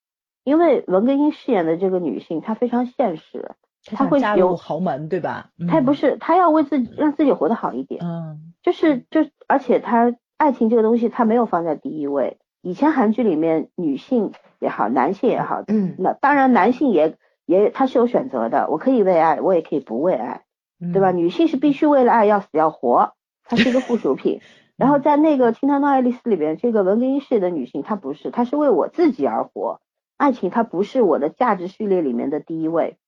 [0.43, 3.53] 因为文根英饰演的这个女性，她非常现实，
[3.85, 5.51] 她会有豪门，对吧？
[5.69, 12.39] 她不是，她要为自己让自己活得好一点，嗯，就是就而且她爱情这个东西，她没有放在第一位。
[12.69, 17.17] 以前韩剧里面女性也好，男性也好，嗯，那当然男性也
[17.47, 20.45] 也他是有选择的，我可以为爱，我也可以不为爱，
[20.79, 21.11] 对吧？
[21.11, 24.43] 女性是必须为了爱要死要活，她是一个附属品。
[24.77, 29.81] 然后在那个《青滩洞爱丽丝》里边，这个文根英饰的女性她不是，她是为我自己而活，
[30.19, 32.99] 爱情它不是我的价值序列里面的第一位，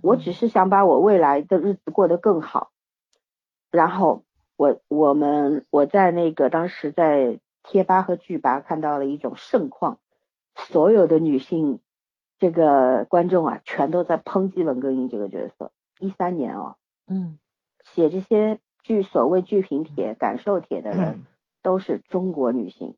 [0.00, 2.70] 我只是想把我未来的日子过得更好。
[3.70, 4.22] 然后
[4.56, 7.38] 我我们我在那个当时在。
[7.62, 9.98] 贴吧和剧吧看到了一种盛况，
[10.54, 11.80] 所有的女性
[12.38, 15.72] 这个观众啊，全都在抨击文根英这个角色。
[15.98, 16.76] 一三年哦，
[17.06, 17.38] 嗯，
[17.92, 21.26] 写这些剧所谓剧评帖、感受帖的人
[21.62, 22.96] 都是中国女性，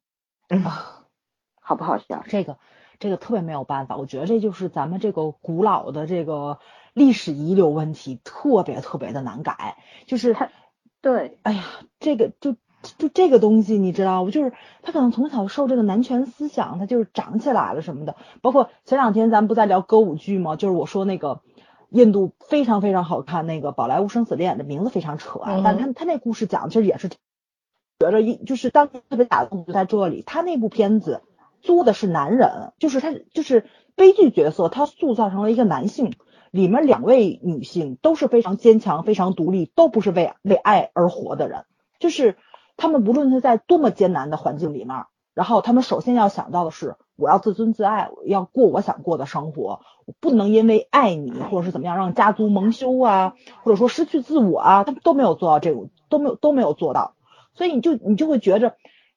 [0.48, 1.04] 啊，
[1.60, 2.22] 好不好笑？
[2.28, 2.58] 这个
[3.00, 6.60] 这个特别没有办法，我觉得这就是咱们这个古老的这个
[6.94, 9.76] 历史遗留问题，特别特别的难改。
[10.06, 10.50] 就是他，
[11.00, 11.64] 对，哎呀，
[11.98, 12.54] 这个就。
[12.98, 14.30] 就这个东西你知道不？
[14.30, 14.52] 就是
[14.82, 18.16] 他可能从小受这个男权思想，他就是长起来了什么的。
[18.40, 20.56] 包括前两天咱们不在聊歌舞剧吗？
[20.56, 21.40] 就是我说那个
[21.90, 31.22] 印度非常非常好看那个《宝莱坞生死恋》，的名字非常扯啊，但他他那故事讲的其实也是觉着一就是当特别打动就在这里，他那部片子
[31.60, 36.12] 作的是男人，就是他就是悲剧角色，他塑造成了一个男性。
[36.50, 41.64] 里面两位女性都是非常坚强、非常独立，都不是为为爱而活的人。
[41.98, 42.36] 就是
[42.76, 45.04] 他们无论是在多么艰难的环境里面，
[45.34, 57.14] 然后他们首先要想到的是，我要自尊自爱，我要过我想过的生活，我不能因为爱你或者是怎么样让家族蒙羞啊，或者说失去自我啊，他们都没有做到这种，都没有都没有做到。
[57.54, 58.74] 所以你就你就会觉着。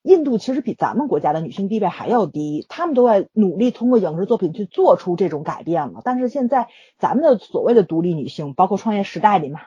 [0.07, 6.01] 印度其实比咱们国家的女性地位还要低，他们都在努力通过影视作品去做出这种改变了。
[6.03, 6.67] 但是现在
[6.99, 9.61] 咱们的所谓的独立女性，包括创业时代里面，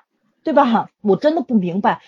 [0.45, 0.91] 对吧？
[1.03, 2.03] 我真的不明白，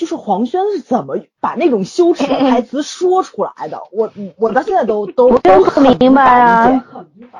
[0.00, 3.78] 就是黄轩是怎么把那种羞耻的台词说出来的。
[3.92, 6.84] 我我到现在都都都不明白啊，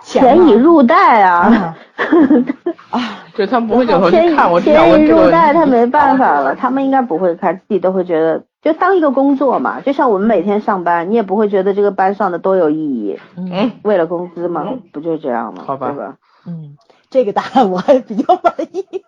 [0.02, 1.74] 钱已入袋啊，
[2.92, 3.00] 啊，
[3.34, 8.42] 对他们不会扭头去看我，钱已入袋，他没办法了，他们应该不会看，自己都会觉得。
[8.60, 15.62] 就当一个工作嘛，就像我们每天上班，你也不会觉得这个班上的多有意义，嗯，为了工资嘛，不就这样吗？
[15.66, 15.94] 好吧？
[16.46, 16.76] 嗯，
[17.10, 19.02] 这个答案我还比较满意，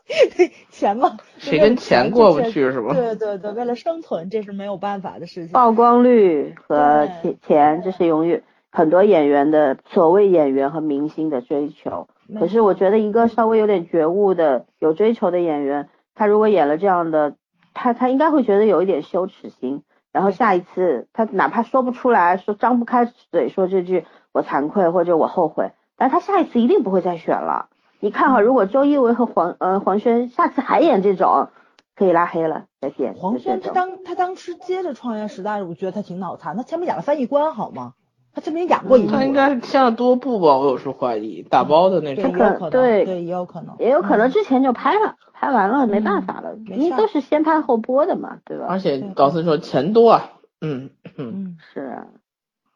[0.71, 2.93] 钱嘛，谁跟钱过不去是吧？
[2.93, 5.53] 对对对，为了生存，这是没有办法的事情。
[5.53, 12.09] 曝光率和钱钱，这是永远很多演员的所谓演员和明星的追求。
[12.39, 17.37] 可是我觉得一个稍微有点觉悟的、有追求的演员，他如果演了这样的。
[17.75, 27.71] 他他应该会觉得有一点羞耻心，然后下一次他哪怕说不出来，说张不开嘴说这句我惭愧或者我后悔，但他下一次一定不会再选了。
[28.03, 31.51] 你看哈，如果周一围和黄呃黄轩下次还演这种，
[31.95, 33.15] 可以拉黑了，再见。
[33.15, 37.93] 黄轩他当他当时接着创业时代，我觉得他挺脑残，他前面演了翻译官好吗？
[38.35, 40.59] 他前面演过一部，他应该是签了多部吧？
[40.59, 42.33] 我有时候怀疑打包的那种。
[42.71, 48.67] 对对，也有可能，也有可能之前就拍了，拍完了没办法了，因为都是先拍后播的嘛，对吧？
[48.69, 52.07] 而且高斯说钱多啊，嗯嗯是啊，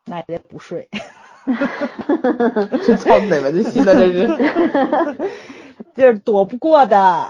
[0.04, 0.88] 那也得补税。
[2.84, 3.94] 这操哪门子心呢？
[3.94, 5.30] 这是，
[5.94, 7.28] 这是躲不过的。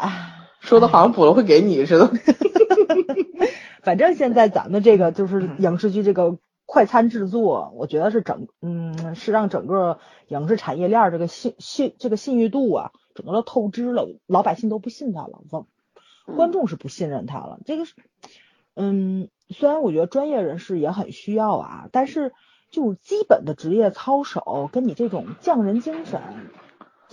[0.61, 2.11] 说的好像补了会给你似的。
[3.83, 6.39] 反正现在咱们这个就是影视剧这个。
[6.69, 15.43] 快餐制作，我觉得是整，嗯，是让整个影视产业链这个信信这个信誉度啊，整个都透支了，老百姓都不信他了，
[16.35, 17.61] 观众是不信任他了。
[17.65, 17.95] 这个是，
[18.75, 22.33] 嗯，虽然我觉得专业人士也很需要啊，但是
[22.77, 26.21] 就是基本的职业操守跟你这种匠人精神，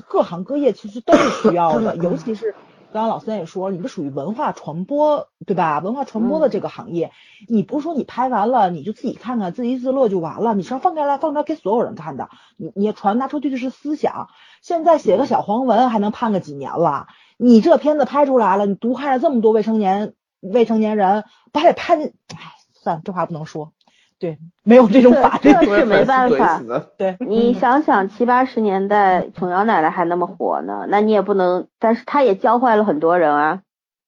[0.10, 2.54] 各行各业其实都是需要的， 尤其是。
[2.92, 5.80] 刚刚老三也说，你们属于文化传播，对吧？
[5.80, 7.12] 文化传播的这个行业，
[7.48, 10.54] 你不是说你拍完了你就自己看看，自娱自乐就完了？
[10.54, 12.30] 你是要放开来，放出来给所有人看的。
[12.56, 14.28] 你你传达出去的是思想。
[14.62, 17.08] 现在写个小黄文还能判个几年了？
[17.38, 22.00] 你这片子拍出来了，你毒害了这么多未成年未成年人，不还得判？
[22.00, 22.12] 哎，
[22.74, 23.73] 算了，这话不能说。
[24.24, 26.62] 对，没有这种法律，这是没办法。
[26.98, 33.60] 对，你想想七八十年代琼瑶奶奶还那么火呢，那你也不能，但是她也教坏了很多人啊，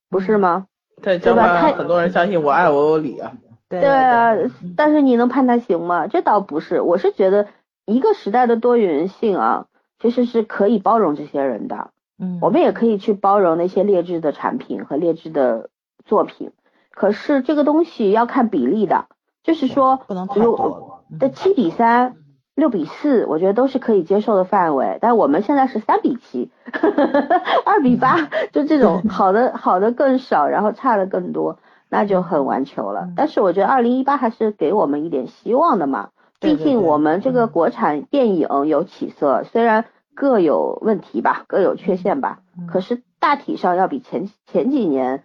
[0.10, 0.68] 不是吗？
[1.02, 3.34] 对，教坏了很多人相信我爱我有理啊。
[3.68, 4.32] 对啊，
[4.78, 6.08] 但是你能判他刑吗？
[6.08, 7.48] 这倒不是，我是觉得
[7.86, 9.66] 一个时代的多元性啊，
[10.00, 11.90] 其实是可以包容这些人的。
[12.18, 15.70] 嗯，我们也可以去包容那些劣质的产品和劣质的
[16.06, 16.52] 作品，
[16.92, 19.08] 可是这个东西要看比例的。
[19.46, 22.16] 就是说，不能太多的七比三、
[22.56, 24.98] 六比四，我觉得都是可以接受的范围。
[25.00, 26.50] 但我们现在是三比七、
[27.64, 31.60] 二比八，就这种 好的好的更少，然后差的更多，
[31.90, 33.08] 那就很完球了。
[33.16, 36.10] 但是我觉得二零一八还是给我们一点希望的嘛。
[36.40, 39.86] 毕竟我们这个国产电影有起色，虽然
[40.16, 45.24] 各有问题吧，各有缺陷吧，可是大体上要比前前几年。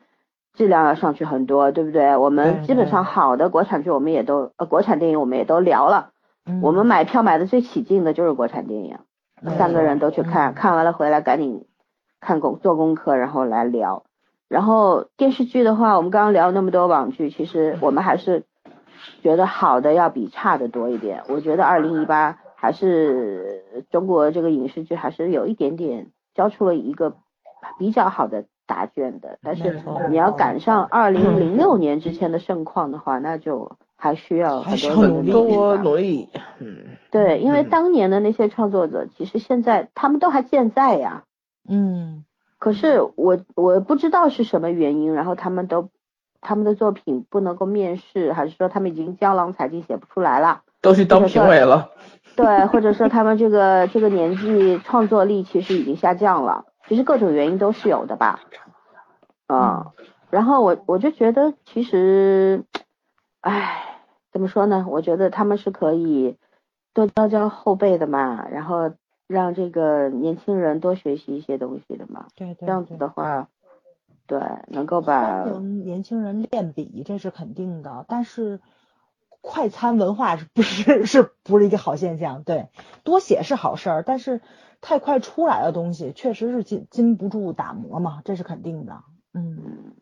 [0.60, 2.18] 质量要上去很多，对不对？
[2.18, 6.10] 我们基本上好的国产剧，我们也都呃，国产电影我们也都聊了。
[6.60, 8.98] 我们买票买的最起劲的就是国产电影，
[9.56, 11.64] 三个人都去看，看完了回来赶紧
[12.20, 14.04] 看功做功课，然后来聊。
[14.50, 18.44] 然后电视剧的话，我们刚刚聊那么多网剧，其实我们还是
[19.22, 21.22] 觉得好的要比差的多一点。
[21.30, 27.16] 我觉得二零一八还是中国这个影视剧还是有一点点交出了一个
[27.78, 28.44] 比较好的。
[28.70, 35.32] 答卷的，但是你要赶上二零零六年之前的盛况的话，那就还需要很多努力。
[35.32, 36.28] 多努力，
[36.60, 36.76] 嗯，
[37.10, 41.24] 对，因为当年的那些创作者，其实现在他们都还健在呀。
[41.68, 42.24] 嗯。
[42.60, 45.88] 可是我我不知道是什么原因，然后他们都
[46.42, 50.60] 他们的作品不能够面试，还是说他们已经江郎才尽写不出来了？
[50.82, 51.90] 都去当评委了。
[52.36, 58.40] 对，或者说他们这个这个年纪创作力其实已经下降了，其实各种原因都是有的吧。
[59.46, 59.92] 啊，
[60.28, 62.64] 然后我我就觉得其实，
[63.42, 64.00] 唉，
[64.32, 64.84] 怎么说呢？
[64.88, 66.36] 我觉得他们是可以
[66.92, 68.90] 多教教后辈的嘛，然后
[69.28, 72.26] 让这个年轻人多学习一些东西的嘛。
[72.34, 73.46] 对对，这样子的话，
[74.26, 78.04] 对，能够把年轻人练笔，这是肯定的。
[78.08, 78.60] 但是
[79.40, 82.42] 快餐文化是不是 是不是一个好现象？
[82.42, 82.68] 对，
[83.04, 84.40] 多写是好事儿，但是
[84.80, 89.02] 太快出来的东西确实是禁禁不住打磨嘛，这是肯定的。
[89.34, 89.92] 嗯，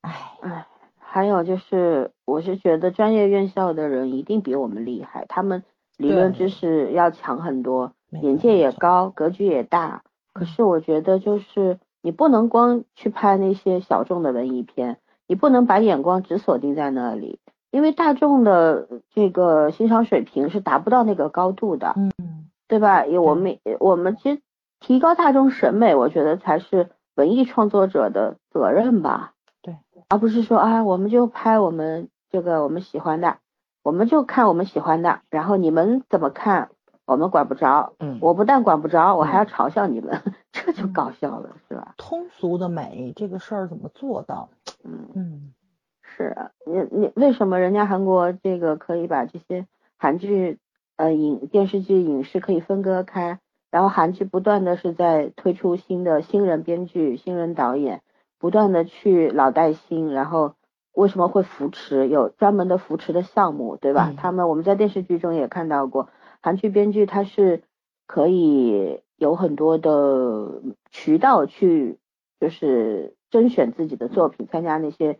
[0.00, 0.66] 哎哎，
[0.98, 5.64] 还有就是，我是觉得专业院校的人一定比我们厉害，他们
[5.96, 10.02] 理论知识要强很多，眼界也高，格局也大。
[10.32, 22.35] 可是我觉得，就是你不能光去拍那些小众的文艺片，你不能把眼光只锁定在那里，因为大众的这个欣赏水平是达不到那个高度的，嗯，
[22.68, 23.04] 对吧？
[23.06, 24.40] 因为我们我们其实
[24.80, 26.90] 提高大众审美，我觉得才是。
[27.16, 29.32] 文艺创作者的责任吧，
[29.62, 29.78] 对，
[30.10, 33.38] 而不是说啊，我们就拍我们这个我们喜欢的，
[33.82, 36.68] 我们就看我们喜欢的，然后你们怎么看，
[37.06, 40.20] 我们管不着，嗯，我不但管不着，我还要嘲笑你们，
[40.52, 41.94] 这就搞笑了，是吧？
[41.96, 44.50] 通俗的美这个事儿怎么做到？
[44.84, 45.54] 嗯嗯，
[46.02, 49.66] 是啊，你你为什么人家韩国这个可以把这些
[49.96, 50.58] 韩剧
[50.96, 53.38] 呃影电视剧影视可以分割开？
[53.70, 58.02] 然后韩剧不断的是在推出新的新人编剧、新人导演，
[58.38, 60.54] 不断的去老带新，然后
[60.92, 62.08] 为什么会扶持？
[62.08, 64.14] 有专门的扶持的项目，对吧？
[64.16, 66.08] 他们我们在电视剧中也看到过，
[66.40, 67.62] 韩剧编剧他是
[68.06, 71.98] 可以有很多的渠道去，
[72.40, 75.18] 就是甄选自己的作品，参加那些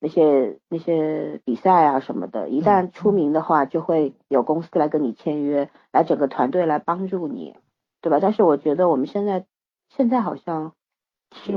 [0.00, 2.48] 那些那些比赛啊什么的。
[2.48, 7.56] 一旦出名的话，就会有公司来跟你签约，来整个团队来帮助你。
[8.00, 8.20] 对吧？
[8.22, 9.44] 但是我觉得我们现在
[9.88, 10.72] 现在好像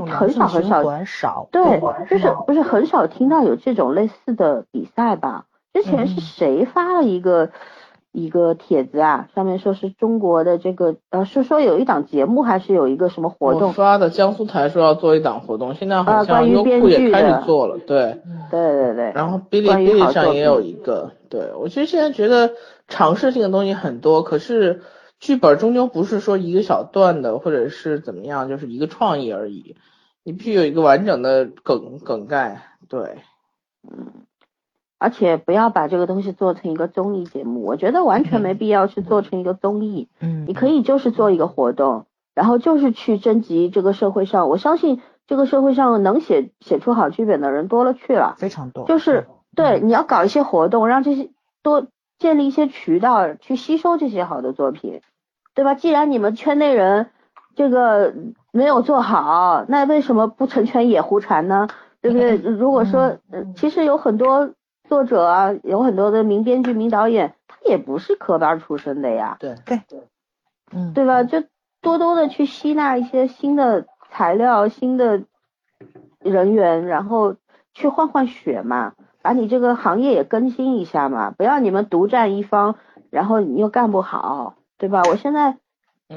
[0.08, 5.46] 很少很少少，对，就是不是很少听到有这种类似的比赛吧？
[5.72, 7.52] 之前是谁发了一个
[8.12, 9.28] 一个帖子啊？
[9.34, 13.72] 上面说是中国的这个呃，是说有一档节目还是有一个什么活动？
[13.72, 18.20] 刷的江苏台说要做一档活动，现在好像优酷也开始做了，对，
[18.50, 19.12] 对对对。
[19.14, 22.52] 然后哔哩哔哩上也有一个，对我其实现在觉得
[22.86, 24.82] 尝试性的东西很多，可是。
[25.22, 29.76] 剧本终究不是说一个小段的，或者是怎么样，就是一个创意而已。
[30.24, 33.18] 你必须有一个完整的梗梗概，对，
[33.88, 34.26] 嗯，
[35.02, 40.08] 而且不要把这个东西做成一个综艺节目，我觉得完全没必要去做成一个综艺。
[40.20, 48.86] 嗯，你可以就是做一个活动，然后就是去征集这个社会上，我相信这个社会上能写写出好剧本的人多了去了，非常多。
[48.86, 49.26] 就是
[49.56, 51.30] 对，你要搞一些活动，让这些
[51.62, 51.86] 多
[52.18, 55.00] 建立一些渠道去吸收这些好的作品。
[55.54, 55.74] 对吧？
[55.74, 57.10] 既然你们圈内人
[57.54, 58.14] 这个
[58.52, 61.68] 没有做好，那为什么不成全野狐禅呢？
[62.00, 62.36] 对不对？
[62.38, 63.18] 如果说，
[63.54, 64.50] 其实有很多
[64.92, 69.38] 作者啊，有很多的名编剧、名导演，他也不是科班出身的呀。
[69.40, 70.02] 对对对，
[70.70, 71.22] 嗯，对吧？
[71.24, 71.42] 就
[71.80, 75.22] 多多的去吸纳一些新的材料、新的
[76.18, 77.36] 人员，然后
[77.72, 78.92] 去换换血嘛，
[79.22, 82.74] 把你这个行业也更新一下嘛，不要你们独占一方，
[83.08, 84.56] 然后你又干不好。
[84.76, 85.00] 对吧？
[85.08, 85.56] 我现在，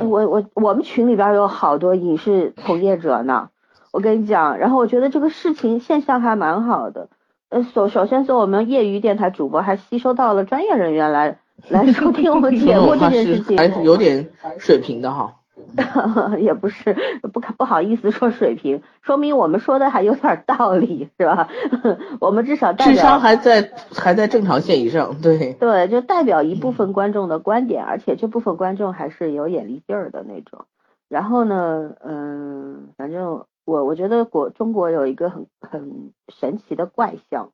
[0.01, 3.51] 我我我们群里边有好多影视从业者呢。
[3.93, 7.07] 我跟你讲，然后我觉得这个事情现象还蛮好的。
[7.55, 11.37] 呃，首首先是我们业余电台主播还吸收到了专业人员来
[11.69, 14.27] 来收听我们节目这件事情，还是有点
[14.57, 15.35] 水平的哈。
[16.37, 16.93] 也不是
[17.33, 21.47] 不不好意思说水平，说明我们说的还有点道理，是吧？
[22.19, 30.65] 我们至少智商还在还在正常线以上，对对，就代表一部分观众的观点，而且这部分观众还是有眼力劲儿的那种。
[31.07, 37.51] 然后呢，嗯，反正我我觉得国中国有一个很很神奇的怪象，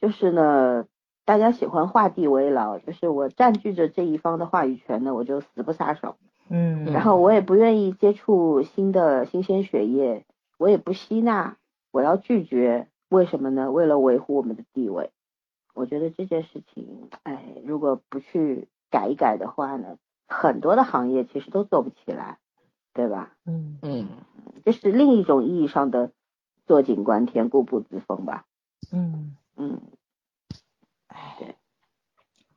[0.00, 0.86] 就是呢，
[1.24, 6.16] 大家喜欢画地为牢，就是我占据着这一方的话语权呢，我就死不撒手。
[6.48, 10.24] 嗯，然后我也不愿意接触新的新鲜血液，
[10.58, 11.56] 我也不吸纳，
[11.92, 13.70] 我要拒绝，为什么呢？
[13.70, 15.10] 为了维护我们的地位。
[15.74, 22.38] 我觉得这件事情，哎，如果不去改一改的话呢，很多的行业其实都做不起来，
[22.92, 23.32] 对吧？
[23.46, 24.08] 嗯嗯，
[24.64, 26.12] 这是另一种意义上的
[26.66, 28.44] 坐井观天、固步自封吧。
[28.92, 29.80] 嗯嗯，
[31.08, 31.56] 哎，对，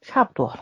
[0.01, 0.59] 差不多了，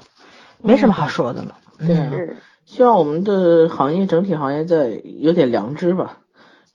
[0.59, 1.57] 没什么好说的了。
[1.77, 2.35] 对。
[2.63, 6.19] 希望我们的行业整体行业在有点良知吧，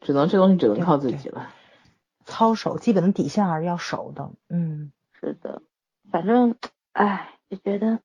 [0.01, 1.49] 只能这东西只能靠自己了。
[2.27, 4.31] 操守，基本的底线还是要守的。
[4.51, 5.63] 嗯，是的，
[6.11, 6.57] 反正，
[6.93, 8.01] 哎，就觉得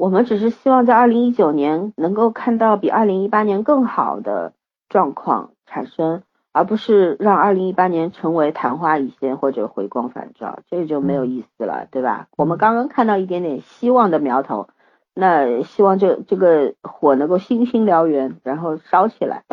[0.00, 4.54] 我们只是希望在二零一九年能够看到比二零一八年更好的
[4.88, 6.22] 状况产生，
[6.52, 12.28] 而不是让二零一八年成为昙花一现或者回光返照，这就没有意思了，对吧？
[12.38, 14.68] 我们刚刚看到一点点希望的苗头，
[15.14, 19.44] 那希望这这个火能够星星燎原，然后烧起来。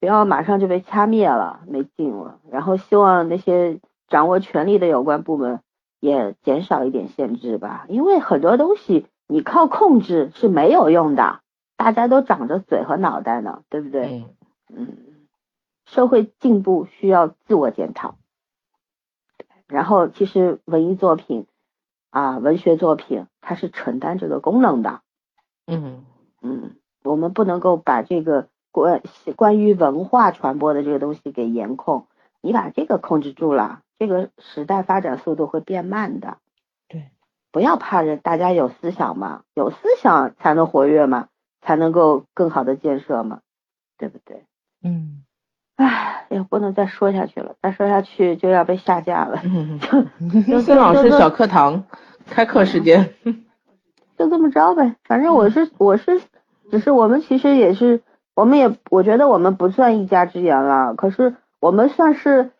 [0.00, 2.40] 不要马上就被掐灭了，没劲了。
[2.50, 5.60] 然后希望那些掌握权力的有关部门
[5.98, 11.40] 也减少一点限制吧，因为很多东西你靠控制是没有用的。
[11.76, 14.24] 大家都长着嘴和脑袋呢，对不对？
[14.68, 14.96] 嗯。
[15.86, 18.16] 社会进步需要自我检讨。
[19.66, 21.46] 然后，其实文艺作品
[22.10, 25.00] 啊，文学作品它是承担这个功能的。
[25.66, 26.04] 嗯
[26.42, 28.48] 嗯，我们不能够把这个。
[28.74, 29.02] 关
[29.36, 32.08] 关于文化传播的这个东西给严控，
[32.40, 36.38] 你把这个控制住了，这个时代发展速度会变慢的。
[37.54, 41.28] 对，不要怕人，大家有思想嘛，有思想才能活跃嘛，
[41.62, 43.38] 才能够更好的建设嘛，
[43.96, 44.44] 对不对？
[44.82, 45.22] 嗯，
[45.76, 49.40] 唉，也不能再说下去了，再说下去就要被下架了。
[50.64, 51.84] 孙老师小课堂
[52.26, 53.14] 开课时间，
[54.18, 56.20] 就这么着呗，反正我是我是，
[56.70, 58.02] 只是我们其实也是。
[58.36, 62.50] 我们也，我觉得我们不算一家之言了，可是我们算是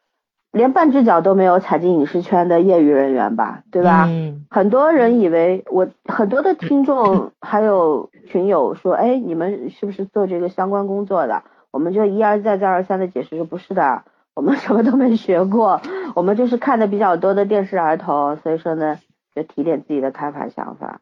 [0.54, 4.06] 连半只脚都没有踩进影视圈的业余人员吧，对吧？
[4.08, 4.46] 嗯。
[4.48, 11.42] 很多人以为我很多的听众 还有群友说，哎，你们是不是做这个相关工作的？
[11.70, 14.04] 我们就一而再再而三的解释说不是的，
[14.34, 15.82] 我们什么都没学过，
[16.14, 18.98] 我们就是看的比较多的电视儿童，所以说呢，
[19.34, 21.00] 就提点自己的看法想法。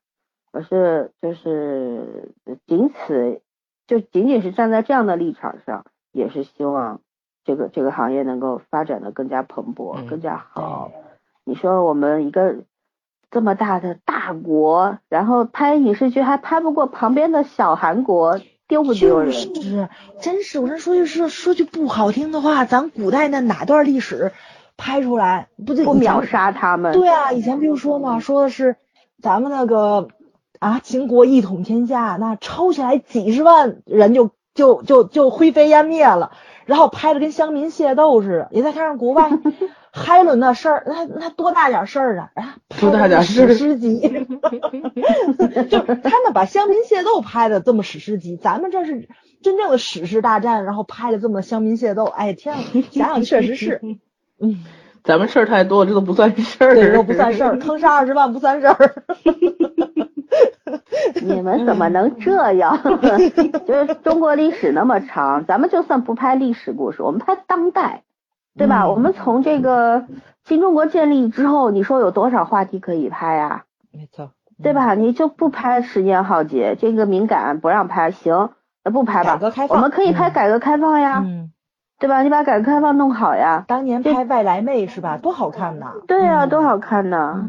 [0.53, 2.33] 我是就是
[2.67, 3.41] 仅此。
[3.85, 7.01] 就仅仅是站在这样的立场上，也是希望
[7.45, 10.91] 这个这个行业能够发展的更加蓬勃、更加好。
[11.45, 12.57] 你说我们一个
[13.31, 19.33] 这么大的大国，然后拍影视剧还拍不过旁边的小韩国，丢不丢人？
[19.33, 19.89] 是，
[20.21, 20.59] 真是。
[20.59, 24.33] 我这说句说说句不好听的话，咱古代那哪段历史
[24.77, 26.93] 拍出来不就不秒杀他们？
[26.93, 28.77] 对啊，以前不就说嘛，说的是
[29.21, 30.09] 咱们那个。
[30.63, 30.79] 啊！
[30.79, 36.31] 秦国一统天下，那抄起来几十万人就就就就灰飞烟灭了，
[36.67, 38.49] 然后拍的跟乡民械斗似的。
[38.53, 39.31] 你再看看国外，
[39.93, 42.31] 海伦的事儿，那那多大点事儿啊？
[42.35, 44.01] 啊，多大点事史诗级，
[45.71, 49.09] 就他们把乡民械斗拍的这么史诗级，咱们这是
[49.43, 52.05] 真正的史诗大战，然后拍的这么乡民械斗。
[52.05, 53.81] 哎天啊，想想确实是，
[54.41, 54.65] 嗯，
[55.05, 59.05] 咱们事儿太多，这都不算事儿，这都不算事儿，坑杀二十万不算事儿。
[61.23, 62.79] 你们怎么能这样？
[63.67, 68.03] 就是中国历史那么长，咱们就算不拍历史故事，我们拍当代，
[68.57, 68.89] 对吧？
[68.89, 70.05] 我们从这个
[70.45, 73.65] 新中国建立之后，你说有多少话题可以拍啊？
[73.93, 74.31] 没错，
[74.63, 74.95] 对吧？
[74.95, 78.51] 你就不拍十年浩劫，这个敏感不让拍，行，
[78.85, 79.35] 那不拍吧。
[79.35, 81.25] 改革开放，我们可以拍改革开放呀，
[81.99, 82.23] 对吧？
[82.23, 83.65] 你把改革开放弄好呀。
[83.69, 85.19] 当年拍外来妹是吧？
[85.19, 85.93] 多好看呐！
[86.09, 87.49] 对呀，多好看呐！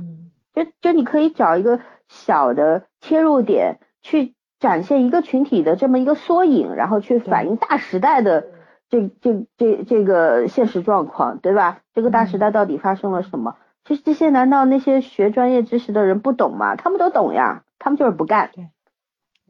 [0.53, 1.79] 就就你可以找一个。
[2.13, 8.45] 小的切入点去展现一个群体的这么一个缩影，然后去反映大时代的
[8.87, 11.79] 这这这这个现实状况，对吧？
[11.93, 13.57] 这个大时代到底发生了什么？
[13.83, 16.75] 其实这些难道那些学专业知识的人不懂吗？
[16.75, 18.51] 他们都懂呀，他们就是不干。
[18.53, 18.69] 对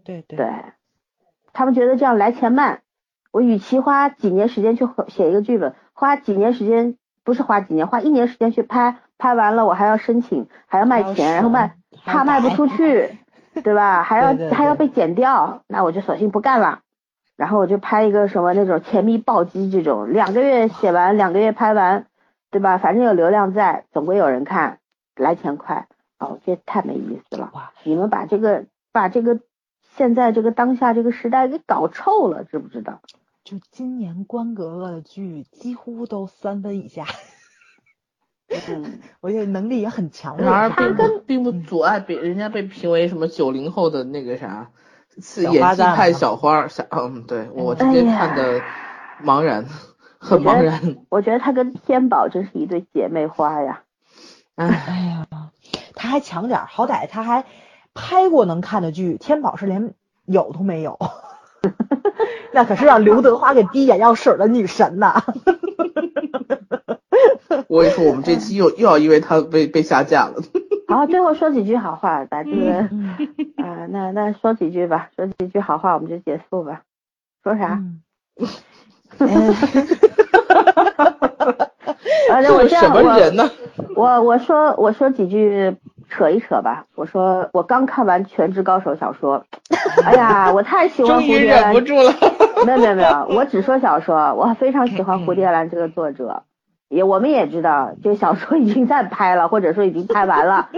[0.03, 0.53] 对对，对
[1.52, 2.81] 他们觉得这样来钱慢。
[3.31, 11.76] 我与其花几年时间去写一个剧本，花几年时间不是花几年，花一年时间去拍，拍完了我还要申请，还要卖钱，然后卖。
[12.05, 13.17] 怕卖不出去，
[13.63, 14.03] 对吧？
[14.03, 16.80] 还要还要被剪掉，那我就索性不干了。
[17.35, 22.05] 然后我就拍一个什么那种甜蜜暴击这种，两个月写完，两个月拍完，
[22.51, 22.77] 对吧？
[22.77, 24.80] 反正有流量在，总归有人看，
[25.15, 25.88] 来钱快。
[26.19, 27.49] 哦，这太没意思了。
[27.53, 29.39] 哇你们把这个把这个
[29.95, 32.99] 现在这个当下这个时代给搞臭了，知不知道？
[33.43, 37.05] 就今年关格格的剧几乎都三分以下。
[38.49, 40.38] 嗯，我觉得能力也很强。
[40.38, 44.70] 然而并不并不阻碍别人家被评为什么九零后的那个啥，
[45.22, 46.68] 是演技派小花。
[46.68, 48.61] 小嗯，对我直接看的
[49.24, 49.65] 茫然，
[50.20, 50.98] 很茫然。
[51.10, 53.82] 我觉得他跟天宝真是一对姐妹花呀。
[54.56, 55.28] 哎呀，
[55.95, 57.45] 他还强点，好歹他还
[57.95, 59.18] 拍过能看的剧。
[59.18, 59.94] 天宝是连
[60.26, 60.99] 有都没有，
[62.53, 65.21] 那可是让刘德华给滴眼药水的女神呐。
[67.67, 70.35] 我跟你说，我们这期又 又要因为他被被下架了。
[70.88, 72.73] 好，最后说几句好话，把这个
[73.63, 76.81] 啊，那那说几句吧，说几句好话，我们就结束吧。
[77.43, 77.80] 说啥？
[82.30, 83.49] 啊，那这是什我这样么人呢？
[83.95, 85.75] 我我我说我说几句
[86.14, 86.85] 扯一扯吧。
[86.95, 89.44] 我说我刚看完《全职高手》小说，
[90.06, 92.14] 哎呀，我太喜欢蝴蝶兰忍不住了。
[92.65, 96.44] 没有没有没有，我只说小说，我非常喜欢蝴蝶兰这个作者。
[96.90, 100.69] 也我们也知道，这个小说已经在拍了，或者说已经拍完了，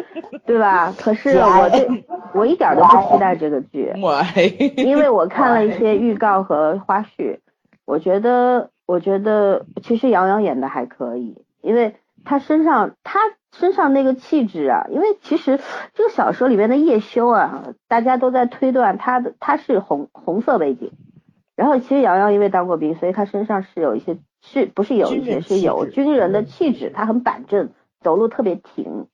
[0.46, 0.94] 对吧？
[0.98, 3.92] 可是 我对我一点都不期待这个剧，
[4.78, 7.40] 因为我看了一些预告和花絮，
[7.86, 11.96] 我觉得我觉得其实杨洋演的还可以，因为
[12.26, 13.20] 他身上他
[13.58, 15.60] 身上那个气质啊，因为其实
[15.94, 20.92] 这个小说里面的叶修啊，大家都在推断他的他是红红色背景。
[21.56, 27.70] 然后其实瑶瑶因为当过兵，所以他身上是有一些是不是有一些是有军人的气质，他很板正，
[28.02, 29.08] 走路特别挺，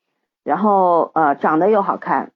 [0.44, 2.32] 然后呃长得又好看。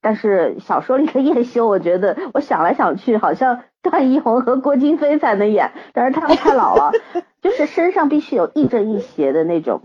[0.00, 6.90] 但是小说里的叶修，我觉得我想来想去，好像段奕宏和郭京飞才能演，但是他们太老了，
[7.40, 9.80] 就是身上必须有亦正亦邪的那种，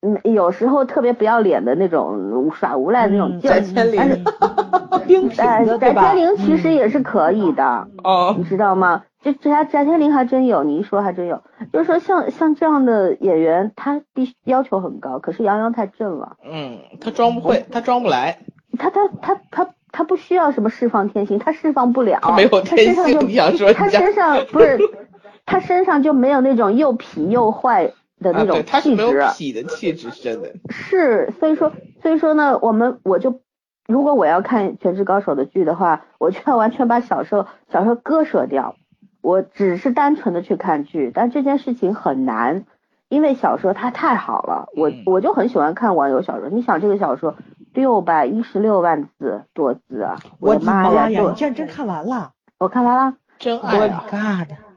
[0.00, 3.60] 嗯，有时候特别不要脸的那种耍无赖的那种劲儿。
[3.60, 4.24] 翟千但是灵，
[5.06, 6.02] 冰品呃，翟的对吧？
[6.08, 9.04] 千灵其实也是可以的，哦你，知道吗？
[9.20, 11.42] 这这翟翟天临还真有，你一说还真有。
[11.72, 18.38] 就是说像像这样的演员，他必须要求很高，可是杨洋太正了，嗯，他装不会，他装不来，
[18.78, 22.94] 他他他他他不需要什么释放天性，他释放不了，他没有天性。
[22.94, 24.78] 身上就你想说他身上不是，
[25.44, 29.60] 他身上就没有那种又痞又坏的啊，那种对，他是没有气质。
[29.60, 30.52] 痞的气质，真的。
[30.70, 31.72] 是，所以说，
[32.02, 33.40] 所以说呢，我们我就，
[33.86, 38.76] 如果我要看《全职高手》的剧的话，我就要完全把小说小说割舍掉，
[39.20, 42.64] 我只是单纯的去看剧，但这件事情很难，
[43.08, 46.48] 因为小说它太好了，我嗯我就很喜欢看网游小说。
[46.48, 47.36] 你想这个小说
[47.72, 51.06] 六百一十六万字多字啊，我的妈呀！
[51.06, 52.32] 你竟然真看完了！
[52.58, 53.14] 我看完了。
[53.38, 54.67] 真我的爱啊！God！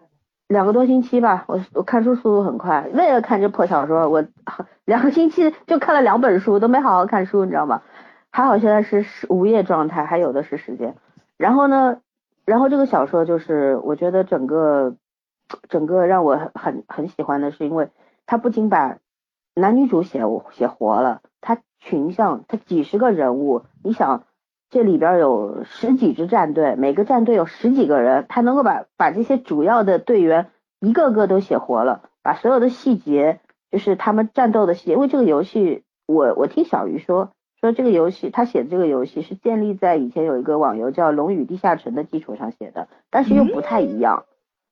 [0.51, 2.89] 两个多星期吧，我我看书速度很快。
[2.93, 4.25] 为了看这破小说，我
[4.83, 7.81] 两个星期就看了两本书，都没好好看书，你知道吗？
[8.31, 10.97] 还好现在是是无业状态，还有的是时间。
[11.37, 12.01] 然后呢，
[12.43, 14.97] 然后这个小说就是，我觉得整个
[15.69, 17.87] 整个让我很很很喜欢的是，因为
[18.25, 18.97] 它不仅把
[19.55, 20.21] 男女主写
[20.51, 24.23] 写活了，它群像，它几十个人物，你想
[24.71, 30.47] 这里边有十几支战队，每个战队有十几个人，他能够把把这些主要的队员
[30.79, 34.93] 一个个都写活了，把所有的细节，就是他们战斗的细节。
[34.93, 44.23] 因为这个游戏，我我听小鱼说说这个游戏，他写的这个游戏是建立在以前有一个网游叫《龙与地下城》的基础上写的，但是又不太一样。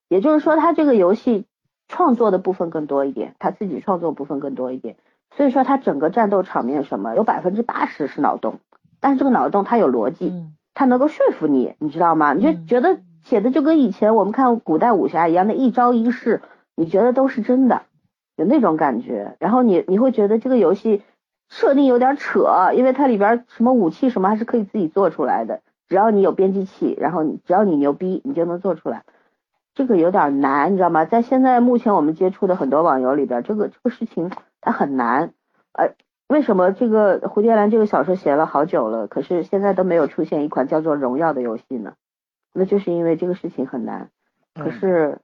[0.08, 1.46] 也就是说，他这个游戏
[1.90, 4.96] 创作的部分更多一点，他自己创作部分更多一点。
[5.36, 8.60] 所以说，他整个战斗场面什么有百分之八十是脑洞，
[9.00, 12.34] 但是这个脑洞它有逻辑，嗯，它能够说服你，你知道吗？
[12.34, 16.42] 你就嗯觉得写的就跟以前我们看古代武侠一样，那一招一式，
[16.76, 17.84] 你觉得都是真的，
[18.36, 19.36] 有那种感觉。
[19.40, 21.02] 然后你你会觉得这个游戏
[21.50, 29.04] 设定有点扯，因为它里边什么武器什么还是可以自己做出来的，只要你有编辑器，然后你只要你牛逼，你就能做出来。
[29.76, 31.06] 这个有点难，你知道吗？
[31.06, 35.32] 在现在目前我们接触的很多网游里边，这个这个事情它很难。
[35.72, 35.94] 呃，
[36.30, 41.96] 为什么这个蝴蝶兰这个小说写了好久了，可是现在都没有出现一款叫做《荣耀》的游戏呢？
[42.54, 44.12] 那就是因为这个事情很难。
[44.54, 45.20] 可嗯是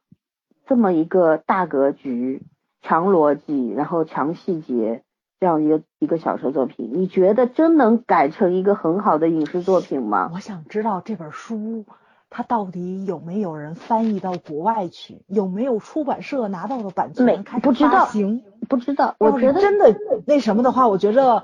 [0.65, 2.41] 这么一个大格局、
[2.81, 5.03] 强逻辑，然后强细节
[5.39, 10.31] 这样一个一个小说作品，你觉得真能改成一个很好的影视作品吗？
[10.33, 11.85] 我想知道这本书
[12.29, 18.43] 它到底有没有人翻译到国外去，有没有出版社拿到了版权开不知道始发行？
[18.67, 19.95] 不知道，我觉得真的
[20.25, 21.43] 那什么的话，我觉着，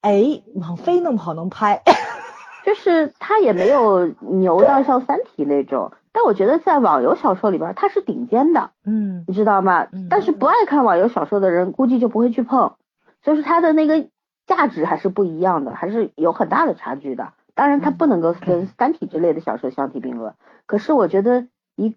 [0.00, 1.82] 哎，网飞弄不好能拍。
[2.66, 10.08] 就是他也没有牛到像《三体》那种，但我觉得在网游小说里边他是顶尖的，嗯你知道吗嗯？
[10.10, 12.74] 但是不爱看网游小说的人估计就不会去碰，
[13.22, 14.08] 就是它的那个
[14.48, 17.28] 价值还是不一样的，还是有很大的差距的。
[17.56, 20.34] 当然，它不能够跟《三体》之类的小说相提并论，
[20.66, 21.96] 可是我觉得一，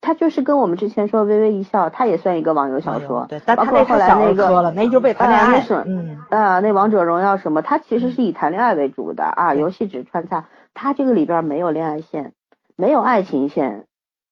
[0.00, 5.60] 它就是跟我们之前说《微微一笑》，它也算一个网游小说，对，但包括后来那个那就被谈恋爱。
[5.62, 12.32] 是嗯，啊，那王者荣耀什么，它其实是以谈恋爱为主的啊，游戏只穿插，它这个里边没有恋爱线，
[12.76, 13.86] 没有爱情线，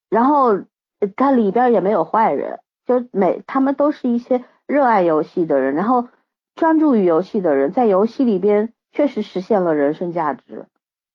[0.09, 0.53] 然后
[1.01, 6.07] 呃它里边也没有坏人，就每他们都是一些热爱游戏的人，然后
[6.55, 10.67] 专注于游戏的人，在游戏里边确实实现了人生价值，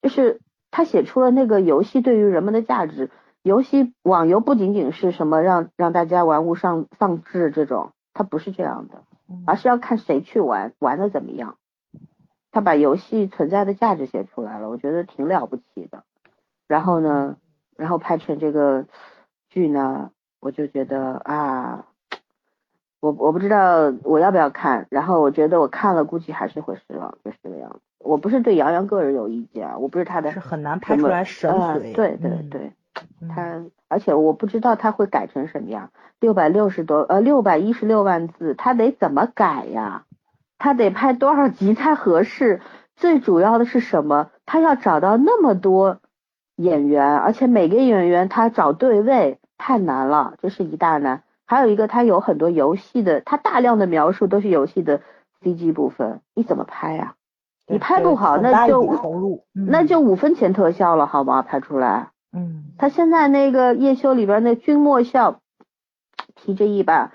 [0.01, 0.39] 就是
[0.71, 3.09] 他写出了那个游戏对于人们的价值。
[3.41, 9.03] 游戏网游不仅仅是什么让让大家玩物丧丧志这种，它不是这样的。
[9.29, 11.57] 嗯而是要看谁去玩，玩的怎么样。
[12.51, 16.03] 他把游戏存在的价值写出来了，我觉得挺了不起的。
[16.67, 17.37] 然后呢，
[17.75, 18.85] 然后拍成这个
[19.49, 21.87] 剧呢，我就觉得啊，
[23.03, 27.79] 我我不知道我要不要看，然后我觉得我看了估计还是会失望，就是这个样子。
[27.99, 31.93] 我不是对杨洋个人有意见啊，我不是他的是很难拍出来神呃髓。
[31.93, 32.71] 对对嗯对，
[33.21, 35.89] 嗯他而且我不知道他会改成什么样，
[36.21, 40.05] 六百六十多呃六百一十六万字，他得怎么改呀？
[40.57, 42.61] 他得拍多少集才合适？
[42.95, 44.29] 最主要的是什么？
[44.45, 45.97] 他要找到那么多
[46.55, 51.23] 演员，而且每个演员他找对位太难了，这是一大难。
[51.53, 55.01] 还有一个，他有很多游戏的，他大量的描述都是游戏的
[55.41, 57.15] CG 部分，你怎么拍呀？
[57.65, 61.41] 对你拍不好，那就投入，嗯那就五分钱特效了，好吗？
[61.41, 62.09] 拍出来。
[62.35, 65.39] 嗯他现在那个叶修里边那君莫笑
[66.35, 67.11] 提着一把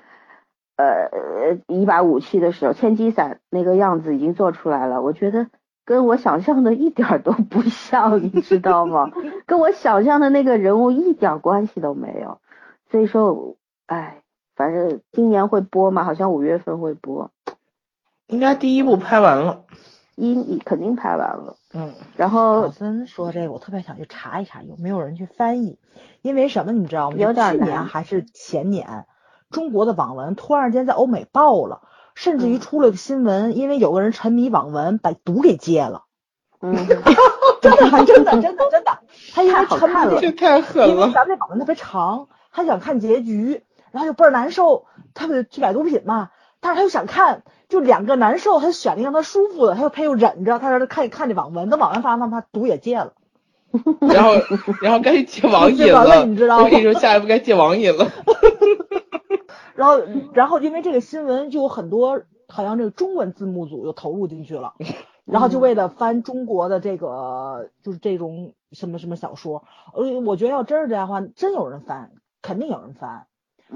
[0.76, 5.48] 呃一把武器的时候，千机伞那个样子已经做出来了，我觉得
[5.84, 9.10] 跟我想象的一点儿都不像，你知道吗？
[9.46, 12.38] 跟我想象的那个人物一点关系都没有。
[12.90, 13.56] 所以说，
[13.86, 14.22] 哎，
[14.58, 17.30] 反正今年会播嘛，好像五月份会播，
[18.26, 19.62] 应该第一部拍完了。
[20.16, 21.54] 一肯定拍完了。
[21.72, 25.78] 嗯，然小后森说这个，我特别想去查一查有没有人去翻译，
[26.22, 27.16] 因为什么你知道吗？
[27.18, 29.06] 有点去年还是前年，
[29.48, 31.82] 中国的网文突然间在欧美爆了，
[32.16, 36.02] 甚至于嗯出了个新闻，因为有个人沉迷网文，把毒给戒了，
[36.60, 36.74] 嗯，
[37.62, 38.98] 真的真的真的真的，
[39.32, 41.12] 他因为看了这太狠了因为。
[41.12, 53.12] 咱们这网文特别长，他想看结局，然后就倍儿难受，他不去买毒品嘛，但是他又想看，就两个难受，他就选了一个让他舒服的，他又他又忍着，他说他看看这网文，等网文发完，他毒也戒了。
[54.00, 54.32] 然后，
[54.80, 58.10] 然后该戒 网瘾了你知道吗我跟你说，下一步该戒网瘾了。
[59.76, 60.00] 然后，
[60.32, 64.72] 然后因为这个新闻，就有很多好像这个中文字幕组又投入进去了，
[65.26, 72.10] 然后就为了翻中国的这个就是这种什么什么小说，呃，我觉得要真是这样的话，真有人翻，
[72.42, 73.27] 肯定有人翻。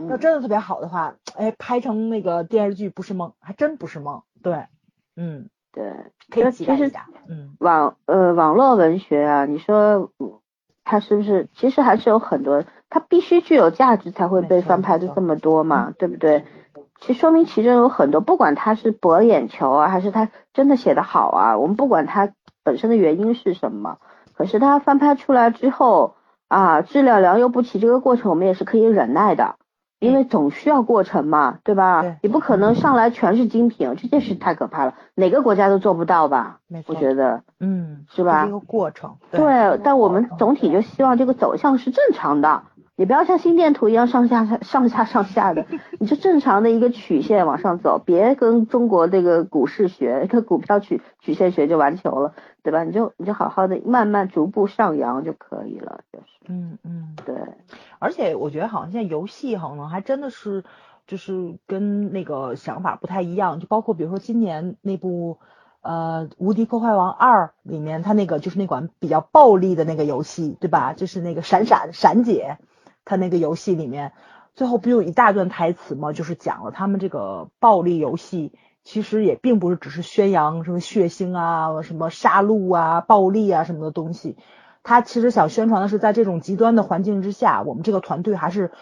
[0.09, 4.23] 要嗯真的特别好的话，哎，拍成那个电视剧不是梦，还真不是梦。
[4.43, 4.67] 对，
[5.17, 5.93] 嗯，对。
[6.31, 7.07] 可以期待其实一下。
[7.29, 10.39] 嗯，网呃网络文学啊，你说嗯
[10.85, 16.45] 它是不是其实还是有很多，它必须具有价值才会被翻拍的这么多嘛，对不对？
[17.01, 22.33] 其实说明其中有很多，不管它是博眼球啊，还是它真的写得好啊，我们不管它
[22.65, 23.99] 本身的原因是什么，
[24.35, 26.15] 可是它翻拍出来之后
[26.49, 29.57] 啊，质量良莠不齐，这个过程我们也是可以忍耐的。
[30.03, 32.03] 因为总需要过程嘛，对吧？
[32.03, 36.59] 对你不可能上来全是精品，这件事太可怕了，哪个国家都做不到吧？
[36.67, 37.43] 没错我觉得。
[37.61, 39.15] 嗯，是吧一个过程。
[39.31, 42.63] 对，但我们总体就希望这个走向是正常的，
[42.97, 45.67] 你不要像心电图一样上下上下上下的，
[45.99, 52.85] 你就正常的一个曲线往上走，别跟中国这个股市学，跟股票曲曲线学就完球了，对吧？
[52.85, 57.17] 你就你就好好的慢慢逐步上扬就可以了，就是嗯嗯。
[57.25, 57.35] 对，
[57.99, 60.65] 而且我觉得好像现在游戏好像还真的是，
[61.07, 65.39] 就是跟那个想法不太一样，就包括比如说今年那部
[65.81, 70.93] 呃《无敌破坏王二》里面，它那个就是那款比较暴力的那个游戏，对吧？
[70.93, 72.59] 就是那个闪闪闪姐，
[73.05, 74.13] 他那个游戏里面
[74.55, 76.13] 最后不有一大段台词吗？
[76.13, 78.53] 就是讲了他们这个暴力游戏。
[78.85, 84.37] 其实也并不是只是宣扬什么血腥啊、什么杀戮啊、暴力啊什么的东西，
[84.83, 88.73] 他其实想宣传的是，在这种极端的环境之下，我们这个团队还是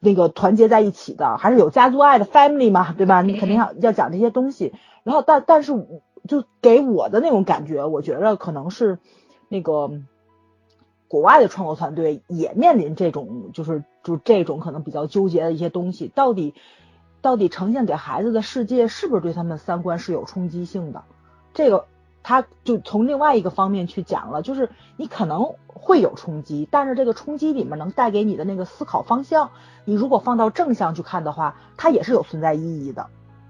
[0.00, 3.20] 那个团结在一起的，还是有家族爱的 family 嘛，对吧？
[3.20, 4.72] 你肯定要要讲这些东西。
[5.02, 5.74] 然后，但但是
[6.26, 8.98] 就给我的那种感觉，我觉得可能是
[9.50, 9.90] 那个
[11.08, 16.54] 国外的创作团队也面临这种，就是就这种可能比较纠结的一些东西，到底
[17.20, 21.02] 到底呈现给孩子的世界是不是对他们三观是有冲击性的？
[21.54, 21.86] 这个。
[22.20, 24.68] 他就从另外一个方面去讲了，就是
[24.98, 29.50] 你可能会有冲击，但是这个冲击里面能带给你的那个思考方向，
[29.86, 33.06] 你如果放到正向去看的话，它也是有存在意义的，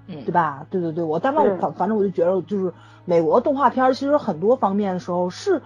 [0.06, 0.64] 嗯，对吧？
[0.70, 2.72] 对对对，我当是然反反正我就觉得，就是
[3.04, 5.60] 美国动画片儿其实很多方面的时候是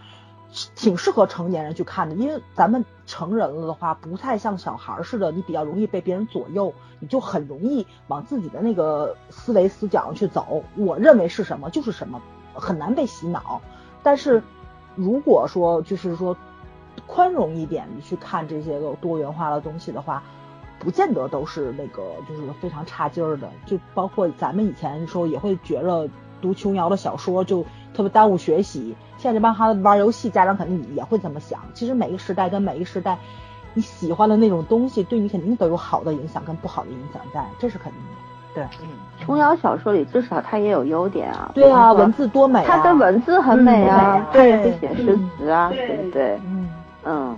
[0.75, 10.63] 挺适合成年人去看的，因为咱们成人了的话，不太像小孩儿似的，你比较容易被别人左右，你就很容易往自己的那个思维死角上去走。
[10.77, 12.21] 我认为是什么就是什么。
[12.55, 13.63] 很难被洗脑，
[14.03, 14.43] 但是
[14.95, 16.37] 如果说就是说
[17.07, 20.23] 宽容一点你去看这些个多元化的东西的话，
[20.79, 23.51] 不见得都是那个就是非常差劲儿的。
[23.65, 26.07] 就包括咱们以前的时候也会觉得
[26.43, 27.65] 读琼瑶的小说就
[27.95, 31.61] 特别耽误学习，现在这帮孩子玩游戏，家长肯定也会这么想。
[31.75, 33.17] 其实每个时代跟每个时代，
[33.73, 38.09] 你喜欢的那种东西，对你肯定都有好的影响跟不好的影响在，这是肯定的。
[38.55, 38.89] 对，嗯，
[39.21, 41.53] 琼瑶小说里至少它也有优点啊。
[41.55, 42.65] 对啊，文字多美啊！
[42.67, 46.41] 它的文字很美啊，它对也会写诗词啊，对不对？
[46.45, 46.69] 嗯
[47.05, 47.37] 嗯，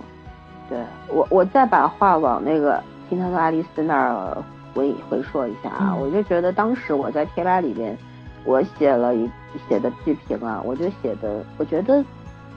[0.67, 4.43] 对我我再把话往那个听他说爱丽丝那儿
[4.73, 7.95] 回回说一下啊，嗯我就觉得当时我在贴吧里边，
[8.43, 9.29] 我写了一
[9.67, 12.03] 写的剧评啊，我就写的，我觉得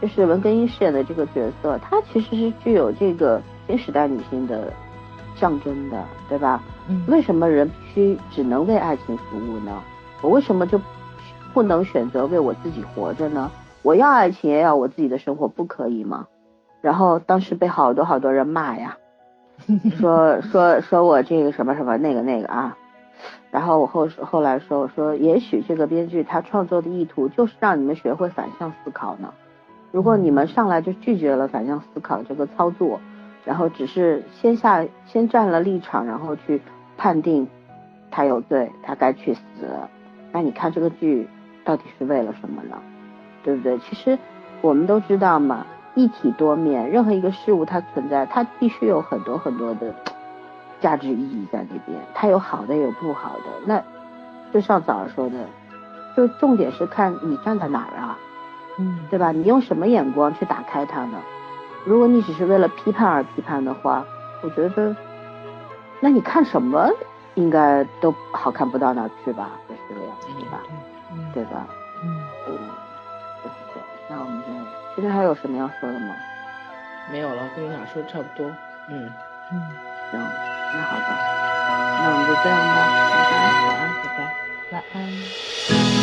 [0.00, 4.72] 就是文根英饰演的这个角色，她其实是具有这个新时代女性的
[5.36, 6.62] 象征的，对吧？
[6.88, 9.82] 嗯为什么人必须只能为爱情服务呢？
[10.22, 10.80] 我为什么就
[11.52, 13.50] 不能选择为我自己活着呢？
[13.82, 16.26] 我要爱情也要我自己的生活，不可以吗？
[16.80, 18.96] 然后当时被好多好多人骂呀，
[19.98, 22.76] 说说说我这个什么什么那个那个啊，
[23.50, 29.32] 然后我后后来说我说也许这个编剧他创作的意图就是让你们学会反向思考呢。
[29.90, 33.00] 如果你们上来就拒绝了反向思考这个操作，
[33.44, 36.60] 然后只是先下先站了立场，然后去
[36.98, 37.48] 判定
[38.10, 39.40] 他有罪，他该去死，
[40.30, 41.26] 那你看这个剧
[41.64, 42.76] 到底是为了什么呢？
[43.42, 43.78] 对不对？
[43.78, 44.18] 其实
[44.60, 45.64] 我们都知道嘛，
[45.94, 49.94] 一体多面，任何一个事物它存在，它必须有很多很多的
[50.80, 53.44] 价值意义在里边，它有好的有不好的。
[53.66, 53.82] 那
[54.52, 55.36] 就像早上说的，
[56.16, 58.18] 就重点是看你站在哪儿啊，
[58.78, 59.32] 嗯对吧？
[59.32, 61.18] 你用什么眼光去打开它呢？
[61.84, 64.04] 如果你只是为了批判而批判的话，
[64.42, 64.94] 我觉得，
[66.00, 66.90] 那你看什么
[67.34, 70.60] 应该都好看不到哪儿去吧，就是这个样子，对吧？
[71.12, 71.66] 嗯对吧？
[72.02, 72.52] 嗯嗯，
[73.42, 73.88] 就是这样。
[74.08, 74.46] 那我们就
[74.96, 76.14] 今天还有什么要说的吗？
[77.10, 78.46] 没有了，跟你俩说差不多。
[78.90, 79.10] 嗯，
[79.52, 79.62] 嗯，
[80.10, 80.20] 行，
[80.74, 81.18] 那好吧，
[82.02, 82.76] 那我们就这样吧，
[83.10, 83.32] 拜拜。
[83.66, 84.18] 晚安，拜拜。
[84.70, 85.97] 晚安。